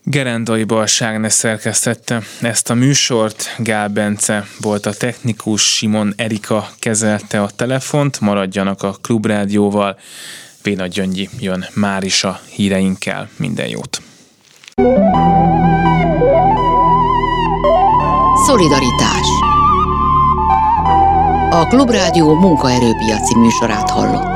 Gerendai 0.05 0.63
Balságne 0.63 1.29
szerkesztette 1.29 2.21
ezt 2.41 2.69
a 2.69 2.73
műsort, 2.73 3.55
Gál 3.57 3.87
Bence 3.87 4.47
volt 4.61 4.85
a 4.85 4.93
technikus, 4.93 5.61
Simon 5.61 6.13
Erika 6.15 6.69
kezelte 6.79 7.41
a 7.41 7.49
telefont, 7.55 8.19
maradjanak 8.19 8.83
a 8.83 8.95
Klubrádióval, 9.01 9.97
Véna 10.61 10.87
Gyöngyi 10.87 11.29
jön 11.39 11.65
már 11.73 12.03
is 12.03 12.23
a 12.23 12.39
híreinkkel, 12.49 13.29
minden 13.37 13.67
jót! 13.67 14.01
Szolidaritás. 18.45 19.27
A 21.49 21.67
Klubrádió 21.69 22.39
munkaerőpiaci 22.39 23.35
műsorát 23.37 23.89
hallott. 23.89 24.32